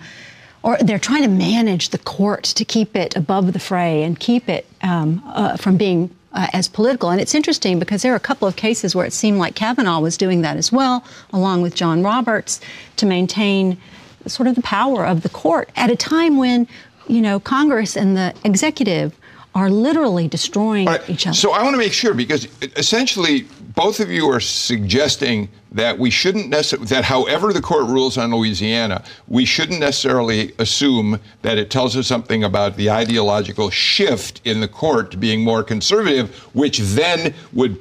or 0.63 0.79
they're 0.79 0.99
trying 0.99 1.23
to 1.23 1.29
manage 1.29 1.91
the 1.91 1.99
court 1.99 2.45
to 2.45 2.65
keep 2.65 2.97
it 2.97 3.17
above 3.17 3.53
the 3.53 3.59
fray 3.59 4.05
and 4.05 4.19
keep 4.21 4.49
it 4.49 4.65
um, 4.83 5.21
uh, 5.27 5.57
from 5.57 5.77
being 5.77 6.09
uh, 6.35 6.49
as 6.53 6.69
political. 6.69 7.11
And 7.11 7.21
it's 7.21 7.35
interesting 7.35 7.79
because 7.79 8.03
there 8.03 8.13
are 8.13 8.17
a 8.17 8.21
couple 8.21 8.47
of 8.47 8.57
cases 8.57 8.95
where 8.95 9.07
it 9.07 9.13
seemed 9.13 9.39
like 9.39 9.55
Kavanaugh 9.55 10.01
was 10.01 10.17
doing 10.17 10.43
that 10.43 10.57
as 10.57 10.71
well, 10.71 11.05
along 11.33 11.63
with 11.63 11.75
John 11.75 12.03
Roberts, 12.03 12.61
to 12.97 13.07
maintain 13.07 13.79
sort 14.27 14.49
of 14.49 14.55
the 14.55 14.63
power 14.63 15.07
of 15.07 15.23
the 15.23 15.29
court 15.29 15.71
at 15.77 15.91
a 15.91 15.97
time 15.97 16.37
when, 16.37 16.67
you 17.09 17.21
know, 17.21 17.39
Congress 17.39 17.97
and 17.97 18.17
the 18.17 18.35
executive 18.45 19.15
are 19.55 19.71
literally 19.71 20.27
destroying 20.27 20.87
right. 20.87 21.09
each 21.09 21.27
other. 21.27 21.35
So 21.35 21.53
I 21.53 21.63
want 21.63 21.75
to 21.75 21.79
make 21.79 21.93
sure 21.93 22.13
because 22.13 22.49
essentially 22.77 23.47
both 23.75 24.01
of 24.01 24.11
you 24.11 24.29
are 24.29 24.41
suggesting 24.41 25.49
that 25.75 25.99
we 25.99 26.09
shouldn't 26.09 26.49
necessarily, 26.49 26.87
that 26.87 27.05
however 27.05 27.53
the 27.53 27.61
court 27.61 27.87
rules 27.89 28.17
on 28.17 28.33
Louisiana, 28.35 29.03
we 29.27 29.45
shouldn't 29.45 29.81
necessarily 29.81 30.53
assume 30.59 31.19
that 31.43 31.59
it 31.59 31.69
tells 31.69 31.97
us 31.97 32.07
something 32.07 32.45
about 32.45 32.77
the 32.77 32.89
ideological 32.91 33.71
shift 33.71 34.41
in 34.45 34.61
the 34.61 34.69
court 34.69 35.11
to 35.11 35.17
being 35.17 35.43
more 35.43 35.65
conservative, 35.65 36.35
which 36.55 36.79
then 36.79 37.35
would 37.53 37.77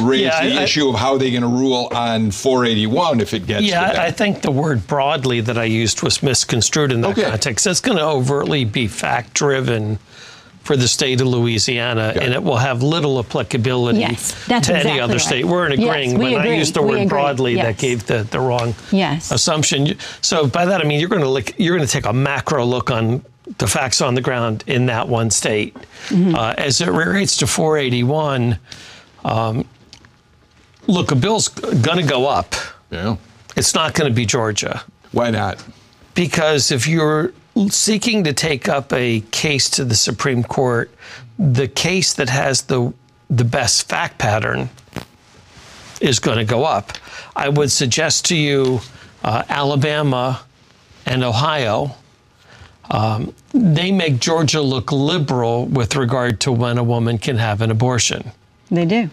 raise 0.00 0.22
Yeah, 0.22 0.44
the 0.48 0.60
I- 0.60 0.62
issue 0.62 0.88
of 0.88 0.94
how 0.94 1.18
they're 1.18 1.30
going 1.30 1.42
to 1.42 1.48
rule 1.48 1.88
on 1.92 2.30
481 2.30 3.20
if 3.20 3.34
it 3.34 3.46
gets 3.46 3.64
Yeah, 3.64 3.80
to 3.88 3.92
that. 3.94 3.98
I 4.00 4.06
I 4.06 4.10
think 4.12 4.42
the 4.42 4.52
word 4.52 4.86
broadly 4.86 5.40
that 5.42 5.58
I 5.58 5.64
used 5.64 6.02
was 6.02 6.22
misconstrued 6.22 6.92
in 6.92 7.00
that 7.00 7.10
Okay. 7.18 7.28
context. 7.28 7.66
It's 7.66 7.80
going 7.80 7.98
to 7.98 8.04
overtly 8.04 8.64
be 8.64 8.86
fact 8.86 9.34
driven 9.34 9.98
for 10.66 10.76
the 10.76 10.88
state 10.88 11.20
of 11.20 11.28
Louisiana, 11.28 12.12
and 12.20 12.34
it 12.34 12.42
will 12.42 12.56
have 12.56 12.82
little 12.82 13.18
applicability 13.20 14.00
Yes, 14.00 14.34
that's 14.46 14.66
to 14.66 14.76
any 14.76 14.98
other 14.98 15.14
right. 15.14 15.20
state. 15.20 15.44
We're 15.44 15.70
Yes, 15.70 15.78
agreeing. 15.78 16.18
we 16.18 16.32
when 16.34 16.42
I 16.42 16.56
used 16.56 16.74
the 16.74 16.82
We 16.82 16.88
word 16.88 16.96
agree. 16.96 17.06
broadly, 17.08 17.54
that 17.56 17.78
gave 17.78 18.04
the, 18.06 18.24
the 18.24 18.40
wrong 18.40 18.74
Yes. 18.90 19.30
assumption. 19.30 19.96
So 20.22 20.46
by 20.48 20.64
that 20.66 20.80
I 20.80 20.84
mean 20.84 20.98
you're 20.98 21.08
going 21.08 21.22
to 21.22 21.28
look, 21.28 21.56
you're 21.58 21.76
going 21.76 21.86
to 21.86 21.92
take 21.92 22.04
a 22.06 22.12
macro 22.12 22.64
look 22.64 22.90
on 22.90 23.24
the 23.58 23.66
facts 23.68 24.00
on 24.00 24.14
the 24.16 24.20
ground 24.20 24.64
in 24.66 24.86
that 24.86 25.06
one 25.08 25.30
state. 25.30 25.74
Mm-hmm. 26.08 26.34
Uh, 26.34 26.54
as 26.58 26.80
it 26.80 26.88
relates 26.90 27.36
to 27.36 27.46
481, 27.46 28.58
um, 29.24 29.64
look, 30.88 31.12
a 31.12 31.14
bill's 31.14 31.46
going 31.48 31.98
to 31.98 32.06
go 32.06 32.26
up. 32.26 32.54
yeah. 32.90 33.16
It's 33.56 33.72
not 33.74 33.94
going 33.94 34.10
to 34.10 34.14
be 34.14 34.26
Georgia 34.26 34.82
Why 35.12 35.30
not? 35.30 35.64
because 36.14 36.70
if 36.72 36.86
you're 36.88 37.32
seeking 37.68 38.24
to 38.24 38.32
take 38.32 38.68
up 38.68 38.92
a 38.92 39.20
case 39.30 39.70
to 39.70 39.84
the 39.84 39.94
Supreme 39.94 40.42
Court, 40.42 40.90
the 41.38 41.68
case 41.68 42.14
that 42.14 42.28
has 42.28 42.62
the 42.62 42.92
the 43.28 43.44
best 43.44 43.88
fact 43.88 44.18
pattern 44.18 44.68
is 46.00 46.20
going 46.20 46.38
to 46.38 46.44
go 46.44 46.64
up. 46.64 46.92
I 47.34 47.48
would 47.48 47.72
suggest 47.72 48.26
to 48.26 48.36
you 48.36 48.80
uh, 49.24 49.42
Alabama 49.48 50.42
and 51.06 51.24
Ohio. 51.24 51.96
Um, 52.88 53.34
they 53.52 53.90
make 53.90 54.20
Georgia 54.20 54.60
look 54.60 54.92
liberal 54.92 55.66
with 55.66 55.96
regard 55.96 56.40
to 56.42 56.52
when 56.52 56.78
a 56.78 56.84
woman 56.84 57.18
can 57.18 57.36
have 57.36 57.62
an 57.62 57.72
abortion. 57.72 58.30
They 58.70 58.84
do. 58.84 59.10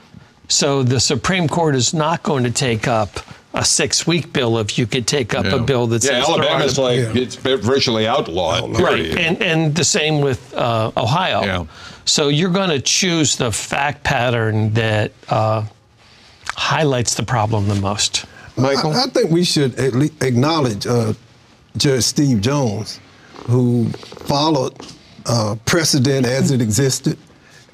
So 0.48 0.84
the 0.84 1.00
Supreme 1.00 1.48
Court 1.48 1.74
is 1.76 1.94
not 1.94 2.22
going 2.22 2.44
to 2.44 2.52
take 2.52 2.88
up 2.88 3.10
a 3.54 3.64
six-week 3.64 4.34
bill 4.34 4.58
if 4.58 4.78
you 4.78 4.88
could 4.88 5.06
take 5.06 5.36
up 5.36 5.45
a 5.45 5.60
bill 5.60 5.86
that 5.88 6.04
yeah, 6.04 6.10
says 6.22 6.28
there 6.28 6.36
Alabama's 6.38 6.80
are- 6.80 6.82
like 6.82 7.16
it's 7.16 7.36
virtually 7.36 8.08
outlawed. 8.08 8.80
Right, 8.80 8.95
period. 8.95 9.18
and 9.18 9.41
and 9.41 9.76
the 9.76 9.84
same 9.84 10.22
with 10.22 10.54
uh, 10.56 10.91
Ohio. 10.97 11.43
Yeah. 11.43 11.66
So 12.06 12.28
you're 12.30 12.49
going 12.51 12.70
to 12.70 12.82
choose 12.82 13.36
the 13.38 13.51
fact 13.51 14.04
pattern 14.04 14.74
that 14.74 15.12
uh, 15.30 15.64
highlights 16.56 17.16
the 17.16 17.24
problem 17.24 17.68
the 17.68 17.76
most. 17.76 18.26
Michael? 18.58 18.91
I, 18.91 19.04
I 19.04 19.08
think 19.08 19.32
we 19.32 19.43
should 19.43 19.76
at 19.80 19.93
least 19.93 20.22
acknowledge 20.24 20.86
uh, 20.86 21.14
Judge 21.78 22.04
Steve 22.04 22.41
Jones, 22.41 22.99
who 23.45 23.89
followed 23.89 24.74
uh, 25.26 25.56
precedent 25.66 26.26
as 26.26 26.51
it 26.51 26.62
existed, 26.62 27.18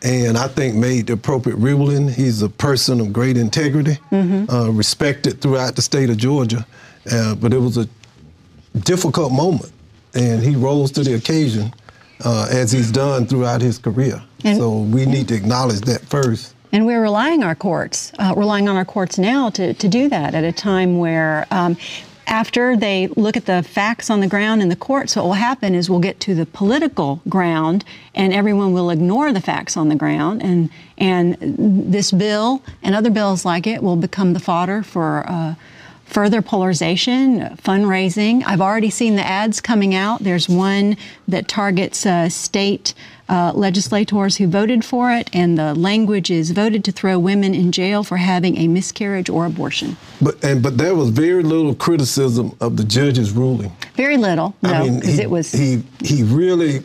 and 0.04 0.38
I 0.38 0.48
think 0.48 0.76
made 0.76 1.08
the 1.08 1.14
appropriate 1.14 1.58
ruling. 1.58 2.08
He's 2.08 2.42
a 2.42 2.50
person 2.50 3.02
of 3.02 3.12
great 3.14 3.38
integrity, 3.38 3.98
uh, 4.12 4.70
respected 4.72 5.42
throughout 5.42 5.76
the 5.76 5.82
state 5.82 6.10
of 6.10 6.18
Georgia, 6.18 6.66
uh, 7.12 7.36
but 7.36 7.54
it 7.54 7.60
was 7.60 7.78
a 7.78 7.88
difficult 8.82 9.32
moment, 9.32 9.72
and 10.14 10.42
he 10.42 10.56
rose 10.56 10.92
to 10.92 11.04
the 11.04 11.16
occasion 11.16 11.74
uh, 12.26 12.48
as 12.52 12.72
he's 12.72 12.92
done 12.92 13.26
throughout 13.26 13.62
his 13.62 13.78
career. 13.78 14.22
And- 14.44 14.58
so 14.58 14.80
we 14.80 15.06
need 15.06 15.28
to 15.30 15.36
acknowledge 15.36 15.82
that 15.82 16.02
first. 16.06 16.54
And 16.72 16.86
we're 16.86 17.02
relying 17.02 17.42
our 17.44 17.56
courts, 17.56 18.12
uh, 18.20 18.36
relying 18.38 18.70
on 18.70 18.76
our 18.76 18.86
courts 18.86 19.18
now 19.18 19.50
to, 19.52 19.74
to 19.74 19.88
do 19.88 20.08
that 20.10 20.36
at 20.36 20.44
a 20.44 20.52
time 20.52 21.00
where 21.00 21.48
um, 21.50 21.78
after 22.30 22.78
they 22.78 23.08
look 23.08 23.36
at 23.36 23.48
the 23.48 23.64
facts 23.64 24.10
on 24.10 24.20
the 24.20 24.28
ground 24.28 24.62
in 24.62 24.70
the 24.70 24.76
courts, 24.76 25.16
what 25.16 25.26
will 25.26 25.34
happen 25.34 25.74
is 25.74 25.90
we'll 25.90 26.00
get 26.00 26.20
to 26.22 26.36
the 26.36 26.46
political 26.46 27.22
ground 27.28 27.84
and 28.14 28.32
everyone 28.32 28.72
will 28.72 28.92
ignore 28.92 29.34
the 29.34 29.42
facts 29.42 29.76
on 29.76 29.90
the 29.90 29.96
ground 29.96 30.44
and, 30.44 30.70
and 30.98 31.36
this 31.40 32.12
bill 32.12 32.62
and 32.84 32.94
other 32.94 33.10
bills 33.10 33.46
like 33.46 33.66
it 33.66 33.82
will 33.82 33.96
become 33.96 34.34
the 34.34 34.40
fodder 34.40 34.84
for 34.84 35.26
uh, 35.28 35.56
further 36.06 36.42
polarization, 36.42 37.40
fundraising. 37.58 38.44
I've 38.46 38.62
already 38.62 38.90
seen 38.92 39.16
the 39.16 39.26
ads 39.26 39.60
coming 39.60 39.96
out. 39.96 40.24
There's 40.24 40.48
one 40.48 40.98
that 41.28 41.48
targets 41.48 42.06
uh, 42.06 42.30
state 42.30 42.94
uh, 43.30 43.52
legislators 43.56 44.38
who 44.38 44.48
voted 44.48 44.84
for 44.84 45.12
it, 45.12 45.30
and 45.34 45.58
the 45.58 45.74
language 45.76 46.30
is 46.32 46.52
voted 46.52 46.84
to 46.86 46.92
throw 46.92 47.18
women 47.20 47.54
in 47.54 47.72
jail 47.72 48.04
for 48.04 48.18
having 48.18 48.58
a 48.58 48.68
miscarriage 48.68 49.30
or 49.30 49.46
abortion. 49.46 49.96
But 50.22 50.44
and 50.44 50.62
but 50.64 50.78
there 50.78 50.96
was 50.96 51.10
very 51.10 51.44
little 51.44 51.76
criticism 51.76 52.56
of 52.60 52.76
the 52.78 52.84
judge's 52.84 53.32
ruling. 53.32 53.72
Very 53.96 54.18
little, 54.18 54.56
no, 54.62 54.72
I 54.72 54.84
mean, 54.84 55.00
because 55.00 55.16
he, 55.18 55.22
it 55.22 55.30
was. 55.30 55.52
he 55.52 55.84
he 56.04 56.24
really 56.24 56.82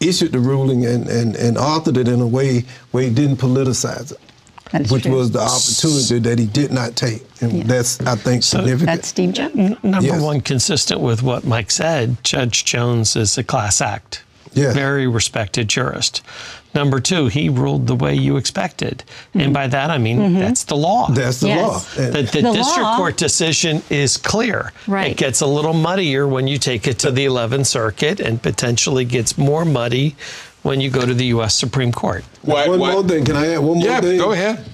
issued 0.00 0.32
the 0.32 0.38
ruling 0.38 0.84
and, 0.84 1.08
and, 1.08 1.34
and 1.36 1.56
authored 1.56 1.96
it 1.96 2.08
in 2.08 2.20
a 2.20 2.26
way 2.26 2.64
where 2.90 3.04
he 3.04 3.10
didn't 3.10 3.36
politicize 3.38 4.12
it, 4.12 4.18
that 4.70 4.82
is 4.82 4.90
which 4.92 5.04
true. 5.04 5.12
was 5.16 5.30
the 5.30 5.38
opportunity 5.40 6.18
that 6.28 6.38
he 6.38 6.44
did 6.46 6.70
not 6.72 6.94
take, 6.94 7.22
and 7.40 7.52
Yeah. 7.52 7.64
that's 7.64 8.00
I 8.02 8.14
think 8.16 8.42
significant. 8.42 8.86
That's 8.86 9.08
Steve 9.08 9.32
Jones. 9.32 9.54
N- 9.56 9.76
number 9.82 10.06
Yes. 10.06 10.20
one, 10.20 10.40
consistent 10.42 11.00
with 11.00 11.22
what 11.22 11.44
Mike 11.46 11.70
said, 11.70 12.22
Judge 12.22 12.64
Jones 12.66 13.16
is 13.16 13.38
a 13.38 13.42
class 13.44 13.80
act. 13.80 14.23
Yes. 14.54 14.74
Very 14.74 15.06
respected 15.06 15.68
jurist. 15.68 16.22
Number 16.74 16.98
two, 16.98 17.26
he 17.28 17.48
ruled 17.48 17.86
the 17.86 17.94
way 17.94 18.14
you 18.14 18.36
expected. 18.36 19.04
And 19.32 19.42
mm-hmm. 19.44 19.52
by 19.52 19.66
that, 19.68 19.90
I 19.90 19.98
mean, 19.98 20.18
mm-hmm. 20.18 20.38
that's 20.38 20.64
the 20.64 20.76
law. 20.76 21.08
That's 21.08 21.40
the 21.40 21.48
Yes. 21.48 21.62
law. 21.62 21.78
The, 22.04 22.10
the 22.10 22.22
The 22.22 22.52
district 22.52 22.78
law- 22.82 22.96
court 22.96 23.16
decision 23.16 23.82
is 23.90 24.16
clear. 24.16 24.72
Right. 24.88 25.12
It 25.12 25.16
gets 25.16 25.40
a 25.40 25.46
little 25.46 25.72
muddier 25.72 26.26
when 26.26 26.48
you 26.48 26.58
take 26.58 26.86
it 26.88 26.98
to 27.00 27.10
the 27.12 27.26
11th 27.26 27.66
Circuit 27.66 28.18
and 28.20 28.42
potentially 28.42 29.04
gets 29.04 29.38
more 29.38 29.64
muddy 29.64 30.16
when 30.62 30.80
you 30.80 30.90
go 30.90 31.04
to 31.06 31.14
the 31.14 31.26
U.S. 31.26 31.54
Supreme 31.54 31.92
Court. 31.92 32.24
What- 32.42 32.68
one 32.68 32.80
what- 32.80 32.92
more 32.92 33.02
thing. 33.04 33.24
Can 33.24 33.36
I 33.36 33.52
add 33.54 33.58
one 33.58 33.78
more 33.78 33.86
Yeah, 33.86 34.00
thing? 34.00 34.18
go 34.18 34.32
ahead. 34.32 34.64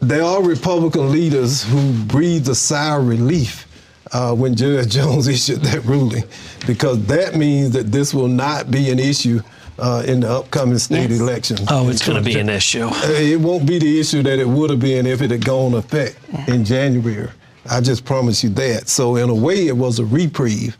There 0.00 0.22
are 0.22 0.42
Republican 0.42 1.10
leaders 1.10 1.62
who 1.64 1.92
breathe 2.04 2.46
a 2.48 2.54
sigh 2.54 2.96
of 2.96 3.08
relief 3.08 3.65
uh, 4.12 4.34
when 4.34 4.54
Judge 4.54 4.88
Jones 4.94 5.28
issued 5.28 5.60
that 5.62 5.84
ruling, 5.84 6.24
because 6.66 7.04
that 7.06 7.34
means 7.36 7.70
that 7.72 7.90
this 7.92 8.12
will 8.14 8.28
not 8.28 8.70
be 8.70 8.90
an 8.90 8.98
issue 8.98 9.40
uh, 9.78 10.02
in 10.06 10.20
the 10.20 10.30
upcoming 10.30 10.78
state 10.78 11.10
Yes. 11.10 11.20
elections. 11.20 11.60
Oh, 11.68 11.88
it's 11.90 12.04
going 12.06 12.16
to 12.16 12.24
be 12.24 12.38
an 12.38 12.48
issue. 12.48 12.84
Uh, 12.86 13.00
It 13.18 13.40
won't 13.40 13.66
be 13.66 13.78
the 13.78 14.00
issue 14.00 14.22
that 14.22 14.38
it 14.38 14.48
would 14.48 14.70
have 14.70 14.80
been 14.80 15.06
if 15.06 15.20
it 15.20 15.30
had 15.30 15.44
gone 15.44 15.74
effect 15.74 16.16
in 16.48 16.64
January. 16.64 17.28
I 17.68 17.80
just 17.80 18.04
promise 18.04 18.42
you 18.44 18.50
that. 18.50 18.88
So 18.88 19.16
in 19.16 19.28
a 19.28 19.34
way, 19.34 19.66
it 19.66 19.76
was 19.76 19.98
a 19.98 20.04
reprieve 20.04 20.76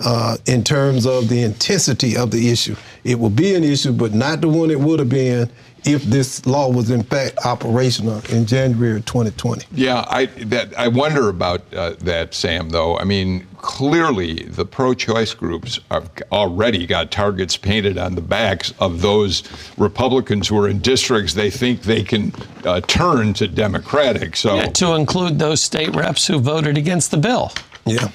uh, 0.00 0.36
in 0.46 0.64
terms 0.64 1.06
of 1.06 1.28
the 1.28 1.42
intensity 1.42 2.16
of 2.16 2.30
the 2.30 2.50
issue. 2.50 2.74
It 3.04 3.18
will 3.20 3.30
be 3.30 3.54
an 3.54 3.62
issue, 3.62 3.92
but 3.92 4.14
not 4.14 4.40
the 4.40 4.48
one 4.48 4.70
it 4.70 4.80
would 4.80 4.98
have 4.98 5.10
been 5.10 5.48
if 5.84 6.02
this 6.04 6.44
law 6.46 6.70
was 6.70 6.90
in 6.90 7.02
fact 7.02 7.38
operational 7.44 8.22
in 8.30 8.46
January 8.46 8.96
of 8.96 9.04
2020. 9.06 9.66
Yeah, 9.72 10.04
I 10.08 10.26
that 10.26 10.76
I 10.78 10.88
wonder 10.88 11.28
about 11.28 11.62
uh, 11.74 11.94
that, 12.00 12.34
Sam. 12.34 12.70
Though 12.70 12.98
I 12.98 13.04
mean, 13.04 13.46
clearly 13.58 14.44
the 14.44 14.64
pro-choice 14.64 15.34
groups 15.34 15.80
have 15.90 16.10
already 16.32 16.86
got 16.86 17.10
targets 17.10 17.56
painted 17.56 17.98
on 17.98 18.14
the 18.14 18.20
backs 18.20 18.72
of 18.78 19.00
those 19.00 19.42
Republicans 19.76 20.48
who 20.48 20.58
are 20.58 20.68
in 20.68 20.80
districts 20.80 21.34
they 21.34 21.50
think 21.50 21.82
they 21.82 22.02
can 22.02 22.32
uh, 22.64 22.80
turn 22.82 23.32
to 23.34 23.46
Democratic. 23.46 24.36
So 24.36 24.56
Yeah, 24.56 24.66
to 24.66 24.94
include 24.94 25.38
those 25.38 25.62
state 25.62 25.94
reps 25.94 26.26
who 26.26 26.38
voted 26.38 26.76
against 26.76 27.10
the 27.10 27.18
bill. 27.18 27.52
Yeah. 27.86 28.08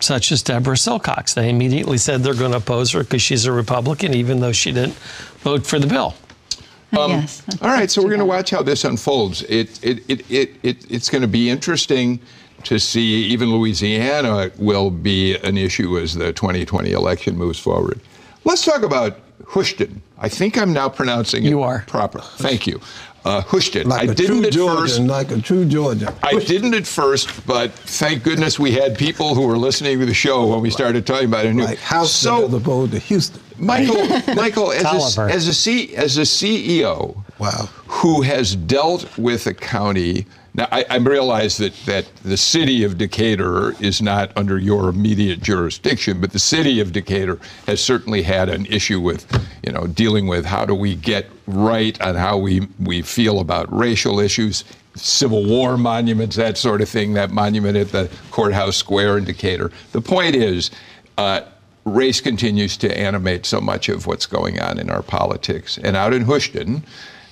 Such 0.00 0.30
as 0.30 0.42
Deborah 0.42 0.76
Silcox. 0.76 1.34
They 1.34 1.50
immediately 1.50 1.98
said 1.98 2.22
they're 2.22 2.34
going 2.34 2.52
to 2.52 2.58
oppose 2.58 2.92
her 2.92 3.02
because 3.02 3.20
she's 3.22 3.46
a 3.46 3.52
Republican, 3.52 4.14
even 4.14 4.40
though 4.40 4.52
she 4.52 4.70
didn't 4.72 4.94
vote 5.40 5.66
for 5.66 5.78
the 5.78 5.86
bill. 5.88 6.14
Uh, 6.92 7.02
um, 7.04 7.10
yes. 7.10 7.42
All 7.62 7.68
right, 7.68 7.90
so 7.90 8.00
we're 8.02 8.08
going 8.08 8.20
to 8.20 8.24
watch 8.24 8.50
how 8.50 8.62
this 8.62 8.84
unfolds. 8.84 9.42
It, 9.42 9.82
it, 9.84 9.98
it, 10.08 10.30
it, 10.30 10.56
it, 10.62 10.90
it's 10.90 11.10
going 11.10 11.22
to 11.22 11.28
be 11.28 11.50
interesting 11.50 12.20
to 12.64 12.78
see 12.78 13.24
even 13.24 13.50
Louisiana 13.52 14.50
will 14.58 14.90
be 14.90 15.36
an 15.38 15.56
issue 15.58 15.98
as 15.98 16.14
the 16.14 16.32
2020 16.32 16.92
election 16.92 17.36
moves 17.36 17.58
forward. 17.58 18.00
Let's 18.44 18.64
talk 18.64 18.82
about 18.82 19.18
Hoschton. 19.44 20.00
I 20.18 20.28
think 20.28 20.56
I'm 20.58 20.72
now 20.72 20.88
pronouncing 20.88 21.44
it 21.44 21.48
You 21.48 21.62
are. 21.62 21.84
proper. 21.86 22.20
Thank 22.20 22.66
you. 22.66 22.80
Uh, 23.28 23.42
Houston. 23.50 23.86
Like 23.88 24.08
I 24.08 24.12
a 24.12 24.14
didn't 24.14 24.38
true 24.38 24.46
at 24.46 24.52
Georgian, 24.52 24.86
first. 24.86 25.00
like 25.00 25.30
a 25.30 25.40
true 25.42 25.64
Georgian. 25.66 26.08
I 26.22 26.38
didn't 26.38 26.72
at 26.74 26.86
first, 26.86 27.46
but 27.46 27.72
thank 27.72 28.22
goodness 28.22 28.58
we 28.58 28.72
had 28.72 28.96
people 28.96 29.34
who 29.34 29.46
were 29.46 29.58
listening 29.58 29.98
to 30.00 30.06
the 30.06 30.14
show 30.14 30.46
when 30.46 30.60
we 30.62 30.70
started 30.70 31.06
talking 31.06 31.28
about 31.28 31.44
it. 31.44 31.54
Like 31.54 31.78
Houston 31.78 32.06
so, 32.06 32.46
as 32.46 32.54
opposed 32.54 32.92
to 32.92 32.98
Houston. 32.98 33.42
Michael, 33.58 34.06
Michael, 34.34 34.72
as 34.72 35.18
a, 35.18 35.22
as 35.22 35.46
a 35.48 35.52
C, 35.54 35.94
as 35.96 36.16
a 36.16 36.22
CEO, 36.22 37.22
Wow. 37.38 37.68
who 37.86 38.22
has 38.22 38.56
dealt 38.56 39.18
with 39.18 39.46
a 39.46 39.52
county. 39.54 40.26
Now, 40.58 40.68
I, 40.70 40.84
I 40.90 40.96
realize 40.96 41.56
that 41.58 41.74
that 41.86 42.06
the 42.22 42.36
city 42.36 42.84
of 42.84 42.98
Decatur 42.98 43.80
is 43.80 44.02
not 44.02 44.36
under 44.36 44.58
your 44.58 44.88
immediate 44.88 45.40
jurisdiction, 45.40 46.20
but 46.20 46.32
the 46.32 46.38
city 46.38 46.80
of 46.80 46.92
Decatur 46.92 47.38
has 47.66 47.82
certainly 47.82 48.22
had 48.22 48.48
an 48.48 48.66
issue 48.66 49.00
with 49.00 49.24
you 49.68 49.74
know, 49.74 49.86
dealing 49.86 50.26
with 50.26 50.44
how 50.46 50.64
do 50.64 50.74
we 50.74 50.94
get 50.94 51.26
right 51.46 52.00
on 52.00 52.14
how 52.14 52.38
we, 52.38 52.66
we 52.80 53.02
feel 53.02 53.40
about 53.40 53.70
racial 53.70 54.18
issues, 54.18 54.64
Civil 54.94 55.44
War 55.44 55.76
monuments, 55.76 56.36
that 56.36 56.56
sort 56.56 56.80
of 56.80 56.88
thing, 56.88 57.12
that 57.14 57.30
monument 57.30 57.76
at 57.76 57.88
the 57.92 58.10
Courthouse 58.30 58.76
Square 58.76 59.18
in 59.18 59.24
Decatur. 59.24 59.70
The 59.92 60.00
point 60.00 60.34
is, 60.34 60.70
uh, 61.18 61.42
race 61.84 62.20
continues 62.20 62.76
to 62.78 62.98
animate 62.98 63.46
so 63.46 63.60
much 63.60 63.88
of 63.88 64.06
what's 64.06 64.26
going 64.26 64.58
on 64.60 64.78
in 64.78 64.90
our 64.90 65.02
politics. 65.02 65.78
And 65.78 65.96
out 65.96 66.14
in 66.14 66.24
Hoschton, 66.24 66.82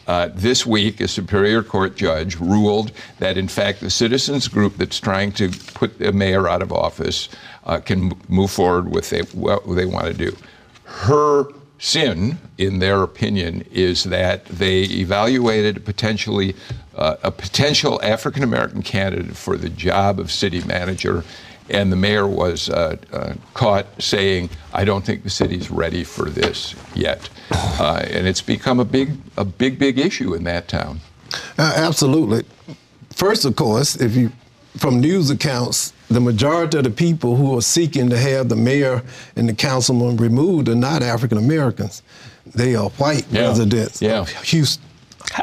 uh, 0.06 0.28
this 0.34 0.64
week, 0.64 1.00
a 1.00 1.08
Superior 1.08 1.62
Court 1.62 1.96
judge 1.96 2.36
ruled 2.36 2.92
that, 3.18 3.36
in 3.36 3.48
fact, 3.48 3.80
the 3.80 3.90
citizens 3.90 4.46
group 4.46 4.76
that's 4.76 5.00
trying 5.00 5.32
to 5.32 5.50
put 5.74 5.98
the 5.98 6.12
mayor 6.12 6.48
out 6.48 6.62
of 6.62 6.72
office 6.72 7.28
uh, 7.64 7.80
can 7.80 8.12
move 8.28 8.50
forward 8.50 8.90
with 8.90 9.10
what 9.34 9.66
they 9.74 9.86
want 9.86 10.06
to 10.06 10.14
do. 10.14 10.36
Her 10.84 11.46
sin, 11.78 12.38
in 12.56 12.78
their 12.78 13.02
opinion, 13.02 13.66
is 13.70 14.04
that 14.04 14.44
they 14.46 14.82
evaluated 14.82 15.84
potentially 15.84 16.54
uh, 16.94 17.16
a 17.22 17.30
potential 17.30 18.00
African 18.02 18.42
American 18.42 18.82
candidate 18.82 19.36
for 19.36 19.56
the 19.56 19.68
job 19.68 20.18
of 20.20 20.30
city 20.30 20.62
manager, 20.64 21.24
and 21.68 21.90
the 21.90 21.96
mayor 21.96 22.26
was 22.26 22.68
uh, 22.70 22.96
uh, 23.12 23.34
caught 23.54 23.86
saying, 24.00 24.50
"I 24.72 24.84
don't 24.84 25.04
think 25.04 25.22
the 25.22 25.30
city's 25.30 25.70
ready 25.70 26.04
for 26.04 26.30
this 26.30 26.74
yet," 26.94 27.28
uh, 27.50 28.04
and 28.10 28.26
it's 28.26 28.42
become 28.42 28.80
a 28.80 28.84
big, 28.84 29.12
a 29.36 29.44
big, 29.44 29.78
big 29.78 29.98
issue 29.98 30.34
in 30.34 30.44
that 30.44 30.68
town. 30.68 31.00
Uh, 31.58 31.72
absolutely. 31.76 32.44
First, 33.10 33.44
of 33.44 33.56
course, 33.56 33.96
if 33.96 34.14
you 34.14 34.32
from 34.78 35.00
news 35.00 35.30
accounts, 35.30 35.92
the 36.08 36.20
majority 36.20 36.78
of 36.78 36.84
the 36.84 36.90
people 36.90 37.36
who 37.36 37.56
are 37.56 37.62
seeking 37.62 38.10
to 38.10 38.18
have 38.18 38.48
the 38.48 38.56
mayor 38.56 39.02
and 39.34 39.48
the 39.48 39.54
councilman 39.54 40.16
removed 40.16 40.68
are 40.68 40.74
not 40.74 41.02
African 41.02 41.38
Americans. 41.38 42.02
They 42.54 42.74
are 42.76 42.90
white 42.90 43.26
yeah. 43.30 43.42
residents 43.42 44.00
yeah. 44.00 44.20
of 44.20 44.28
Hoschton. 44.28 44.78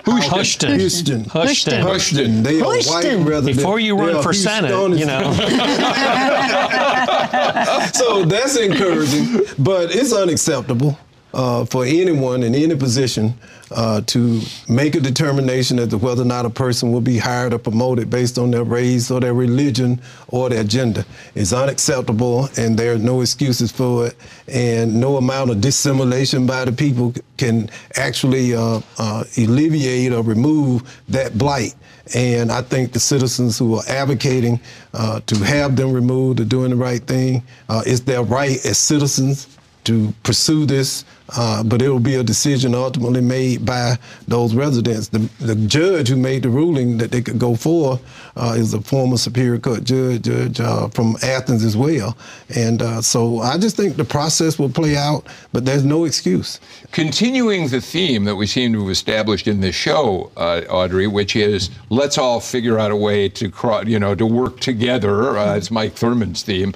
Houston. 0.06 0.80
Houston. 0.80 1.26
Houston. 1.30 1.86
Houston. 1.86 2.44
They 2.44 2.62
are 2.62 2.66
white 2.66 3.26
residents. 3.26 3.58
Before 3.58 3.80
you 3.80 3.98
run 3.98 4.22
for 4.24 4.34
Senate, 4.34 4.72
you 4.98 5.06
know. 5.06 5.34
so 7.94 8.26
that's 8.26 8.58
encouraging, 8.58 9.42
but 9.60 9.94
it's 9.96 10.14
unacceptable 10.14 10.98
uh, 11.34 11.66
for 11.66 11.84
anyone 11.86 12.44
in 12.44 12.54
any 12.54 12.76
position 12.76 13.34
uh, 13.72 14.02
to 14.02 14.42
make 14.70 14.96
a 14.96 15.00
determination 15.00 15.80
as 15.80 15.88
to 15.90 15.98
whether 15.98 16.22
or 16.22 16.26
not 16.26 16.46
a 16.46 16.50
person 16.50 16.92
will 16.92 17.02
be 17.02 17.18
hired 17.18 17.54
or 17.54 17.58
promoted 17.58 18.10
based 18.10 18.38
on 18.38 18.52
their 18.52 18.64
race 18.64 19.10
or 19.10 19.20
their 19.20 19.34
religion 19.34 20.00
or 20.28 20.50
their 20.50 20.64
gender. 20.64 21.04
It's 21.34 21.54
unacceptable, 21.54 22.50
and 22.58 22.78
there 22.78 22.94
are 22.94 23.00
no 23.00 23.22
excuses 23.22 23.72
for 23.72 24.08
it, 24.08 24.16
and 24.48 25.00
no 25.00 25.18
amount 25.18 25.50
of 25.50 25.62
dissimulation 25.62 26.46
by 26.46 26.66
the 26.66 26.72
people 26.72 27.14
can 27.38 27.70
actually 27.96 28.54
uh, 28.56 28.82
uh 29.00 29.24
alleviate 29.38 30.14
or 30.14 30.22
remove 30.22 31.02
that 31.10 31.38
blight. 31.38 31.74
And 32.14 32.52
I 32.52 32.62
think 32.62 32.92
the 32.92 33.00
citizens 33.00 33.58
who 33.58 33.76
are 33.76 33.84
advocating 33.88 34.60
uh, 34.94 35.22
to 35.26 35.36
have 35.38 35.78
them 35.78 35.94
removed 35.94 36.42
are 36.42 36.46
doing 36.46 36.72
the 36.72 36.76
right 36.76 37.02
thing. 37.02 37.44
Uh, 37.70 37.82
it's 37.86 38.02
their 38.02 38.24
right 38.24 38.64
as 38.66 38.78
citizens 38.78 39.53
to 39.86 40.14
pursue 40.24 40.66
this, 40.66 41.06
uh, 41.36 41.64
but 41.64 41.82
it 41.82 41.90
will 41.90 42.00
be 42.00 42.16
a 42.16 42.24
decision 42.24 42.76
ultimately 42.76 43.22
made 43.22 43.66
by 43.66 43.98
those 44.28 44.54
residents. 44.54 45.08
The, 45.08 45.20
the 45.40 45.56
judge 45.56 46.10
who 46.10 46.16
made 46.16 46.44
the 46.44 46.50
ruling 46.50 46.98
that 46.98 47.12
they 47.12 47.22
could 47.22 47.40
go 47.40 47.56
for 47.56 48.00
uh, 48.36 48.56
is 48.58 48.74
a 48.74 48.82
former 48.82 49.18
Superior 49.18 49.60
Court 49.60 49.84
judge, 49.84 50.24
judge 50.24 50.60
uh, 50.60 50.90
from 50.90 51.16
Athens 51.24 51.64
as 51.64 51.78
well. 51.78 52.18
And 52.56 52.82
uh, 52.82 53.02
so 53.02 53.40
I 53.40 53.58
just 53.58 53.76
think 53.76 53.96
the 53.96 54.04
process 54.04 54.60
will 54.60 54.70
play 54.70 54.96
out, 54.96 55.28
but 55.52 55.66
there's 55.66 55.86
no 55.86 56.06
excuse. 56.06 56.60
Continuing 56.92 57.68
the 57.68 57.82
theme 57.82 58.26
that 58.26 58.36
we 58.36 58.48
seem 58.48 58.74
to 58.74 58.82
have 58.82 58.92
established 58.92 59.48
in 59.48 59.62
this 59.62 59.76
show, 59.76 60.32
uh, 60.38 60.62
Audrey, 60.70 61.08
which 61.08 61.36
is 61.36 61.70
let's 61.90 62.18
all 62.18 62.40
figure 62.40 62.80
out 62.80 62.92
a 62.92 62.96
way 62.96 63.30
to, 63.30 63.52
you 63.86 64.00
know, 64.00 64.16
to 64.16 64.26
work 64.26 64.60
together. 64.60 65.38
Uh, 65.38 65.56
it's 65.56 65.72
Mike 65.72 65.94
Thurmond's 65.94 66.44
theme 66.44 66.74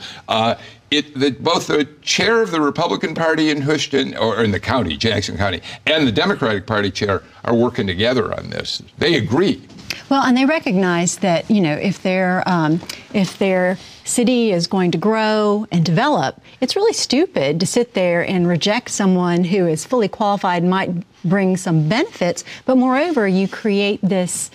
it, 0.89 1.13
the, 1.13 1.31
both 1.31 1.67
the 1.67 1.85
chair 2.01 2.41
of 2.41 2.51
the 2.51 2.61
Republican 2.61 3.13
Party 3.13 3.49
in 3.49 3.61
Hoschton, 3.61 4.19
or 4.19 4.43
in 4.43 4.51
the 4.51 4.59
county, 4.59 4.95
Jackson 4.95 5.37
County, 5.37 5.61
and 5.85 6.07
the 6.07 6.11
Democratic 6.11 6.65
Party 6.65 6.91
chair 6.91 7.23
are 7.43 7.55
working 7.55 7.87
together 7.87 8.33
on 8.33 8.49
this. 8.49 8.81
They 8.97 9.15
agree. 9.15 9.61
Well, 10.09 10.23
and 10.23 10.37
they 10.37 10.45
recognize 10.45 11.17
that 11.17 11.49
you 11.51 11.59
know 11.59 11.73
if 11.73 12.01
their 12.01 12.47
um, 12.47 12.79
if 13.13 13.37
their 13.37 13.77
city 14.05 14.51
is 14.51 14.65
going 14.67 14.91
to 14.91 14.97
grow 14.97 15.67
and 15.69 15.83
develop, 15.83 16.39
it's 16.61 16.77
really 16.77 16.93
stupid 16.93 17.59
to 17.59 17.65
sit 17.65 17.93
there 17.93 18.25
and 18.25 18.47
reject 18.47 18.89
someone 18.89 19.43
who 19.43 19.67
is 19.67 19.85
fully 19.85 20.07
qualified 20.07 20.61
and 20.61 20.69
might 20.69 20.91
bring 21.25 21.57
some 21.57 21.89
benefits. 21.89 22.45
But 22.65 22.77
moreover, 22.77 23.27
you 23.27 23.49
create 23.49 23.99
this 24.01 24.49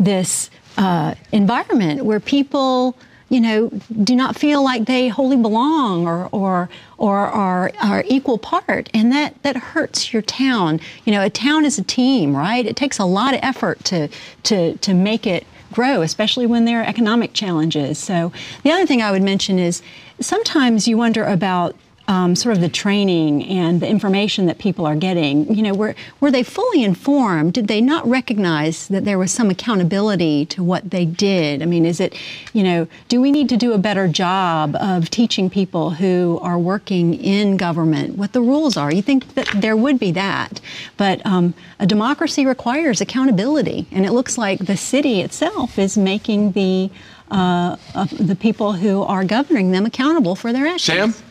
this 0.00 0.50
uh, 0.76 1.14
environment 1.30 2.04
where 2.04 2.20
people 2.20 2.98
you 3.28 3.40
know, 3.40 3.68
do 4.02 4.14
not 4.14 4.36
feel 4.36 4.62
like 4.62 4.84
they 4.84 5.08
wholly 5.08 5.36
belong 5.36 6.06
or, 6.06 6.28
or, 6.30 6.68
or 6.96 7.18
are, 7.18 7.72
are 7.82 8.04
equal 8.06 8.38
part. 8.38 8.88
And 8.94 9.10
that, 9.12 9.42
that 9.42 9.56
hurts 9.56 10.12
your 10.12 10.22
town. 10.22 10.80
You 11.04 11.12
know, 11.12 11.22
a 11.22 11.30
town 11.30 11.64
is 11.64 11.78
a 11.78 11.82
team, 11.82 12.36
right? 12.36 12.64
It 12.64 12.76
takes 12.76 12.98
a 12.98 13.04
lot 13.04 13.34
of 13.34 13.40
effort 13.42 13.84
to, 13.86 14.08
to, 14.44 14.76
to 14.76 14.94
make 14.94 15.26
it 15.26 15.44
grow, 15.72 16.02
especially 16.02 16.46
when 16.46 16.64
there 16.64 16.80
are 16.80 16.84
economic 16.84 17.32
challenges. 17.32 17.98
So 17.98 18.32
the 18.62 18.70
other 18.70 18.86
thing 18.86 19.02
I 19.02 19.10
would 19.10 19.22
mention 19.22 19.58
is 19.58 19.82
sometimes 20.20 20.86
you 20.86 20.96
wonder 20.96 21.24
about 21.24 21.74
um, 22.08 22.36
sort 22.36 22.54
of 22.54 22.60
the 22.60 22.68
training 22.68 23.44
and 23.44 23.80
the 23.80 23.88
information 23.88 24.46
that 24.46 24.58
people 24.58 24.86
are 24.86 24.96
getting? 24.96 25.52
You 25.54 25.62
know, 25.62 25.74
were, 25.74 25.94
were 26.20 26.30
they 26.30 26.42
fully 26.42 26.84
informed? 26.84 27.54
Did 27.54 27.68
they 27.68 27.80
not 27.80 28.06
recognize 28.08 28.88
that 28.88 29.04
there 29.04 29.18
was 29.18 29.32
some 29.32 29.50
accountability 29.50 30.46
to 30.46 30.62
what 30.62 30.90
they 30.90 31.04
did? 31.04 31.62
I 31.62 31.66
mean, 31.66 31.84
is 31.84 32.00
it, 32.00 32.14
you 32.52 32.62
know, 32.62 32.86
do 33.08 33.20
we 33.20 33.30
need 33.30 33.48
to 33.48 33.56
do 33.56 33.72
a 33.72 33.78
better 33.78 34.08
job 34.08 34.76
of 34.76 35.10
teaching 35.10 35.50
people 35.50 35.90
who 35.90 36.38
are 36.42 36.58
working 36.58 37.14
in 37.14 37.56
government 37.56 38.16
what 38.16 38.32
the 38.32 38.40
rules 38.40 38.76
are? 38.76 38.92
You 38.92 39.02
think 39.02 39.34
that 39.34 39.48
there 39.54 39.76
would 39.76 39.98
be 39.98 40.12
that. 40.12 40.60
But 40.96 41.24
um, 41.26 41.54
a 41.78 41.86
democracy 41.86 42.46
requires 42.46 43.00
accountability. 43.00 43.86
And 43.90 44.06
it 44.06 44.12
looks 44.12 44.38
like 44.38 44.60
the 44.60 44.76
city 44.76 45.20
itself 45.20 45.78
is 45.78 45.98
making 45.98 46.52
the 46.52 46.90
uh, 47.30 47.76
the 48.20 48.36
people 48.36 48.74
who 48.74 49.02
are 49.02 49.24
governing 49.24 49.72
them 49.72 49.84
accountable 49.84 50.36
for 50.36 50.52
their 50.52 50.66
actions. 50.66 51.16
Sam? 51.16 51.24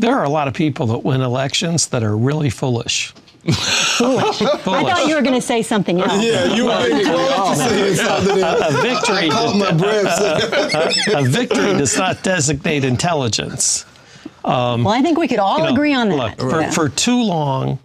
There 0.00 0.16
are 0.16 0.24
a 0.24 0.30
lot 0.30 0.48
of 0.48 0.54
people 0.54 0.86
that 0.86 1.04
win 1.04 1.20
elections 1.20 1.88
that 1.88 2.02
are 2.02 2.16
really 2.16 2.48
foolish. 2.48 3.12
foolish. 3.42 4.38
foolish. 4.38 4.40
I 4.42 4.56
thought 4.58 5.06
you 5.06 5.14
were 5.14 5.20
going 5.20 5.34
to 5.34 5.46
say 5.46 5.60
something 5.60 6.00
else. 6.00 6.24
Yeah, 6.24 6.54
you 6.54 6.64
were 6.64 6.70
close 7.04 7.58
to 7.58 7.68
saying 7.68 7.96
something. 7.96 8.42
A 8.42 8.80
victory. 8.80 9.28
I 9.30 9.58
my 9.58 9.72
breath. 9.72 11.08
a, 11.14 11.18
a 11.18 11.22
victory 11.24 11.74
does 11.74 11.98
not 11.98 12.22
designate 12.22 12.84
intelligence. 12.84 13.84
Um, 14.42 14.84
well, 14.84 14.94
I 14.94 15.02
think 15.02 15.18
we 15.18 15.28
could 15.28 15.38
all 15.38 15.58
you 15.58 15.64
know, 15.64 15.72
agree 15.74 15.92
on 15.92 16.08
that. 16.08 16.16
Look, 16.16 16.50
for, 16.50 16.60
yeah. 16.62 16.70
for 16.70 16.88
too 16.88 17.22
long, 17.22 17.78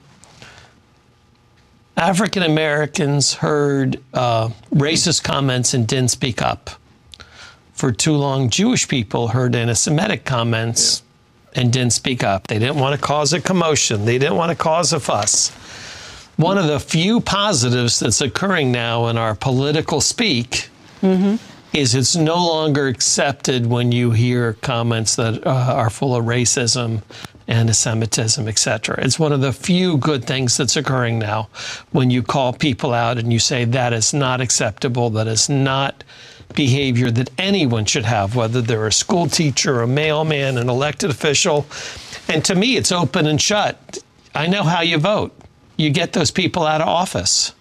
African 1.98 2.44
Americans 2.44 3.34
heard 3.34 4.02
uh, 4.14 4.50
racist 4.74 5.22
comments 5.26 5.74
and 5.74 5.86
didn't 5.86 6.12
speak 6.12 6.42
up. 6.42 6.70
For 7.74 7.92
too 7.92 8.14
long, 8.14 8.50
Jewish 8.50 8.88
people 8.88 9.28
heard 9.28 9.54
anti 9.54 9.74
Semitic 9.74 10.24
comments 10.24 11.04
and 11.56 11.72
didn't 11.72 11.94
speak 11.94 12.24
up. 12.24 12.48
They 12.48 12.60
didn't 12.60 12.78
want 12.78 13.00
to 13.00 13.02
cause 13.02 13.34
a 13.34 13.42
commotion, 13.42 14.06
they 14.06 14.18
didn't 14.18 14.36
want 14.36 14.52
to 14.52 14.56
cause 14.56 14.94
a 14.94 15.00
fuss. 15.00 15.52
One 16.38 16.58
of 16.58 16.68
the 16.68 16.80
few 16.80 17.22
positives 17.22 18.00
that's 18.00 18.20
occurring 18.20 18.72
now 18.72 19.08
in 19.08 19.18
our 19.18 19.36
political 19.36 20.02
speak 20.02 20.70
mm-hmm. 21.02 21.36
is 21.72 21.96
it's 21.96 22.18
no 22.18 22.36
longer 22.36 22.88
accepted 22.88 23.66
when 23.66 23.94
you 23.94 24.12
hear 24.12 24.54
comments 24.54 25.16
that 25.16 25.48
uh, 25.48 25.50
are 25.50 25.90
full 25.90 26.14
of 26.14 26.26
racism, 26.26 27.02
anti-Semitism, 27.48 28.50
etc. 28.50 29.00
It's 29.00 29.18
one 29.18 29.32
of 29.32 29.40
the 29.40 29.54
few 29.54 29.98
good 29.98 30.26
things 30.26 30.58
that's 30.58 30.76
occurring 30.76 31.20
now 31.20 31.48
when 31.92 32.10
you 32.10 32.22
call 32.22 32.52
people 32.52 32.94
out 32.94 33.18
and 33.18 33.32
you 33.32 33.40
say 33.40 33.64
that 33.64 33.94
is 33.94 34.14
not 34.14 34.42
acceptable, 34.42 35.10
that 35.12 35.28
is 35.28 35.48
not 35.48 36.04
behavior 36.56 37.12
that 37.12 37.30
anyone 37.38 37.86
should 37.86 38.06
have, 38.06 38.36
whether 38.36 38.62
they're 38.62 38.88
a 38.88 38.92
school 38.92 39.28
teacher, 39.28 39.82
a 39.82 39.88
mailman, 39.88 40.58
an 40.58 40.70
elected 40.70 41.10
official. 41.10 41.66
And 42.28 42.44
to 42.46 42.56
me, 42.56 42.78
it's 42.78 42.92
open 42.92 43.28
and 43.28 43.42
shut. 43.42 44.00
I 44.34 44.48
know 44.48 44.64
how 44.64 44.82
you 44.82 44.98
vote. 44.98 45.34
You 45.78 45.90
get 45.90 46.14
those 46.14 46.32
people 46.32 46.66
out 46.66 46.82
of 46.82 46.88
office. 46.88 47.54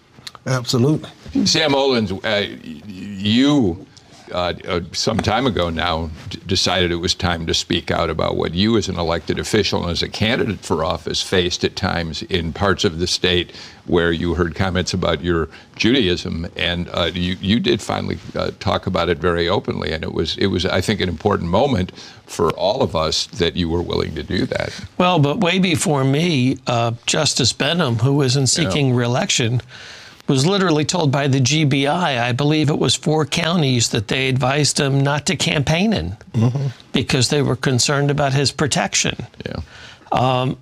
Absolutely. 0.45 1.09
Sam 1.45 1.71
Olens, 1.71 2.11
uh, 2.23 2.55
you 2.87 3.85
uh, 4.31 4.53
uh, 4.67 4.81
some 4.91 5.17
time 5.17 5.45
ago 5.45 5.69
now 5.69 6.09
d- 6.29 6.39
decided 6.45 6.91
it 6.91 6.95
was 6.95 7.13
time 7.13 7.45
to 7.47 7.53
speak 7.53 7.91
out 7.91 8.09
about 8.09 8.35
what 8.35 8.53
you, 8.53 8.77
as 8.77 8.89
an 8.89 8.97
elected 8.97 9.39
official 9.39 9.83
and 9.83 9.91
as 9.91 10.01
a 10.01 10.09
candidate 10.09 10.59
for 10.59 10.83
office, 10.83 11.21
faced 11.21 11.63
at 11.63 11.75
times 11.75 12.23
in 12.23 12.53
parts 12.53 12.83
of 12.83 12.99
the 12.99 13.07
state 13.07 13.51
where 13.85 14.11
you 14.11 14.33
heard 14.33 14.55
comments 14.55 14.93
about 14.93 15.21
your 15.21 15.47
Judaism, 15.75 16.47
and 16.55 16.89
uh, 16.89 17.11
you 17.13 17.37
you 17.39 17.59
did 17.59 17.81
finally 17.81 18.17
uh, 18.35 18.51
talk 18.59 18.87
about 18.87 19.09
it 19.09 19.19
very 19.19 19.47
openly, 19.47 19.91
and 19.91 20.03
it 20.03 20.13
was 20.13 20.37
it 20.37 20.47
was 20.47 20.65
I 20.65 20.81
think 20.81 21.01
an 21.01 21.09
important 21.09 21.49
moment 21.49 21.91
for 22.25 22.51
all 22.51 22.81
of 22.81 22.95
us 22.95 23.27
that 23.27 23.55
you 23.55 23.69
were 23.69 23.81
willing 23.81 24.15
to 24.15 24.23
do 24.23 24.45
that. 24.47 24.73
Well, 24.97 25.19
but 25.19 25.39
way 25.39 25.59
before 25.59 26.03
me, 26.03 26.57
uh, 26.65 26.93
Justice 27.05 27.53
Benham, 27.53 27.97
who 27.97 28.13
was 28.13 28.35
in 28.35 28.47
seeking 28.47 28.89
yeah. 28.89 28.95
reelection, 28.95 29.61
was 30.27 30.45
literally 30.45 30.85
told 30.85 31.11
by 31.11 31.27
the 31.27 31.39
GBI, 31.39 32.19
I 32.19 32.31
believe 32.31 32.69
it 32.69 32.79
was 32.79 32.95
four 32.95 33.25
counties, 33.25 33.89
that 33.89 34.07
they 34.07 34.27
advised 34.27 34.79
him 34.79 35.01
not 35.01 35.25
to 35.27 35.35
campaign 35.35 35.93
in 35.93 36.17
mm-hmm. 36.33 36.67
because 36.91 37.29
they 37.29 37.41
were 37.41 37.55
concerned 37.55 38.09
about 38.09 38.33
his 38.33 38.51
protection. 38.51 39.15
Yeah. 39.45 39.61
Um, 40.11 40.57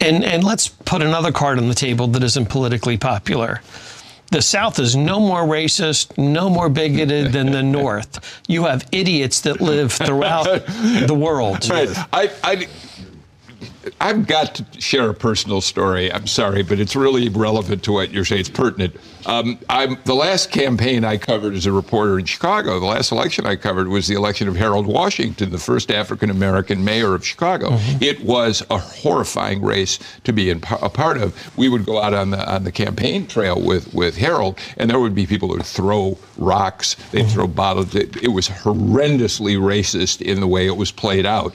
and, 0.00 0.24
and 0.24 0.44
let's 0.44 0.68
put 0.68 1.02
another 1.02 1.32
card 1.32 1.58
on 1.58 1.68
the 1.68 1.74
table 1.74 2.06
that 2.08 2.22
isn't 2.22 2.46
politically 2.46 2.98
popular. 2.98 3.62
The 4.30 4.42
South 4.42 4.78
is 4.78 4.96
no 4.96 5.20
more 5.20 5.42
racist, 5.42 6.18
no 6.18 6.50
more 6.50 6.68
bigoted 6.68 7.32
than 7.32 7.52
the 7.52 7.62
North. 7.62 8.42
You 8.48 8.64
have 8.64 8.86
idiots 8.90 9.42
that 9.42 9.60
live 9.60 9.92
throughout 9.92 10.66
the 11.06 11.14
world. 11.16 11.68
Right. 11.68 11.88
I, 12.12 12.30
I, 12.42 12.68
I've 14.00 14.26
got 14.26 14.54
to 14.56 14.80
share 14.80 15.08
a 15.08 15.14
personal 15.14 15.60
story. 15.60 16.12
I'm 16.12 16.26
sorry, 16.26 16.62
but 16.62 16.80
it's 16.80 16.96
really 16.96 17.28
relevant 17.28 17.82
to 17.84 17.92
what 17.92 18.10
you're 18.10 18.24
saying. 18.24 18.40
It's 18.40 18.48
pertinent. 18.48 18.96
Um, 19.26 19.58
the 20.04 20.14
last 20.14 20.50
campaign 20.50 21.04
I 21.04 21.16
covered 21.16 21.54
as 21.54 21.66
a 21.66 21.72
reporter 21.72 22.18
in 22.18 22.26
Chicago, 22.26 22.78
the 22.78 22.86
last 22.86 23.10
election 23.10 23.46
I 23.46 23.56
covered 23.56 23.88
was 23.88 24.06
the 24.06 24.14
election 24.14 24.48
of 24.48 24.56
Harold 24.56 24.86
Washington, 24.86 25.50
the 25.50 25.58
first 25.58 25.90
African 25.90 26.30
American 26.30 26.84
mayor 26.84 27.14
of 27.14 27.26
Chicago. 27.26 27.70
Mm-hmm. 27.70 28.02
It 28.02 28.24
was 28.24 28.62
a 28.70 28.78
horrifying 28.78 29.62
race 29.62 29.98
to 30.24 30.32
be 30.32 30.50
in, 30.50 30.58
a 30.82 30.90
part 30.90 31.16
of. 31.16 31.56
We 31.56 31.68
would 31.68 31.86
go 31.86 32.02
out 32.02 32.12
on 32.12 32.30
the 32.30 32.52
on 32.52 32.64
the 32.64 32.72
campaign 32.72 33.26
trail 33.26 33.60
with 33.60 33.92
with 33.94 34.16
Harold, 34.16 34.58
and 34.76 34.90
there 34.90 35.00
would 35.00 35.14
be 35.14 35.26
people 35.26 35.48
who 35.48 35.56
would 35.56 35.66
throw 35.66 36.18
rocks, 36.36 36.94
they'd 37.10 37.22
mm-hmm. 37.22 37.30
throw 37.30 37.46
bottles. 37.46 37.94
It, 37.94 38.22
it 38.22 38.28
was 38.28 38.48
horrendously 38.48 39.56
racist 39.56 40.20
in 40.20 40.40
the 40.40 40.46
way 40.46 40.66
it 40.66 40.76
was 40.76 40.92
played 40.92 41.26
out. 41.26 41.54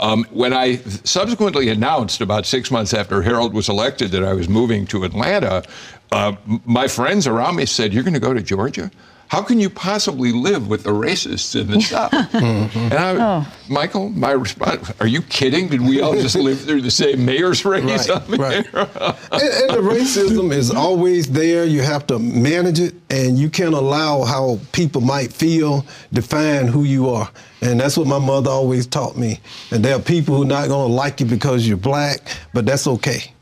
Um, 0.00 0.24
when 0.30 0.54
I 0.54 0.76
subsequently 1.04 1.68
announced 1.68 2.22
about 2.22 2.46
six 2.46 2.70
months 2.70 2.94
after 2.94 3.20
Harold 3.20 3.52
was 3.52 3.68
elected 3.68 4.10
that 4.12 4.24
I 4.24 4.32
was 4.32 4.48
moving 4.48 4.86
to 4.86 5.04
Atlanta, 5.04 5.62
uh, 6.10 6.34
my 6.64 6.88
friends 6.88 7.26
around 7.26 7.56
me 7.56 7.66
said, 7.66 7.92
You're 7.92 8.02
going 8.02 8.14
to 8.14 8.20
go 8.20 8.32
to 8.32 8.42
Georgia? 8.42 8.90
How 9.30 9.42
can 9.42 9.60
you 9.60 9.70
possibly 9.70 10.32
live 10.32 10.66
with 10.66 10.82
the 10.82 10.90
racists 10.90 11.58
in 11.58 11.68
the 11.70 11.80
South? 11.80 12.10
mm-hmm. 12.12 12.78
And 12.78 12.94
I, 12.94 13.10
oh. 13.16 13.46
Michael, 13.68 14.08
my 14.08 14.32
response, 14.32 14.90
are 14.98 15.06
you 15.06 15.22
kidding? 15.22 15.68
Did 15.68 15.82
we 15.82 16.00
all 16.00 16.14
just 16.14 16.34
live 16.34 16.60
through 16.60 16.80
the 16.82 16.90
same 16.90 17.24
mayor's 17.24 17.64
race? 17.64 18.08
Right, 18.08 18.28
right. 18.28 18.66
and, 18.74 19.42
and, 19.42 19.70
the 19.70 19.82
racism 19.82 20.52
is 20.52 20.72
always 20.72 21.30
there. 21.30 21.64
You 21.64 21.80
have 21.82 22.08
to 22.08 22.18
manage 22.18 22.80
it, 22.80 22.94
and 23.08 23.38
you 23.38 23.48
can't 23.48 23.74
allow 23.74 24.24
how 24.24 24.58
people 24.72 25.00
might 25.00 25.32
feel 25.32 25.86
define 26.12 26.66
who 26.66 26.82
you 26.82 27.08
are. 27.08 27.30
And 27.62 27.78
that's 27.78 27.96
what 27.96 28.08
my 28.08 28.18
mother 28.18 28.50
always 28.50 28.84
taught 28.84 29.16
me. 29.16 29.38
And 29.70 29.84
there 29.84 29.94
are 29.94 30.02
people 30.02 30.34
who 30.34 30.42
are 30.42 30.46
not 30.46 30.66
going 30.66 30.88
to 30.88 30.92
like 30.92 31.20
you 31.20 31.26
because 31.26 31.68
you're 31.68 31.76
black, 31.76 32.22
but 32.52 32.66
that's 32.66 32.88
okay 32.88 33.32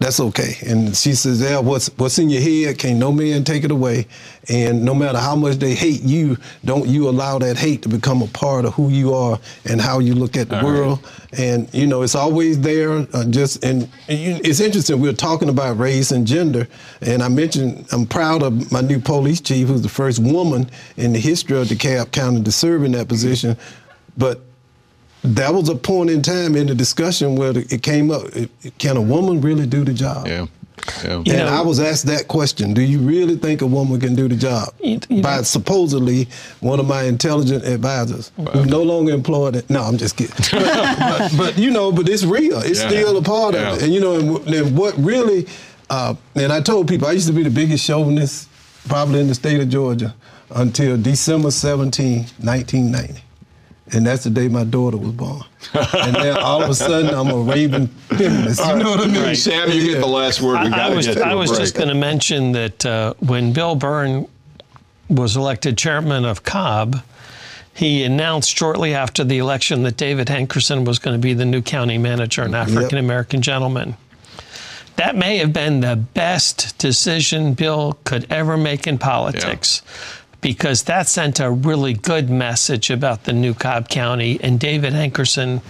that's 0.00 0.20
okay. 0.20 0.56
And 0.64 0.96
she 0.96 1.14
says, 1.14 1.40
yeah, 1.40 1.58
what's 1.58 1.88
what's 1.96 2.18
in 2.18 2.30
your 2.30 2.40
head 2.40 2.78
can't 2.78 2.98
no 2.98 3.10
man 3.10 3.42
take 3.42 3.64
it 3.64 3.72
away. 3.72 4.06
And 4.48 4.84
no 4.84 4.94
matter 4.94 5.18
how 5.18 5.34
much 5.34 5.56
they 5.56 5.74
hate 5.74 6.02
you, 6.02 6.36
don't 6.64 6.86
you 6.86 7.08
allow 7.08 7.38
that 7.40 7.56
hate 7.56 7.82
to 7.82 7.88
become 7.88 8.22
a 8.22 8.28
part 8.28 8.64
of 8.64 8.74
who 8.74 8.90
you 8.90 9.12
are 9.12 9.40
and 9.64 9.80
how 9.80 9.98
you 9.98 10.14
look 10.14 10.36
at 10.36 10.48
the 10.48 10.58
All 10.60 10.64
world. 10.64 11.02
Right. 11.02 11.40
And 11.40 11.74
you 11.74 11.86
know, 11.86 12.02
it's 12.02 12.14
always 12.14 12.60
there. 12.60 13.06
Uh, 13.12 13.24
just 13.24 13.64
and, 13.64 13.88
and 14.08 14.18
you, 14.18 14.40
it's 14.44 14.60
interesting. 14.60 15.00
We 15.00 15.08
are 15.08 15.14
talking 15.14 15.48
about 15.48 15.78
race 15.78 16.12
and 16.12 16.26
gender, 16.26 16.68
and 17.00 17.20
I 17.20 17.28
mentioned 17.28 17.88
I'm 17.90 18.06
proud 18.06 18.44
of 18.44 18.70
my 18.70 18.80
new 18.80 19.00
police 19.00 19.40
chief, 19.40 19.66
who's 19.66 19.82
the 19.82 19.88
first 19.88 20.20
woman 20.20 20.70
in 20.96 21.12
the 21.12 21.18
history 21.18 21.60
of 21.60 21.66
DeKalb 21.66 22.12
County 22.12 22.44
to 22.44 22.52
serve 22.52 22.84
in 22.84 22.92
that 22.92 23.08
position. 23.08 23.56
But 24.16 24.42
that 25.36 25.52
was 25.52 25.68
a 25.68 25.74
point 25.74 26.10
in 26.10 26.22
time 26.22 26.56
in 26.56 26.66
the 26.66 26.74
discussion 26.74 27.36
where 27.36 27.52
it 27.56 27.82
came 27.82 28.10
up. 28.10 28.24
Can 28.78 28.96
a 28.96 29.02
woman 29.02 29.40
really 29.40 29.66
do 29.66 29.84
the 29.84 29.92
job? 29.92 30.26
Yeah. 30.26 30.46
Yeah. 31.04 31.16
And 31.16 31.26
know, 31.26 31.46
I 31.46 31.60
was 31.60 31.80
asked 31.80 32.06
that 32.06 32.28
question: 32.28 32.72
Do 32.72 32.80
you 32.80 32.98
really 33.00 33.36
think 33.36 33.60
a 33.62 33.66
woman 33.66 34.00
can 34.00 34.14
do 34.14 34.28
the 34.28 34.36
job? 34.36 34.72
You, 34.80 35.00
you 35.08 35.22
By 35.22 35.36
know, 35.36 35.42
supposedly 35.42 36.28
one 36.60 36.80
of 36.80 36.86
my 36.86 37.02
intelligent 37.02 37.64
advisors, 37.64 38.32
wow. 38.36 38.52
who's 38.52 38.66
no 38.66 38.82
longer 38.82 39.12
employed. 39.12 39.56
At, 39.56 39.68
no, 39.68 39.82
I'm 39.82 39.98
just 39.98 40.16
kidding. 40.16 40.34
but, 40.50 40.98
but, 40.98 41.36
but, 41.36 41.58
you 41.58 41.70
know, 41.70 41.92
but 41.92 42.08
it's 42.08 42.24
real. 42.24 42.58
It's 42.60 42.80
yeah. 42.80 42.88
still 42.88 43.16
a 43.16 43.22
part 43.22 43.54
yeah. 43.54 43.72
of 43.72 43.78
it. 43.78 43.84
And 43.84 43.94
you 43.94 44.00
know, 44.00 44.14
and, 44.14 44.54
and 44.54 44.78
what 44.78 44.96
really, 44.96 45.46
uh, 45.90 46.14
and 46.34 46.52
I 46.52 46.60
told 46.60 46.88
people 46.88 47.08
I 47.08 47.12
used 47.12 47.26
to 47.26 47.34
be 47.34 47.42
the 47.42 47.50
biggest 47.50 47.84
chauvinist 47.84 48.48
probably 48.88 49.20
in 49.20 49.26
the 49.26 49.34
state 49.34 49.60
of 49.60 49.68
Georgia 49.68 50.14
until 50.50 50.96
December 50.96 51.50
17, 51.50 52.18
1990 52.38 53.22
and 53.92 54.06
that's 54.06 54.24
the 54.24 54.30
day 54.30 54.48
my 54.48 54.64
daughter 54.64 54.96
was 54.96 55.12
born. 55.12 55.42
and 55.74 56.14
then 56.14 56.36
all 56.36 56.62
of 56.62 56.70
a 56.70 56.74
sudden, 56.74 57.14
I'm 57.14 57.30
a 57.30 57.38
raving 57.38 57.88
feminist. 57.88 58.64
You 58.64 58.76
know 58.76 58.90
what 58.90 59.00
I 59.00 59.06
mean? 59.06 59.22
Right. 59.22 59.36
Sam, 59.36 59.70
you 59.70 59.82
yeah. 59.82 59.94
get 59.94 60.00
the 60.00 60.06
last 60.06 60.40
word. 60.40 60.62
We 60.62 60.72
I, 60.72 60.88
I 60.88 60.94
was, 60.94 61.08
I 61.08 61.34
was 61.34 61.56
just 61.56 61.74
going 61.74 61.88
to 61.88 61.94
mention 61.94 62.52
that 62.52 62.84
uh, 62.86 63.14
when 63.20 63.52
Bill 63.52 63.74
Byrne 63.74 64.28
was 65.08 65.36
elected 65.36 65.78
chairman 65.78 66.24
of 66.24 66.42
Cobb, 66.42 67.02
he 67.74 68.02
announced 68.04 68.56
shortly 68.56 68.94
after 68.94 69.24
the 69.24 69.38
election 69.38 69.82
that 69.84 69.96
David 69.96 70.26
Hankerson 70.28 70.84
was 70.84 70.98
going 70.98 71.14
to 71.14 71.22
be 71.22 71.32
the 71.32 71.44
new 71.44 71.62
county 71.62 71.96
manager, 71.96 72.42
an 72.42 72.54
African 72.54 72.98
American 72.98 73.38
yep. 73.38 73.44
gentleman. 73.44 73.96
That 74.96 75.14
may 75.14 75.36
have 75.36 75.52
been 75.52 75.80
the 75.80 75.94
best 75.94 76.76
decision 76.78 77.54
Bill 77.54 77.96
could 78.02 78.26
ever 78.30 78.56
make 78.56 78.88
in 78.88 78.98
politics. 78.98 79.82
Yeah 79.84 80.14
because 80.40 80.84
that 80.84 81.08
sent 81.08 81.40
a 81.40 81.50
really 81.50 81.94
good 81.94 82.30
message 82.30 82.90
about 82.90 83.24
the 83.24 83.32
new 83.32 83.54
Cobb 83.54 83.88
County. 83.88 84.38
And 84.42 84.60
David 84.60 84.92
Hankerson 84.92 85.62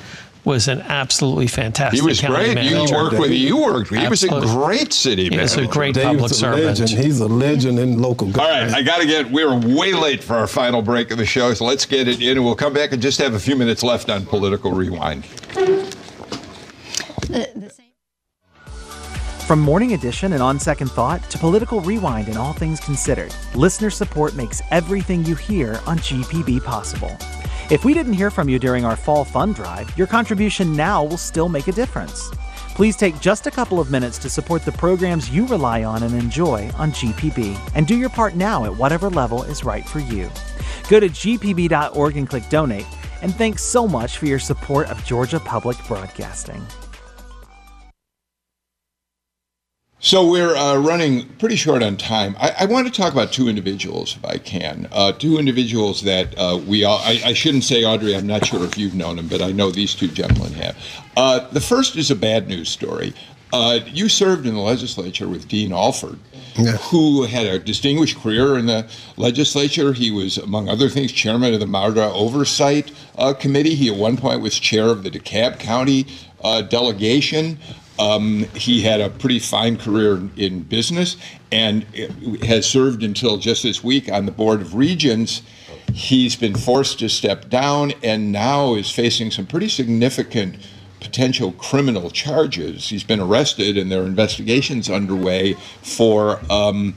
was 0.45 0.69
an 0.69 0.81
absolutely 0.83 1.47
fantastic. 1.47 2.01
He 2.01 2.07
was 2.07 2.21
great. 2.21 2.55
Manager. 2.55 2.77
You 2.77 2.97
worked 2.97 3.19
with. 3.19 3.31
You 3.31 3.57
worked. 3.59 3.95
He 3.95 4.09
was 4.09 4.25
a 4.25 4.29
great 4.29 4.93
city 4.93 5.25
he 5.25 5.31
manager. 5.31 5.61
He 5.61 5.67
was 5.67 5.71
a 5.71 5.73
great 5.73 5.95
Dave's 5.95 6.07
public 6.07 6.31
a 6.31 6.35
servant. 6.35 6.65
Legend. 6.65 6.91
He's 6.91 7.21
a 7.21 7.29
legend 7.29 7.79
in 7.79 8.01
local 8.01 8.29
government. 8.29 8.71
All 8.71 8.73
right, 8.73 8.75
I 8.75 8.83
got 8.83 9.01
to 9.01 9.07
get. 9.07 9.31
We're 9.31 9.55
way 9.55 9.93
late 9.93 10.25
for 10.25 10.37
our 10.37 10.47
final 10.47 10.81
break 10.81 11.11
of 11.11 11.19
the 11.19 11.27
show, 11.27 11.53
so 11.55 11.65
let's 11.65 11.85
get 11.85 12.09
it 12.09 12.23
in, 12.23 12.39
and 12.39 12.45
we'll 12.45 12.55
come 12.55 12.73
back 12.73 12.93
and 12.93 13.03
just 13.03 13.19
have 13.19 13.35
a 13.35 13.41
few 13.41 13.57
minutes 13.57 13.83
left 13.83 14.09
on 14.09 14.25
political 14.25 14.73
rewind. 14.73 15.25
Uh, 17.33 17.45
From 19.49 19.61
Morning 19.61 19.95
Edition 19.95 20.35
and 20.35 20.43
On 20.43 20.61
Second 20.61 20.91
Thought 20.91 21.23
to 21.31 21.39
Political 21.39 21.81
Rewind 21.81 22.29
and 22.29 22.37
All 22.37 22.53
Things 22.53 22.81
Considered, 22.81 23.35
listener 23.55 23.89
support 23.89 24.35
makes 24.35 24.61
everything 24.71 25.25
you 25.25 25.35
hear 25.35 25.81
on 25.87 25.97
GPB 26.01 26.63
possible. 26.63 27.17
If 27.71 27.83
we 27.83 27.95
didn't 27.95 28.13
hear 28.13 28.31
from 28.31 28.51
you 28.51 28.59
during 28.59 28.85
our 28.85 28.95
fall 28.95 29.25
fund 29.25 29.55
drive, 29.55 29.97
your 29.97 30.07
contribution 30.07 30.77
now 30.77 31.03
will 31.03 31.17
still 31.17 31.49
make 31.49 31.67
a 31.67 31.73
difference. 31.73 32.29
Please 32.75 32.95
take 32.95 33.21
just 33.21 33.47
a 33.47 33.51
couple 33.51 33.81
of 33.81 33.91
minutes 33.91 34.19
to 34.19 34.29
support 34.29 34.67
the 34.67 34.73
programs 34.73 35.31
you 35.31 35.47
rely 35.47 35.83
on 35.83 36.03
and 36.03 36.15
enjoy 36.15 36.71
on 36.77 36.93
GPB, 36.93 37.59
and 37.75 37.87
do 37.87 37.97
your 37.97 38.11
part 38.11 38.35
now 38.35 38.67
at 38.67 38.77
whatever 38.77 39.09
level 39.09 39.45
is 39.45 39.65
right 39.65 39.89
for 39.89 40.01
you. 40.01 40.29
Go 40.91 41.01
to 41.01 41.09
gpb.org 41.09 42.17
and 42.19 42.29
click 42.29 42.47
donate, 42.51 42.87
and 43.23 43.35
thanks 43.35 43.63
so 43.63 43.89
much 43.89 44.19
for 44.19 44.27
your 44.27 44.39
support 44.39 44.91
of 44.91 45.03
Georgia 45.07 45.41
Public 45.41 45.79
Broadcasting. 45.87 46.63
So 50.01 50.31
we're 50.31 50.55
uh, 50.55 50.79
running 50.79 51.29
pretty 51.39 51.57
short 51.57 51.83
on 51.83 51.97
time. 51.97 52.37
I, 52.39 52.53
I, 52.61 52.65
want 52.67 52.87
to 52.87 52.93
talk 52.93 53.13
about 53.13 53.33
two 53.33 53.49
individuals, 53.49 54.17
if 54.17 54.25
I 54.25 54.39
can. 54.39 54.87
Uh, 54.93 55.11
two 55.11 55.39
individuals 55.39 56.03
that 56.03 56.39
uh, 56.39 56.61
we 56.65 56.85
all, 56.85 56.99
I, 56.99 57.21
I, 57.25 57.33
shouldn't 57.33 57.65
say, 57.65 57.85
Audrey, 57.85 58.15
I'm 58.15 58.27
not 58.27 58.47
sure 58.47 58.65
if 58.65 58.79
you've 58.79 58.95
known 58.95 59.17
them, 59.17 59.27
but 59.27 59.43
I 59.43 59.51
know 59.51 59.73
these 59.73 59.97
two 59.97 60.07
gentlemen 60.07 60.53
have. 60.53 60.77
Uh, 61.17 61.49
the 61.51 61.61
first 61.61 61.97
is 61.97 62.13
a 62.13 62.15
bad 62.15 62.47
news 62.47 62.69
story. 62.69 63.13
Uh, 63.53 63.81
you 63.87 64.09
served 64.09 64.47
in 64.47 64.55
the 64.55 64.61
legislature 64.61 65.27
with 65.27 65.49
Dean 65.49 65.73
Alford, 65.73 66.21
yeah. 66.57 66.77
who 66.77 67.25
had 67.25 67.47
a 67.47 67.59
distinguished 67.59 68.21
career 68.21 68.57
in 68.57 68.67
the 68.67 68.89
legislature. 69.17 69.93
He 69.95 70.13
was, 70.13 70.39
among 70.39 70.69
other 70.69 70.89
things, 70.89 71.11
chairman 71.11 71.55
of 71.55 71.59
the 71.59 71.67
MARTA 71.67 72.13
Oversight 72.13 72.93
uh, 73.17 73.33
Committee. 73.33 73.75
He, 73.75 73.89
at 73.93 73.97
one 73.97 74.17
point, 74.17 74.43
was 74.43 74.61
chair 74.61 74.91
of 74.91 75.03
the 75.03 75.11
DeKalb 75.11 75.59
County 75.59 76.07
delegation. 76.69 77.59
Um, 77.99 78.45
he 78.55 78.83
had 78.83 79.01
a 79.01 79.11
pretty 79.11 79.39
fine 79.39 79.77
career 79.77 80.21
in 80.37 80.63
business 80.63 81.17
and 81.51 81.83
has 82.45 82.67
served 82.67 83.03
until 83.03 83.39
just 83.39 83.63
this 83.63 83.83
week 83.83 84.11
on 84.11 84.27
the 84.27 84.33
Board 84.33 84.61
of 84.61 84.75
Regents. 84.75 85.43
He's 85.93 86.37
been 86.37 86.55
forced 86.55 86.99
to 87.01 87.09
step 87.09 87.49
down 87.49 87.93
and 88.03 88.31
now 88.31 88.75
is 88.75 88.91
facing 88.91 89.31
some 89.31 89.47
pretty 89.47 89.69
significant 89.69 90.57
potential 91.01 91.53
criminal 91.53 92.11
charges. 92.11 92.89
He's 92.89 93.05
been 93.05 93.21
arrested 93.21 93.77
and 93.77 93.91
there 93.91 94.03
are 94.03 94.07
investigations 94.07 94.91
underway 94.91 95.55
for 95.83 96.41
um, 96.51 96.95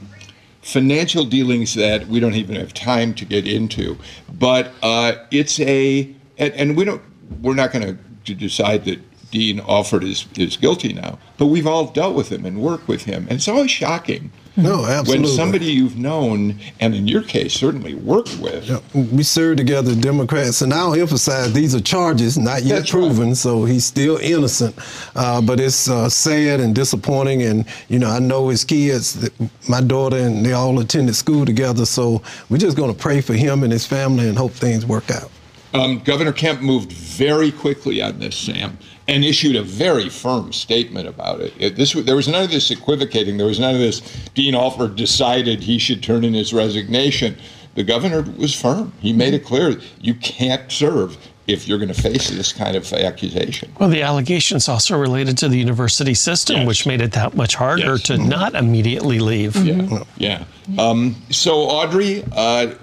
financial 0.60 1.24
dealings 1.24 1.74
that 1.74 2.06
we 2.06 2.20
don't 2.20 2.34
even 2.34 2.56
have 2.56 2.74
time 2.74 3.14
to 3.14 3.24
get 3.24 3.46
into. 3.46 3.98
But 4.32 4.72
uh, 4.82 5.14
it's 5.30 5.58
a, 5.60 6.14
and, 6.38 6.52
and 6.54 6.76
we 6.76 6.84
don't, 6.84 7.02
we're 7.40 7.54
not 7.54 7.72
going 7.72 7.98
to 8.24 8.34
decide 8.34 8.84
that 8.84 9.00
Dean 9.32 9.60
Alford 9.60 10.04
is, 10.04 10.26
is 10.36 10.56
guilty 10.56 10.92
now, 10.92 11.18
but 11.38 11.46
we've 11.46 11.66
all 11.66 11.86
dealt 11.86 12.14
with 12.14 12.30
him 12.30 12.44
and 12.44 12.60
worked 12.60 12.86
with 12.86 13.04
him. 13.04 13.22
And 13.22 13.32
it's 13.32 13.48
always 13.48 13.70
shocking. 13.70 14.30
No, 14.54 14.84
absolutely. 14.84 15.24
When 15.24 15.34
somebody 15.34 15.64
you've 15.64 15.96
known, 15.96 16.60
and 16.78 16.94
in 16.94 17.08
your 17.08 17.22
case, 17.22 17.54
certainly 17.54 17.94
worked 17.94 18.38
with. 18.38 18.68
Yeah, 18.68 18.80
we 18.92 19.22
served 19.22 19.56
together, 19.56 19.94
Democrats, 19.94 20.60
and 20.60 20.74
I'll 20.74 20.94
emphasize 20.94 21.54
these 21.54 21.74
are 21.74 21.80
charges, 21.80 22.36
not 22.36 22.62
yet 22.62 22.86
proven, 22.86 23.28
right. 23.28 23.36
so 23.36 23.64
he's 23.64 23.86
still 23.86 24.18
innocent. 24.18 24.76
Uh, 25.16 25.40
but 25.40 25.58
it's 25.58 25.88
uh, 25.88 26.10
sad 26.10 26.60
and 26.60 26.74
disappointing, 26.74 27.42
and 27.42 27.64
you 27.88 27.98
know 27.98 28.10
I 28.10 28.18
know 28.18 28.50
his 28.50 28.62
kids, 28.62 29.30
my 29.70 29.80
daughter, 29.80 30.18
and 30.18 30.44
they 30.44 30.52
all 30.52 30.78
attended 30.80 31.16
school 31.16 31.46
together. 31.46 31.86
So 31.86 32.20
we're 32.50 32.58
just 32.58 32.76
going 32.76 32.94
to 32.94 32.98
pray 32.98 33.22
for 33.22 33.32
him 33.32 33.62
and 33.62 33.72
his 33.72 33.86
family 33.86 34.28
and 34.28 34.36
hope 34.36 34.52
things 34.52 34.84
work 34.84 35.10
out. 35.10 35.30
Um, 35.74 36.00
Governor 36.00 36.32
Kemp 36.32 36.60
moved 36.60 36.92
very 36.92 37.50
quickly 37.50 38.02
on 38.02 38.18
this, 38.18 38.36
Sam, 38.36 38.76
and 39.08 39.24
issued 39.24 39.56
a 39.56 39.62
very 39.62 40.08
firm 40.08 40.52
statement 40.52 41.08
about 41.08 41.40
it. 41.40 41.52
it 41.58 41.76
this, 41.76 41.92
there 41.92 42.16
was 42.16 42.28
none 42.28 42.44
of 42.44 42.50
this 42.50 42.70
equivocating. 42.70 43.36
There 43.36 43.46
was 43.46 43.58
none 43.58 43.74
of 43.74 43.80
this. 43.80 44.00
Dean 44.34 44.54
Alford 44.54 44.96
decided 44.96 45.60
he 45.60 45.78
should 45.78 46.02
turn 46.02 46.24
in 46.24 46.34
his 46.34 46.52
resignation. 46.52 47.36
The 47.74 47.82
governor 47.82 48.22
was 48.36 48.54
firm. 48.54 48.92
He 49.00 49.12
made 49.12 49.34
it 49.34 49.44
clear 49.44 49.78
you 50.00 50.14
can't 50.14 50.70
serve 50.70 51.16
if 51.48 51.66
you're 51.66 51.78
going 51.78 51.92
to 51.92 52.00
face 52.00 52.30
this 52.30 52.52
kind 52.52 52.76
of 52.76 52.90
accusation. 52.92 53.72
Well, 53.80 53.88
the 53.88 54.02
allegations 54.02 54.68
also 54.68 54.96
related 54.96 55.36
to 55.38 55.48
the 55.48 55.58
university 55.58 56.14
system, 56.14 56.58
Yes. 56.58 56.66
which 56.68 56.86
made 56.86 57.00
it 57.00 57.12
that 57.12 57.34
much 57.34 57.56
harder 57.56 57.92
Yes. 57.94 58.02
to 58.04 58.18
not 58.18 58.54
immediately 58.54 59.18
leave. 59.18 59.56
Yeah, 59.56 60.04
yeah. 60.16 60.44
Um, 60.78 61.16
so, 61.30 61.54
Audrey, 61.62 62.24
uh, 62.36 62.74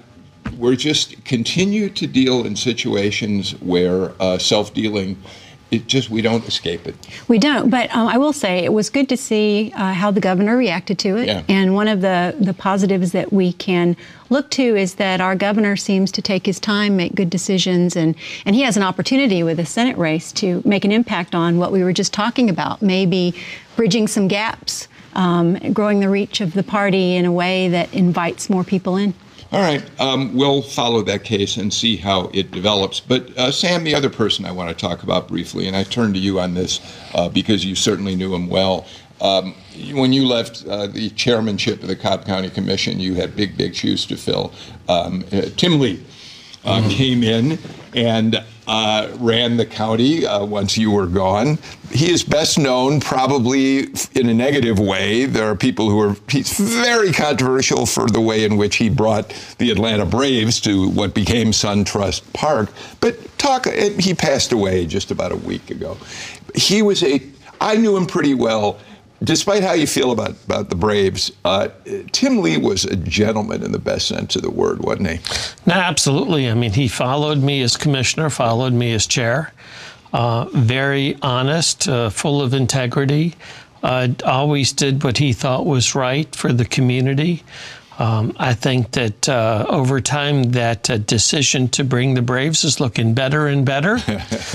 we're 0.58 0.76
just 0.76 1.24
continue 1.24 1.88
to 1.88 2.06
deal 2.06 2.44
in 2.44 2.54
situations 2.54 3.52
where 3.60 4.12
uh, 4.20 4.36
self-dealing, 4.36 5.16
it 5.70 5.86
just 5.86 6.10
we 6.10 6.20
don't 6.20 6.46
escape 6.46 6.86
it. 6.86 6.96
We 7.28 7.38
don't, 7.38 7.70
but 7.70 7.94
um, 7.94 8.08
I 8.08 8.18
will 8.18 8.32
say 8.32 8.64
it 8.64 8.72
was 8.72 8.90
good 8.90 9.08
to 9.08 9.16
see 9.16 9.72
uh, 9.76 9.92
how 9.92 10.10
the 10.10 10.20
governor 10.20 10.56
reacted 10.56 10.98
to 11.00 11.16
it. 11.16 11.26
Yeah. 11.26 11.42
And 11.48 11.74
one 11.74 11.88
of 11.88 12.00
the, 12.00 12.34
the 12.40 12.54
positives 12.54 13.12
that 13.12 13.32
we 13.32 13.52
can 13.52 13.96
look 14.30 14.50
to 14.50 14.76
is 14.76 14.94
that 14.94 15.20
our 15.20 15.36
governor 15.36 15.76
seems 15.76 16.10
to 16.12 16.22
take 16.22 16.46
his 16.46 16.58
time, 16.58 16.96
make 16.96 17.14
good 17.14 17.30
decisions, 17.30 17.96
and, 17.96 18.14
and 18.44 18.56
he 18.56 18.62
has 18.62 18.76
an 18.76 18.82
opportunity 18.82 19.42
with 19.42 19.58
the 19.58 19.66
Senate 19.66 19.96
race 19.96 20.32
to 20.32 20.62
make 20.64 20.84
an 20.84 20.92
impact 20.92 21.34
on 21.34 21.58
what 21.58 21.72
we 21.72 21.84
were 21.84 21.92
just 21.92 22.12
talking 22.12 22.50
about, 22.50 22.82
maybe 22.82 23.34
bridging 23.76 24.08
some 24.08 24.28
gaps, 24.28 24.88
um, 25.14 25.54
growing 25.72 26.00
the 26.00 26.08
reach 26.08 26.40
of 26.40 26.54
the 26.54 26.62
party 26.62 27.16
in 27.16 27.24
a 27.24 27.32
way 27.32 27.68
that 27.68 27.92
invites 27.94 28.50
more 28.50 28.64
people 28.64 28.96
in. 28.96 29.14
All 29.52 29.60
right, 29.60 29.82
um, 30.00 30.36
we'll 30.36 30.62
follow 30.62 31.02
that 31.02 31.24
case 31.24 31.56
and 31.56 31.74
see 31.74 31.96
how 31.96 32.30
it 32.32 32.52
develops. 32.52 33.00
But 33.00 33.36
uh, 33.36 33.50
Sam, 33.50 33.82
the 33.82 33.96
other 33.96 34.08
person 34.08 34.44
I 34.44 34.52
want 34.52 34.68
to 34.68 34.74
talk 34.76 35.02
about 35.02 35.26
briefly, 35.26 35.66
and 35.66 35.76
I 35.76 35.82
turn 35.82 36.12
to 36.12 36.20
you 36.20 36.38
on 36.38 36.54
this 36.54 36.80
uh, 37.14 37.28
because 37.28 37.64
you 37.64 37.74
certainly 37.74 38.14
knew 38.14 38.32
him 38.32 38.46
well. 38.48 38.86
Um, 39.20 39.54
when 39.92 40.12
you 40.12 40.24
left 40.24 40.64
uh, 40.66 40.86
the 40.86 41.10
chairmanship 41.10 41.82
of 41.82 41.88
the 41.88 41.96
Cobb 41.96 42.26
County 42.26 42.48
Commission, 42.48 43.00
you 43.00 43.14
had 43.14 43.34
big, 43.34 43.56
big 43.56 43.74
shoes 43.74 44.06
to 44.06 44.16
fill. 44.16 44.52
Um, 44.88 45.24
uh, 45.32 45.42
Tim 45.56 45.80
Lee 45.80 46.00
uh, 46.64 46.88
came 46.88 47.24
in 47.24 47.58
and 47.94 48.44
uh, 48.66 49.10
ran 49.18 49.56
the 49.56 49.66
county 49.66 50.26
uh, 50.26 50.44
once 50.44 50.76
you 50.76 50.90
were 50.90 51.06
gone. 51.06 51.58
He 51.90 52.10
is 52.10 52.22
best 52.22 52.58
known, 52.58 53.00
probably 53.00 53.88
in 54.14 54.28
a 54.28 54.34
negative 54.34 54.78
way. 54.78 55.24
There 55.26 55.50
are 55.50 55.56
people 55.56 55.90
who 55.90 56.00
are, 56.00 56.16
he's 56.28 56.56
very 56.58 57.12
controversial 57.12 57.84
for 57.86 58.06
the 58.06 58.20
way 58.20 58.44
in 58.44 58.56
which 58.56 58.76
he 58.76 58.88
brought 58.88 59.34
the 59.58 59.70
Atlanta 59.70 60.06
Braves 60.06 60.60
to 60.60 60.88
what 60.90 61.14
became 61.14 61.48
SunTrust 61.48 62.32
Park. 62.32 62.70
But 63.00 63.38
talk, 63.38 63.66
he 63.66 64.14
passed 64.14 64.52
away 64.52 64.86
just 64.86 65.10
about 65.10 65.32
a 65.32 65.36
week 65.36 65.70
ago. 65.70 65.96
He 66.54 66.82
was 66.82 67.02
a, 67.02 67.20
I 67.60 67.76
knew 67.76 67.96
him 67.96 68.06
pretty 68.06 68.34
well 68.34 68.78
despite 69.22 69.62
how 69.62 69.72
you 69.72 69.86
feel 69.86 70.12
about, 70.12 70.30
about 70.44 70.70
the 70.70 70.76
Braves, 70.76 71.32
uh, 71.44 71.68
Tim 72.12 72.38
Lee 72.38 72.56
was 72.56 72.84
a 72.84 72.96
gentleman 72.96 73.62
in 73.62 73.72
the 73.72 73.78
best 73.78 74.08
sense 74.08 74.36
of 74.36 74.42
the 74.42 74.50
word, 74.50 74.80
wasn't 74.80 75.08
he? 75.08 75.18
No, 75.66 75.74
absolutely. 75.74 76.48
I 76.48 76.54
mean, 76.54 76.72
he 76.72 76.88
followed 76.88 77.38
me 77.38 77.62
as 77.62 77.76
commissioner, 77.76 78.30
followed 78.30 78.72
me 78.72 78.92
as 78.92 79.06
chair. 79.06 79.52
Uh, 80.12 80.46
very 80.54 81.16
honest, 81.22 81.88
uh, 81.88 82.10
full 82.10 82.42
of 82.42 82.52
integrity. 82.54 83.34
Uh, 83.82 84.08
always 84.26 84.72
did 84.72 85.02
what 85.04 85.18
he 85.18 85.32
thought 85.32 85.64
was 85.64 85.94
right 85.94 86.34
for 86.34 86.52
the 86.52 86.64
community. 86.64 87.42
Um, 88.00 88.32
I 88.38 88.54
think 88.54 88.92
that 88.92 89.28
uh, 89.28 89.66
over 89.68 90.00
time, 90.00 90.52
that 90.52 90.88
uh, 90.88 90.96
decision 90.96 91.68
to 91.68 91.84
bring 91.84 92.14
the 92.14 92.22
Braves 92.22 92.64
is 92.64 92.80
looking 92.80 93.12
better 93.12 93.46
and 93.46 93.64
better. 93.64 93.98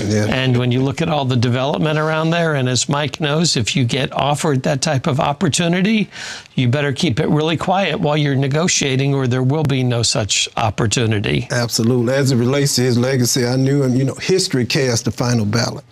Yeah. 0.06 0.26
And 0.26 0.58
when 0.58 0.72
you 0.72 0.82
look 0.82 1.00
at 1.00 1.08
all 1.08 1.24
the 1.24 1.36
development 1.36 1.98
around 1.98 2.30
there, 2.30 2.54
and 2.54 2.68
as 2.68 2.88
Mike 2.88 3.20
knows, 3.20 3.56
if 3.56 3.74
you 3.74 3.84
get 3.84 4.12
offered 4.12 4.62
that 4.64 4.82
type 4.82 5.06
of 5.06 5.20
opportunity, 5.20 6.10
you 6.54 6.68
better 6.68 6.92
keep 6.92 7.18
it 7.18 7.28
really 7.28 7.56
quiet 7.56 8.00
while 8.00 8.16
you're 8.16 8.36
negotiating, 8.36 9.14
or 9.14 9.26
there 9.26 9.42
will 9.42 9.62
be 9.62 9.82
no 9.82 10.02
such 10.02 10.48
opportunity. 10.56 11.48
Absolutely. 11.50 12.14
As 12.14 12.30
it 12.30 12.36
relates 12.36 12.74
to 12.76 12.82
his 12.82 12.98
legacy, 12.98 13.46
I 13.46 13.56
knew 13.56 13.82
him, 13.82 13.96
you 13.96 14.04
know, 14.04 14.14
history 14.14 14.66
cast 14.66 15.06
the 15.06 15.12
final 15.12 15.46
ballot. 15.46 15.84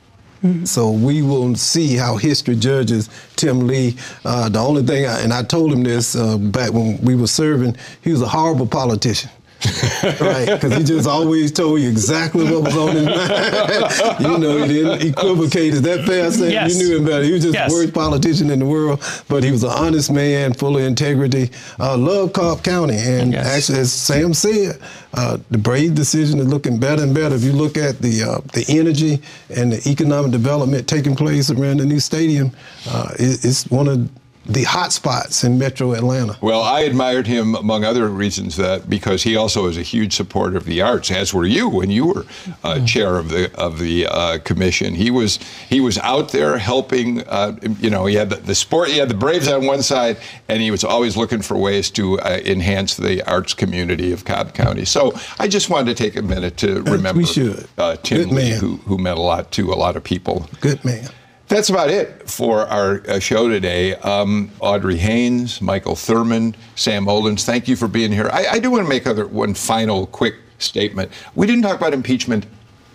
So 0.65 0.91
we 0.91 1.23
will 1.23 1.55
see 1.55 1.97
how 1.97 2.17
history 2.17 2.57
judges 2.57 3.09
Tim 3.37 3.67
Lee. 3.67 3.97
Uh, 4.27 4.51
the 4.51 4.59
only 4.59 4.83
thing, 4.83 5.07
I, 5.07 5.21
and 5.21 5.33
I 5.33 5.43
told 5.43 5.73
him 5.73 5.83
this 5.83 6.15
uh, 6.15 6.37
back 6.37 6.73
when 6.73 7.01
we 7.01 7.17
were 7.17 7.27
serving, 7.27 7.77
he 8.03 8.11
was 8.11 8.21
a 8.21 8.29
horrible 8.29 8.67
politician. 8.67 9.31
right, 10.21 10.47
because 10.47 10.77
he 10.77 10.85
just 10.85 11.09
always 11.09 11.51
told 11.53 11.81
you 11.81 11.89
exactly 11.89 12.45
what 12.45 12.63
was 12.65 12.77
on 12.77 12.97
his 12.97 13.07
mind. 13.07 14.21
you 14.21 14.39
know, 14.39 14.59
he 14.65 14.69
didn't 14.75 15.03
equivocate. 15.03 15.75
Is 15.75 15.83
that 15.83 16.05
fair 16.05 16.31
saying? 16.31 16.53
Yes. 16.53 16.75
You 16.77 16.89
knew 16.89 16.97
him 16.99 17.05
better. 17.05 17.23
He 17.23 17.33
was 17.33 17.43
just 17.43 17.55
Yes. 17.55 17.71
the 17.71 17.77
worst 17.77 17.95
politician 17.95 18.51
in 18.51 18.59
the 18.59 18.67
world, 18.67 19.03
but 19.29 19.43
he 19.43 19.51
was 19.51 19.63
an 19.65 19.71
honest 19.71 20.11
man, 20.11 20.53
full 20.53 20.77
of 20.77 20.83
integrity. 20.83 21.51
Uh, 21.79 21.97
love 21.97 22.33
Cobb 22.33 22.63
County, 22.63 22.97
and 22.97 23.33
Yes. 23.33 23.47
actually, 23.47 23.79
as 23.81 23.93
Sam 23.93 24.35
said, 24.35 24.79
uh, 25.15 25.39
the 25.51 25.59
Brave 25.59 25.95
decision 25.95 26.41
is 26.41 26.47
looking 26.49 26.79
better 26.79 27.03
and 27.03 27.15
better. 27.15 27.35
If 27.35 27.45
you 27.45 27.53
look 27.53 27.77
at 27.77 28.01
the 28.01 28.23
uh, 28.23 28.41
the 28.53 28.65
energy 28.69 29.21
and 29.55 29.73
the 29.73 29.89
economic 29.89 30.33
development 30.33 30.89
taking 30.89 31.15
place 31.17 31.51
around 31.51 31.79
the 31.79 31.87
new 31.87 32.01
stadium, 32.01 32.51
uh, 32.89 33.11
it, 33.19 33.45
it's 33.45 33.67
one 33.71 33.89
of 33.89 34.09
the 34.47 34.65
hot 34.65 34.93
spots 34.93 35.45
in 35.45 35.59
Metro 35.59 35.93
Atlanta. 35.93 36.37
Well, 36.41 36.63
I 36.63 36.81
admired 36.81 37.27
him 37.27 37.55
among 37.55 37.85
other 37.85 38.09
reasons 38.09 38.57
that 38.57 38.89
because 38.89 39.23
he 39.23 39.37
also 39.37 39.67
is 39.67 39.77
a 39.77 39.83
huge 39.83 40.15
supporter 40.15 40.57
of 40.57 40.65
the 40.65 40.83
arts, 40.83 41.11
as 41.11 41.33
were 41.33 41.47
you 41.47 41.69
when 41.69 41.91
you 41.91 42.07
were 42.07 42.27
uh, 42.63 42.85
chair 42.85 43.17
of 43.17 43.31
the 43.31 43.51
of 43.55 43.79
the 43.79 44.07
uh, 44.07 44.39
commission. 44.39 44.95
He 44.95 45.11
was 45.11 45.39
he 45.69 45.81
was 45.81 45.99
out 45.99 46.31
there 46.31 46.59
helping. 46.59 47.23
Uh, 47.27 47.59
you 47.81 47.91
know, 47.91 48.07
he 48.07 48.15
had 48.15 48.31
the, 48.31 48.37
the 48.37 48.55
sport, 48.55 48.89
he 48.89 48.99
had 48.99 49.09
the 49.09 49.15
Braves 49.15 49.49
on 49.49 49.67
one 49.67 49.83
side, 49.83 50.19
and 50.49 50.61
he 50.61 50.71
was 50.71 50.85
always 50.85 51.17
looking 51.17 51.43
for 51.43 51.57
ways 51.57 51.91
to 51.93 52.21
uh, 52.21 52.41
enhance 52.45 52.97
the 52.97 53.23
arts 53.23 53.55
community 53.55 54.13
of 54.13 54.25
Cobb 54.25 54.55
County. 54.55 54.85
So 54.85 55.13
I 55.39 55.49
just 55.49 55.71
wanted 55.71 55.97
to 55.97 56.03
take 56.03 56.17
a 56.17 56.23
minute 56.23 56.57
to 56.59 56.83
remember 56.83 57.25
should. 57.25 57.67
Uh, 57.79 57.97
Tim 57.97 58.25
Good 58.25 58.29
Lee, 58.29 58.51
man. 58.51 58.61
who 58.61 58.77
who 58.77 58.99
meant 58.99 59.19
a 59.19 59.23
lot 59.23 59.51
to 59.53 59.73
a 59.73 59.75
lot 59.75 59.97
of 59.97 60.05
people. 60.05 60.49
Good 60.61 60.85
man. 60.85 61.09
That's 61.49 61.69
about 61.69 61.91
it 61.91 62.29
for 62.29 62.61
our 62.61 63.03
uh, 63.07 63.19
show 63.19 63.49
today. 63.49 63.95
Um, 63.97 64.51
Audrey 64.61 64.97
Haynes, 64.97 65.61
Michael 65.61 65.95
Thurmond, 65.95 66.55
Sam 66.75 67.05
Olens, 67.05 67.45
thank 67.45 67.69
you 67.69 67.77
for 67.77 67.87
being 67.87 68.13
here. 68.13 68.31
I, 68.33 68.47
I 68.53 68.59
do 68.59 68.71
want 68.71 68.83
to 68.85 68.89
make 68.89 69.07
other, 69.07 69.27
one 69.27 69.53
final 69.53 70.07
quick 70.07 70.37
statement. 70.59 71.13
We 71.35 71.47
didn't 71.47 71.63
talk 71.63 71.77
about 71.77 71.93
impeachment 71.93 72.47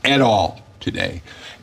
at 0.04 0.22
all 0.22 0.62
today. 0.80 1.22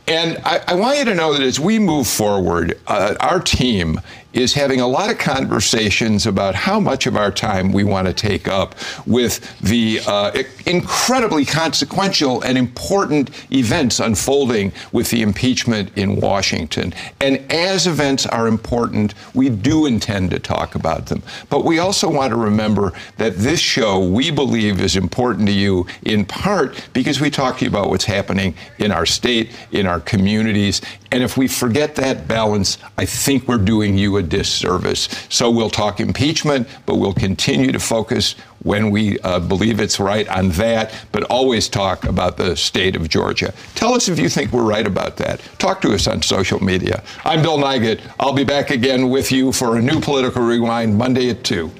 And 0.08 0.38
I, 0.44 0.62
I 0.68 0.74
want 0.74 0.98
you 0.98 1.04
to 1.06 1.14
know 1.14 1.32
that 1.32 1.42
as 1.42 1.58
we 1.58 1.80
move 1.80 2.06
forward, 2.06 2.78
uh, 2.86 3.16
our 3.18 3.40
team 3.40 4.00
is 4.32 4.54
having 4.54 4.80
a 4.80 4.86
lot 4.86 5.10
of 5.10 5.18
conversations 5.18 6.26
about 6.26 6.54
how 6.54 6.78
much 6.78 7.06
of 7.06 7.16
our 7.16 7.30
time 7.30 7.72
we 7.72 7.84
want 7.84 8.06
to 8.06 8.12
take 8.12 8.48
up 8.48 8.74
with 9.06 9.58
the 9.60 10.00
uh, 10.06 10.42
incredibly 10.66 11.44
consequential 11.44 12.42
and 12.42 12.58
important 12.58 13.30
events 13.52 14.00
unfolding 14.00 14.72
with 14.92 15.10
the 15.10 15.22
impeachment 15.22 15.90
in 15.96 16.16
Washington. 16.16 16.92
And 17.20 17.38
as 17.50 17.86
events 17.86 18.26
are 18.26 18.46
important, 18.46 19.14
we 19.34 19.48
do 19.48 19.86
intend 19.86 20.30
to 20.30 20.38
talk 20.38 20.74
about 20.74 21.06
them. 21.06 21.22
But 21.48 21.64
we 21.64 21.78
also 21.78 22.10
want 22.10 22.30
to 22.30 22.36
remember 22.36 22.92
that 23.16 23.36
this 23.36 23.60
show, 23.60 24.06
we 24.06 24.30
believe, 24.30 24.80
is 24.80 24.96
important 24.96 25.46
to 25.48 25.54
you 25.54 25.86
in 26.02 26.24
part 26.24 26.88
because 26.92 27.20
we 27.20 27.30
talk 27.30 27.58
to 27.58 27.64
you 27.64 27.70
about 27.70 27.88
what's 27.88 28.04
happening 28.04 28.54
in 28.78 28.92
our 28.92 29.06
state, 29.06 29.50
in 29.72 29.86
our 29.86 30.00
communities. 30.00 30.82
And 31.12 31.22
if 31.22 31.36
we 31.36 31.48
forget 31.48 31.94
that 31.96 32.28
balance, 32.28 32.78
I 32.98 33.06
think 33.06 33.48
we're 33.48 33.58
doing 33.58 33.96
you 33.96 34.16
a 34.16 34.22
disservice. 34.26 35.08
So 35.28 35.50
we'll 35.50 35.70
talk 35.70 36.00
impeachment, 36.00 36.68
but 36.84 36.96
we'll 36.96 37.14
continue 37.14 37.72
to 37.72 37.80
focus 37.80 38.34
when 38.62 38.90
we 38.90 39.18
uh, 39.20 39.38
believe 39.38 39.80
it's 39.80 40.00
right 40.00 40.26
on 40.28 40.50
that, 40.50 40.92
but 41.12 41.22
always 41.24 41.68
talk 41.68 42.04
about 42.04 42.36
the 42.36 42.56
state 42.56 42.96
of 42.96 43.08
Georgia. 43.08 43.54
Tell 43.74 43.94
us 43.94 44.08
if 44.08 44.18
you 44.18 44.28
think 44.28 44.52
we're 44.52 44.64
right 44.64 44.86
about 44.86 45.16
that. 45.18 45.40
Talk 45.58 45.80
to 45.82 45.94
us 45.94 46.06
on 46.08 46.22
social 46.22 46.62
media. 46.62 47.02
I'm 47.24 47.42
Bill 47.42 47.58
Nigut. 47.58 48.00
I'll 48.18 48.32
be 48.32 48.44
back 48.44 48.70
again 48.70 49.08
with 49.08 49.30
you 49.30 49.52
for 49.52 49.76
a 49.76 49.82
new 49.82 50.00
Political 50.00 50.42
Rewind 50.42 50.96
Monday 50.98 51.30
at 51.30 51.44
2. 51.44 51.70